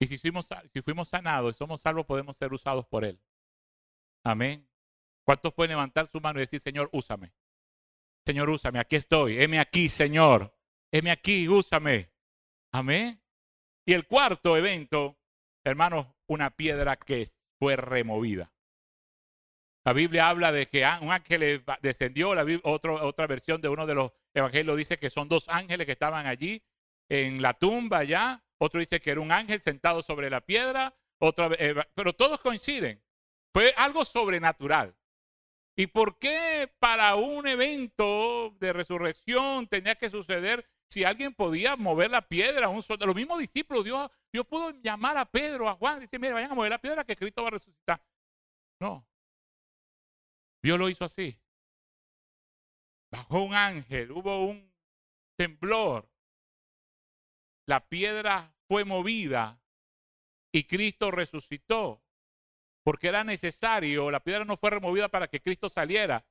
Y 0.00 0.06
si 0.06 0.16
fuimos, 0.16 0.48
si 0.72 0.80
fuimos 0.80 1.08
sanados 1.08 1.54
y 1.54 1.58
somos 1.58 1.82
salvos, 1.82 2.06
podemos 2.06 2.34
ser 2.34 2.50
usados 2.50 2.86
por 2.86 3.04
Él. 3.04 3.20
Amén. 4.24 4.66
¿Cuántos 5.22 5.52
pueden 5.52 5.70
levantar 5.70 6.08
su 6.10 6.20
mano 6.20 6.38
y 6.38 6.42
decir, 6.42 6.60
Señor, 6.60 6.88
úsame? 6.92 7.32
Señor, 8.26 8.48
úsame, 8.48 8.78
aquí 8.78 8.96
estoy. 8.96 9.40
Heme 9.40 9.58
aquí, 9.58 9.88
Señor. 9.88 10.56
Heme 10.90 11.10
aquí, 11.10 11.46
úsame. 11.48 12.10
Amén. 12.72 13.22
Y 13.86 13.92
el 13.92 14.06
cuarto 14.06 14.56
evento, 14.56 15.18
hermanos, 15.62 16.06
una 16.26 16.50
piedra 16.50 16.96
que 16.96 17.28
fue 17.58 17.76
removida. 17.76 18.50
La 19.84 19.92
Biblia 19.92 20.30
habla 20.30 20.50
de 20.50 20.66
que 20.66 20.86
un 21.02 21.12
ángel 21.12 21.62
descendió, 21.82 22.34
la 22.34 22.46
otra 22.62 23.26
versión 23.26 23.60
de 23.60 23.68
uno 23.68 23.86
de 23.86 23.94
los 23.94 24.12
evangelios 24.32 24.78
dice 24.78 24.98
que 24.98 25.10
son 25.10 25.28
dos 25.28 25.46
ángeles 25.50 25.84
que 25.84 25.92
estaban 25.92 26.26
allí 26.26 26.64
en 27.10 27.42
la 27.42 27.52
tumba 27.52 28.02
ya, 28.04 28.42
otro 28.56 28.80
dice 28.80 29.00
que 29.00 29.10
era 29.10 29.20
un 29.20 29.30
ángel 29.30 29.60
sentado 29.60 30.02
sobre 30.02 30.30
la 30.30 30.40
piedra, 30.40 30.96
otra, 31.18 31.50
pero 31.94 32.14
todos 32.14 32.40
coinciden. 32.40 33.03
Fue 33.54 33.72
algo 33.76 34.04
sobrenatural. 34.04 34.96
¿Y 35.76 35.86
por 35.86 36.18
qué 36.18 36.72
para 36.80 37.14
un 37.14 37.46
evento 37.46 38.50
de 38.58 38.72
resurrección 38.72 39.68
tenía 39.68 39.94
que 39.94 40.10
suceder 40.10 40.68
si 40.88 41.04
alguien 41.04 41.32
podía 41.32 41.76
mover 41.76 42.10
la 42.10 42.26
piedra? 42.26 42.68
Un 42.68 42.82
de 42.82 43.06
los 43.06 43.14
mismos 43.14 43.38
discípulos, 43.38 43.84
Dios, 43.84 44.10
Dios 44.32 44.44
pudo 44.46 44.72
llamar 44.82 45.16
a 45.16 45.24
Pedro, 45.24 45.68
a 45.68 45.74
Juan, 45.74 45.98
y 45.98 46.00
decir, 46.02 46.20
mire, 46.20 46.34
vayan 46.34 46.50
a 46.50 46.54
mover 46.54 46.70
la 46.70 46.80
piedra 46.80 47.04
que 47.04 47.16
Cristo 47.16 47.42
va 47.42 47.48
a 47.48 47.52
resucitar. 47.52 48.04
No, 48.80 49.06
Dios 50.62 50.78
lo 50.78 50.88
hizo 50.88 51.04
así. 51.04 51.38
Bajó 53.12 53.42
un 53.42 53.54
ángel, 53.54 54.10
hubo 54.10 54.46
un 54.46 54.72
temblor. 55.36 56.10
La 57.66 57.86
piedra 57.86 58.52
fue 58.66 58.84
movida 58.84 59.60
y 60.52 60.64
Cristo 60.64 61.12
resucitó. 61.12 62.03
Porque 62.84 63.08
era 63.08 63.24
necesario, 63.24 64.10
la 64.10 64.20
piedra 64.20 64.44
no 64.44 64.56
fue 64.56 64.70
removida 64.70 65.08
para 65.08 65.26
que 65.26 65.40
Cristo 65.40 65.68
saliera. 65.68 66.24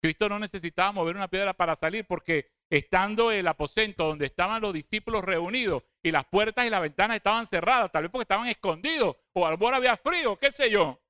Cristo 0.00 0.28
no 0.28 0.38
necesitaba 0.38 0.92
mover 0.92 1.16
una 1.16 1.28
piedra 1.28 1.54
para 1.54 1.74
salir 1.74 2.06
porque 2.06 2.52
estando 2.70 3.32
el 3.32 3.48
aposento 3.48 4.06
donde 4.06 4.26
estaban 4.26 4.60
los 4.60 4.72
discípulos 4.72 5.24
reunidos 5.24 5.82
y 6.02 6.10
las 6.10 6.26
puertas 6.26 6.66
y 6.66 6.70
las 6.70 6.82
ventanas 6.82 7.16
estaban 7.16 7.46
cerradas, 7.46 7.90
tal 7.90 8.02
vez 8.02 8.10
porque 8.10 8.22
estaban 8.22 8.48
escondidos 8.48 9.16
o 9.32 9.46
al 9.46 9.56
borde 9.56 9.76
había 9.76 9.96
frío, 9.96 10.36
qué 10.36 10.52
sé 10.52 10.70
yo. 10.70 11.00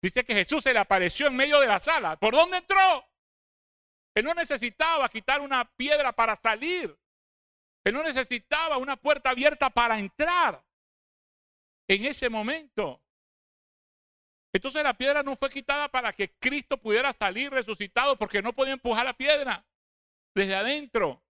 Dice 0.00 0.24
que 0.24 0.34
Jesús 0.34 0.62
se 0.62 0.72
le 0.72 0.78
apareció 0.78 1.26
en 1.26 1.36
medio 1.36 1.60
de 1.60 1.66
la 1.66 1.80
sala. 1.80 2.16
¿Por 2.16 2.32
dónde 2.32 2.58
entró? 2.58 3.08
Él 4.14 4.24
no 4.24 4.34
necesitaba 4.34 5.08
quitar 5.08 5.40
una 5.40 5.64
piedra 5.76 6.12
para 6.12 6.36
salir. 6.36 6.96
Él 7.84 7.94
no 7.94 8.02
necesitaba 8.02 8.78
una 8.78 8.96
puerta 8.96 9.30
abierta 9.30 9.70
para 9.70 9.98
entrar 9.98 10.64
en 11.88 12.04
ese 12.04 12.28
momento. 12.28 13.02
Entonces 14.52 14.82
la 14.82 14.94
piedra 14.94 15.22
no 15.22 15.36
fue 15.36 15.50
quitada 15.50 15.88
para 15.88 16.12
que 16.12 16.30
Cristo 16.38 16.76
pudiera 16.76 17.12
salir 17.12 17.50
resucitado 17.50 18.16
porque 18.16 18.42
no 18.42 18.52
podía 18.52 18.74
empujar 18.74 19.04
la 19.04 19.14
piedra 19.14 19.64
desde 20.34 20.54
adentro. 20.54 21.22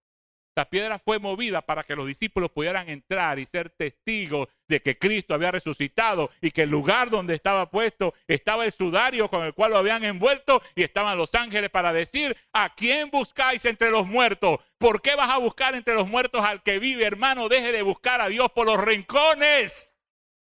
La 0.55 0.69
piedra 0.69 0.99
fue 0.99 1.17
movida 1.17 1.63
para 1.63 1.83
que 1.83 1.95
los 1.95 2.05
discípulos 2.05 2.51
pudieran 2.51 2.87
entrar 2.87 3.39
y 3.39 3.45
ser 3.47 3.71
testigos 3.71 4.49
de 4.67 4.83
que 4.83 4.99
Cristo 4.99 5.33
había 5.33 5.49
resucitado 5.49 6.29
y 6.41 6.51
que 6.51 6.63
el 6.63 6.69
lugar 6.69 7.09
donde 7.09 7.33
estaba 7.33 7.71
puesto 7.71 8.13
estaba 8.27 8.65
el 8.65 8.71
sudario 8.71 9.29
con 9.29 9.43
el 9.43 9.55
cual 9.55 9.71
lo 9.71 9.77
habían 9.79 10.03
envuelto 10.03 10.61
y 10.75 10.83
estaban 10.83 11.17
los 11.17 11.33
ángeles 11.33 11.71
para 11.71 11.91
decir, 11.91 12.37
¿a 12.53 12.75
quién 12.75 13.09
buscáis 13.09 13.65
entre 13.65 13.89
los 13.89 14.05
muertos? 14.05 14.59
¿Por 14.77 15.01
qué 15.01 15.15
vas 15.15 15.31
a 15.31 15.39
buscar 15.39 15.73
entre 15.73 15.95
los 15.95 16.07
muertos 16.07 16.45
al 16.45 16.61
que 16.61 16.77
vive, 16.77 17.03
hermano? 17.03 17.49
Deje 17.49 17.71
de 17.71 17.81
buscar 17.81 18.21
a 18.21 18.29
Dios 18.29 18.51
por 18.51 18.67
los 18.67 18.77
rincones. 18.77 19.95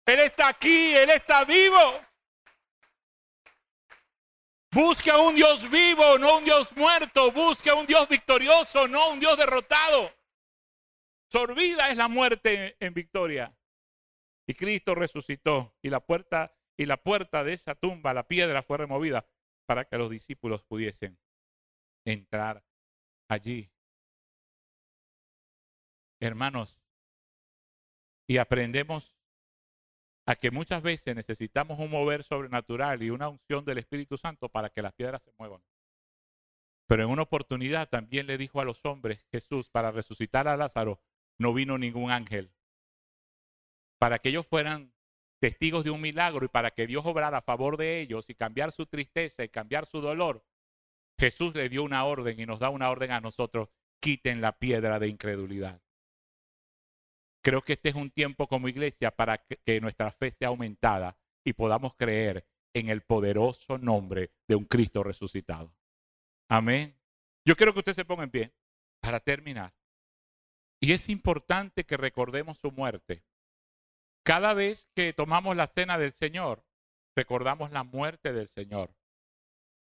Él 0.05 0.19
está 0.19 0.49
aquí, 0.49 0.93
Él 0.93 1.09
está 1.09 1.43
vivo. 1.43 1.79
Busca 4.71 5.17
un 5.19 5.35
Dios 5.35 5.69
vivo, 5.69 6.17
no 6.19 6.37
un 6.37 6.43
Dios 6.43 6.75
muerto. 6.75 7.31
Busca 7.31 7.73
un 7.73 7.85
Dios 7.85 8.07
victorioso, 8.09 8.87
no 8.87 9.11
un 9.11 9.19
Dios 9.19 9.37
derrotado. 9.37 10.11
Sorbida 11.31 11.89
es 11.89 11.97
la 11.97 12.07
muerte 12.07 12.75
en 12.79 12.93
victoria. 12.93 13.55
Y 14.47 14.53
Cristo 14.53 14.95
resucitó 14.95 15.75
y 15.81 15.89
la 15.89 15.99
puerta 15.99 16.57
y 16.77 16.85
la 16.85 16.97
puerta 16.97 17.43
de 17.43 17.53
esa 17.53 17.73
tumba, 17.73 18.13
la 18.13 18.27
piedra 18.27 18.61
fue 18.61 18.77
removida 18.77 19.27
para 19.65 19.85
que 19.85 19.97
los 19.97 20.09
discípulos 20.09 20.63
pudiesen 20.63 21.19
entrar 22.05 22.63
allí. 23.27 23.71
hermanos, 26.19 26.79
y 28.27 28.37
aprendemos 28.37 29.13
a 30.27 30.35
que 30.35 30.51
muchas 30.51 30.83
veces 30.83 31.15
necesitamos 31.15 31.79
un 31.79 31.89
mover 31.89 32.23
sobrenatural 32.23 33.01
y 33.01 33.09
una 33.09 33.29
unción 33.29 33.63
del 33.63 33.77
Espíritu 33.77 34.17
Santo 34.17 34.49
para 34.49 34.69
que 34.69 34.81
las 34.81 34.91
piedras 34.91 35.23
se 35.23 35.31
muevan. 35.37 35.61
Pero 36.85 37.03
en 37.03 37.09
una 37.09 37.21
oportunidad 37.21 37.87
también 37.87 38.27
le 38.27 38.37
dijo 38.37 38.59
a 38.59 38.65
los 38.65 38.83
hombres 38.85 39.25
Jesús, 39.31 39.69
para 39.69 39.91
resucitar 39.91 40.49
a 40.49 40.57
Lázaro, 40.57 41.01
no 41.39 41.53
vino 41.53 41.77
ningún 41.77 42.11
ángel. 42.11 42.51
Para 43.99 44.19
que 44.19 44.29
ellos 44.29 44.45
fueran 44.45 44.93
testigos 45.39 45.85
de 45.85 45.91
un 45.91 46.01
milagro 46.01 46.43
y 46.43 46.49
para 46.49 46.71
que 46.71 46.87
Dios 46.87 47.05
obrara 47.05 47.37
a 47.37 47.41
favor 47.41 47.77
de 47.77 48.01
ellos 48.01 48.29
y 48.29 48.35
cambiar 48.35 48.73
su 48.73 48.85
tristeza 48.85 49.45
y 49.45 49.49
cambiar 49.49 49.85
su 49.85 50.01
dolor, 50.01 50.45
Jesús 51.17 51.55
le 51.55 51.69
dio 51.69 51.83
una 51.83 52.03
orden 52.03 52.37
y 52.37 52.45
nos 52.45 52.59
da 52.59 52.69
una 52.69 52.89
orden 52.89 53.11
a 53.11 53.21
nosotros, 53.21 53.69
quiten 54.01 54.41
la 54.41 54.59
piedra 54.59 54.99
de 54.99 55.07
incredulidad. 55.07 55.81
Creo 57.47 57.61
que 57.61 57.71
este 57.71 57.87
es 57.87 57.95
un 57.95 58.11
tiempo 58.11 58.45
como 58.49 58.67
iglesia 58.67 59.09
para 59.09 59.37
que 59.37 59.79
nuestra 59.79 60.11
fe 60.11 60.31
sea 60.31 60.49
aumentada 60.49 61.17
y 61.45 61.53
podamos 61.53 61.93
creer 61.93 62.45
en 62.73 62.89
el 62.89 63.03
poderoso 63.03 63.77
nombre 63.77 64.33
de 64.49 64.55
un 64.57 64.65
Cristo 64.65 65.01
resucitado. 65.01 65.73
Amén. 66.49 66.99
Yo 67.45 67.55
quiero 67.55 67.71
que 67.71 67.79
usted 67.79 67.93
se 67.93 68.03
ponga 68.03 68.25
en 68.25 68.31
pie 68.31 68.53
para 68.99 69.21
terminar. 69.21 69.73
Y 70.81 70.91
es 70.91 71.07
importante 71.07 71.85
que 71.85 71.95
recordemos 71.95 72.57
su 72.57 72.69
muerte. 72.73 73.23
Cada 74.23 74.53
vez 74.53 74.89
que 74.93 75.13
tomamos 75.13 75.55
la 75.55 75.67
cena 75.67 75.97
del 75.97 76.11
Señor, 76.11 76.65
recordamos 77.15 77.71
la 77.71 77.85
muerte 77.85 78.33
del 78.33 78.49
Señor. 78.49 78.93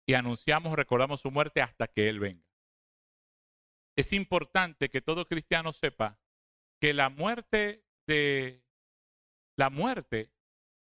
Y 0.07 0.15
anunciamos, 0.15 0.75
recordamos 0.75 1.21
su 1.21 1.31
muerte 1.31 1.61
hasta 1.61 1.87
que 1.87 2.09
Él 2.09 2.19
venga. 2.19 2.49
Es 3.95 4.15
importante 4.15 4.89
que 4.89 5.03
todo 5.03 5.27
cristiano 5.27 5.75
sepa 5.75 6.22
que 6.83 6.95
la 6.95 7.11
muerte 7.11 7.87
de 8.09 8.61
la 9.57 9.71
muerte 9.71 10.33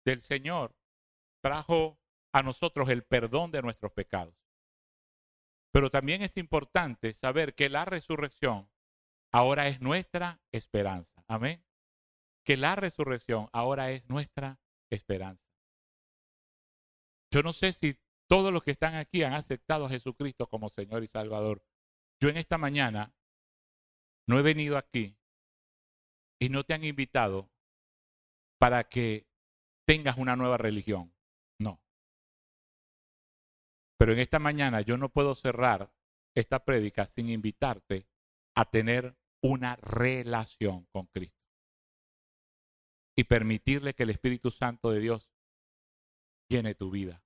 del 0.03 0.19
Señor 0.19 0.75
trajo 1.41 1.97
a 2.33 2.43
nosotros 2.43 2.89
el 2.89 3.05
perdón 3.05 3.51
de 3.51 3.61
nuestros 3.61 3.93
pecados. 3.93 4.35
Pero 5.71 5.89
también 5.89 6.21
es 6.21 6.35
importante 6.35 7.13
saber 7.13 7.55
que 7.55 7.69
la 7.69 7.85
resurrección 7.85 8.69
ahora 9.31 9.69
es 9.69 9.79
nuestra 9.79 10.41
esperanza. 10.51 11.23
Amén. 11.29 11.63
Que 12.43 12.57
la 12.57 12.75
resurrección 12.75 13.47
ahora 13.53 13.91
es 13.91 14.05
nuestra 14.09 14.59
esperanza. 14.89 15.47
Yo 17.31 17.41
no 17.41 17.53
sé 17.53 17.71
si 17.71 17.97
todos 18.27 18.51
los 18.51 18.63
que 18.63 18.71
están 18.71 18.95
aquí 18.95 19.23
han 19.23 19.31
aceptado 19.31 19.85
a 19.85 19.89
Jesucristo 19.89 20.49
como 20.49 20.69
Señor 20.69 21.05
y 21.05 21.07
Salvador. 21.07 21.63
Yo 22.19 22.27
en 22.27 22.35
esta 22.35 22.57
mañana 22.57 23.15
no 24.27 24.37
he 24.37 24.41
venido 24.41 24.75
aquí 24.75 25.17
y 26.39 26.49
no 26.49 26.63
te 26.63 26.73
han 26.73 26.83
invitado 26.83 27.49
para 28.59 28.85
que 28.85 29.27
tengas 29.85 30.17
una 30.17 30.35
nueva 30.35 30.57
religión. 30.57 31.13
No. 31.59 31.81
Pero 33.97 34.13
en 34.13 34.19
esta 34.19 34.39
mañana 34.39 34.81
yo 34.81 34.97
no 34.97 35.09
puedo 35.09 35.35
cerrar 35.35 35.91
esta 36.35 36.63
prédica 36.65 37.07
sin 37.07 37.29
invitarte 37.29 38.07
a 38.55 38.65
tener 38.65 39.15
una 39.41 39.75
relación 39.77 40.85
con 40.91 41.05
Cristo. 41.07 41.39
Y 43.17 43.23
permitirle 43.25 43.93
que 43.93 44.03
el 44.03 44.09
Espíritu 44.09 44.51
Santo 44.51 44.91
de 44.91 44.99
Dios 44.99 45.31
llene 46.49 46.75
tu 46.75 46.91
vida 46.91 47.23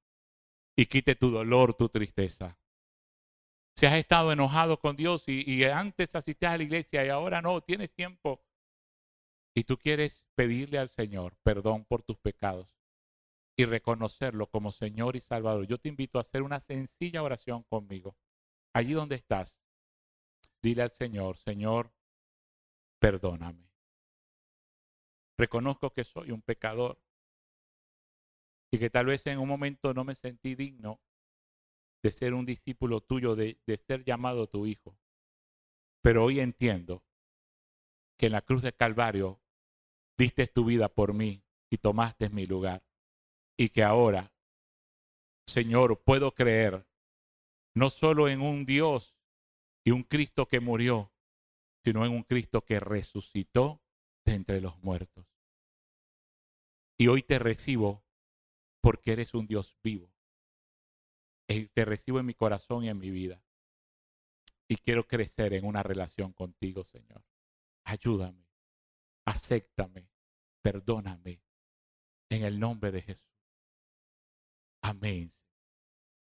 y 0.75 0.85
quite 0.85 1.15
tu 1.15 1.29
dolor, 1.29 1.73
tu 1.73 1.89
tristeza. 1.89 2.57
Si 3.75 3.85
has 3.85 3.95
estado 3.95 4.31
enojado 4.31 4.79
con 4.79 4.95
Dios 4.95 5.23
y, 5.27 5.49
y 5.49 5.63
antes 5.63 6.13
asistías 6.13 6.53
a 6.53 6.57
la 6.57 6.63
iglesia 6.63 7.05
y 7.05 7.09
ahora 7.09 7.41
no, 7.41 7.61
tienes 7.61 7.91
tiempo 7.91 8.41
y 9.53 9.63
tú 9.63 9.77
quieres 9.77 10.25
pedirle 10.35 10.77
al 10.77 10.89
Señor 10.89 11.35
perdón 11.43 11.85
por 11.85 12.03
tus 12.03 12.17
pecados 12.17 12.67
y 13.57 13.65
reconocerlo 13.65 14.47
como 14.47 14.71
Señor 14.71 15.17
y 15.17 15.21
Salvador, 15.21 15.67
yo 15.67 15.77
te 15.77 15.89
invito 15.89 16.17
a 16.17 16.21
hacer 16.21 16.43
una 16.43 16.61
sencilla 16.61 17.23
oración 17.23 17.63
conmigo. 17.63 18.15
Allí 18.73 18.93
donde 18.93 19.15
estás, 19.15 19.59
dile 20.61 20.83
al 20.83 20.89
Señor, 20.89 21.37
Señor, 21.37 21.91
perdóname. 22.99 23.69
Reconozco 25.37 25.91
que 25.91 26.05
soy 26.05 26.31
un 26.31 26.41
pecador 26.41 27.01
y 28.71 28.79
que 28.79 28.89
tal 28.89 29.07
vez 29.07 29.27
en 29.27 29.39
un 29.39 29.49
momento 29.49 29.93
no 29.93 30.05
me 30.05 30.15
sentí 30.15 30.55
digno 30.55 31.01
de 32.01 32.13
ser 32.13 32.33
un 32.33 32.45
discípulo 32.45 33.01
tuyo, 33.01 33.35
de, 33.35 33.59
de 33.65 33.77
ser 33.77 34.05
llamado 34.05 34.47
tu 34.47 34.67
hijo. 34.67 34.97
Pero 36.01 36.23
hoy 36.23 36.39
entiendo 36.39 37.03
que 38.19 38.25
en 38.25 38.33
la 38.33 38.41
cruz 38.41 38.61
de 38.61 38.73
Calvario 38.73 39.39
diste 40.17 40.45
tu 40.45 40.65
vida 40.65 40.89
por 40.89 41.13
mí 41.13 41.41
y 41.69 41.77
tomaste 41.77 42.29
mi 42.29 42.45
lugar. 42.45 42.83
Y 43.57 43.69
que 43.69 43.81
ahora, 43.81 44.33
Señor, 45.47 46.03
puedo 46.03 46.33
creer 46.35 46.85
no 47.73 47.89
solo 47.89 48.27
en 48.27 48.41
un 48.41 48.65
Dios 48.65 49.15
y 49.85 49.91
un 49.91 50.03
Cristo 50.03 50.49
que 50.49 50.59
murió, 50.59 51.13
sino 51.85 52.05
en 52.05 52.11
un 52.11 52.23
Cristo 52.23 52.61
que 52.65 52.81
resucitó 52.81 53.81
de 54.25 54.33
entre 54.33 54.59
los 54.59 54.77
muertos. 54.83 55.25
Y 56.97 57.07
hoy 57.07 57.23
te 57.23 57.39
recibo 57.39 58.03
porque 58.81 59.13
eres 59.13 59.33
un 59.33 59.47
Dios 59.47 59.77
vivo. 59.81 60.11
Y 61.47 61.67
te 61.67 61.85
recibo 61.85 62.19
en 62.19 62.25
mi 62.25 62.33
corazón 62.33 62.83
y 62.83 62.89
en 62.89 62.99
mi 62.99 63.11
vida. 63.11 63.41
Y 64.67 64.75
quiero 64.75 65.07
crecer 65.07 65.53
en 65.53 65.65
una 65.65 65.83
relación 65.83 66.33
contigo, 66.33 66.83
Señor 66.83 67.23
ayúdame, 67.83 68.47
acéptame, 69.25 70.09
perdóname, 70.61 71.41
en 72.29 72.43
el 72.43 72.59
nombre 72.59 72.91
de 72.91 73.01
Jesús. 73.01 73.25
Amén. 74.81 75.29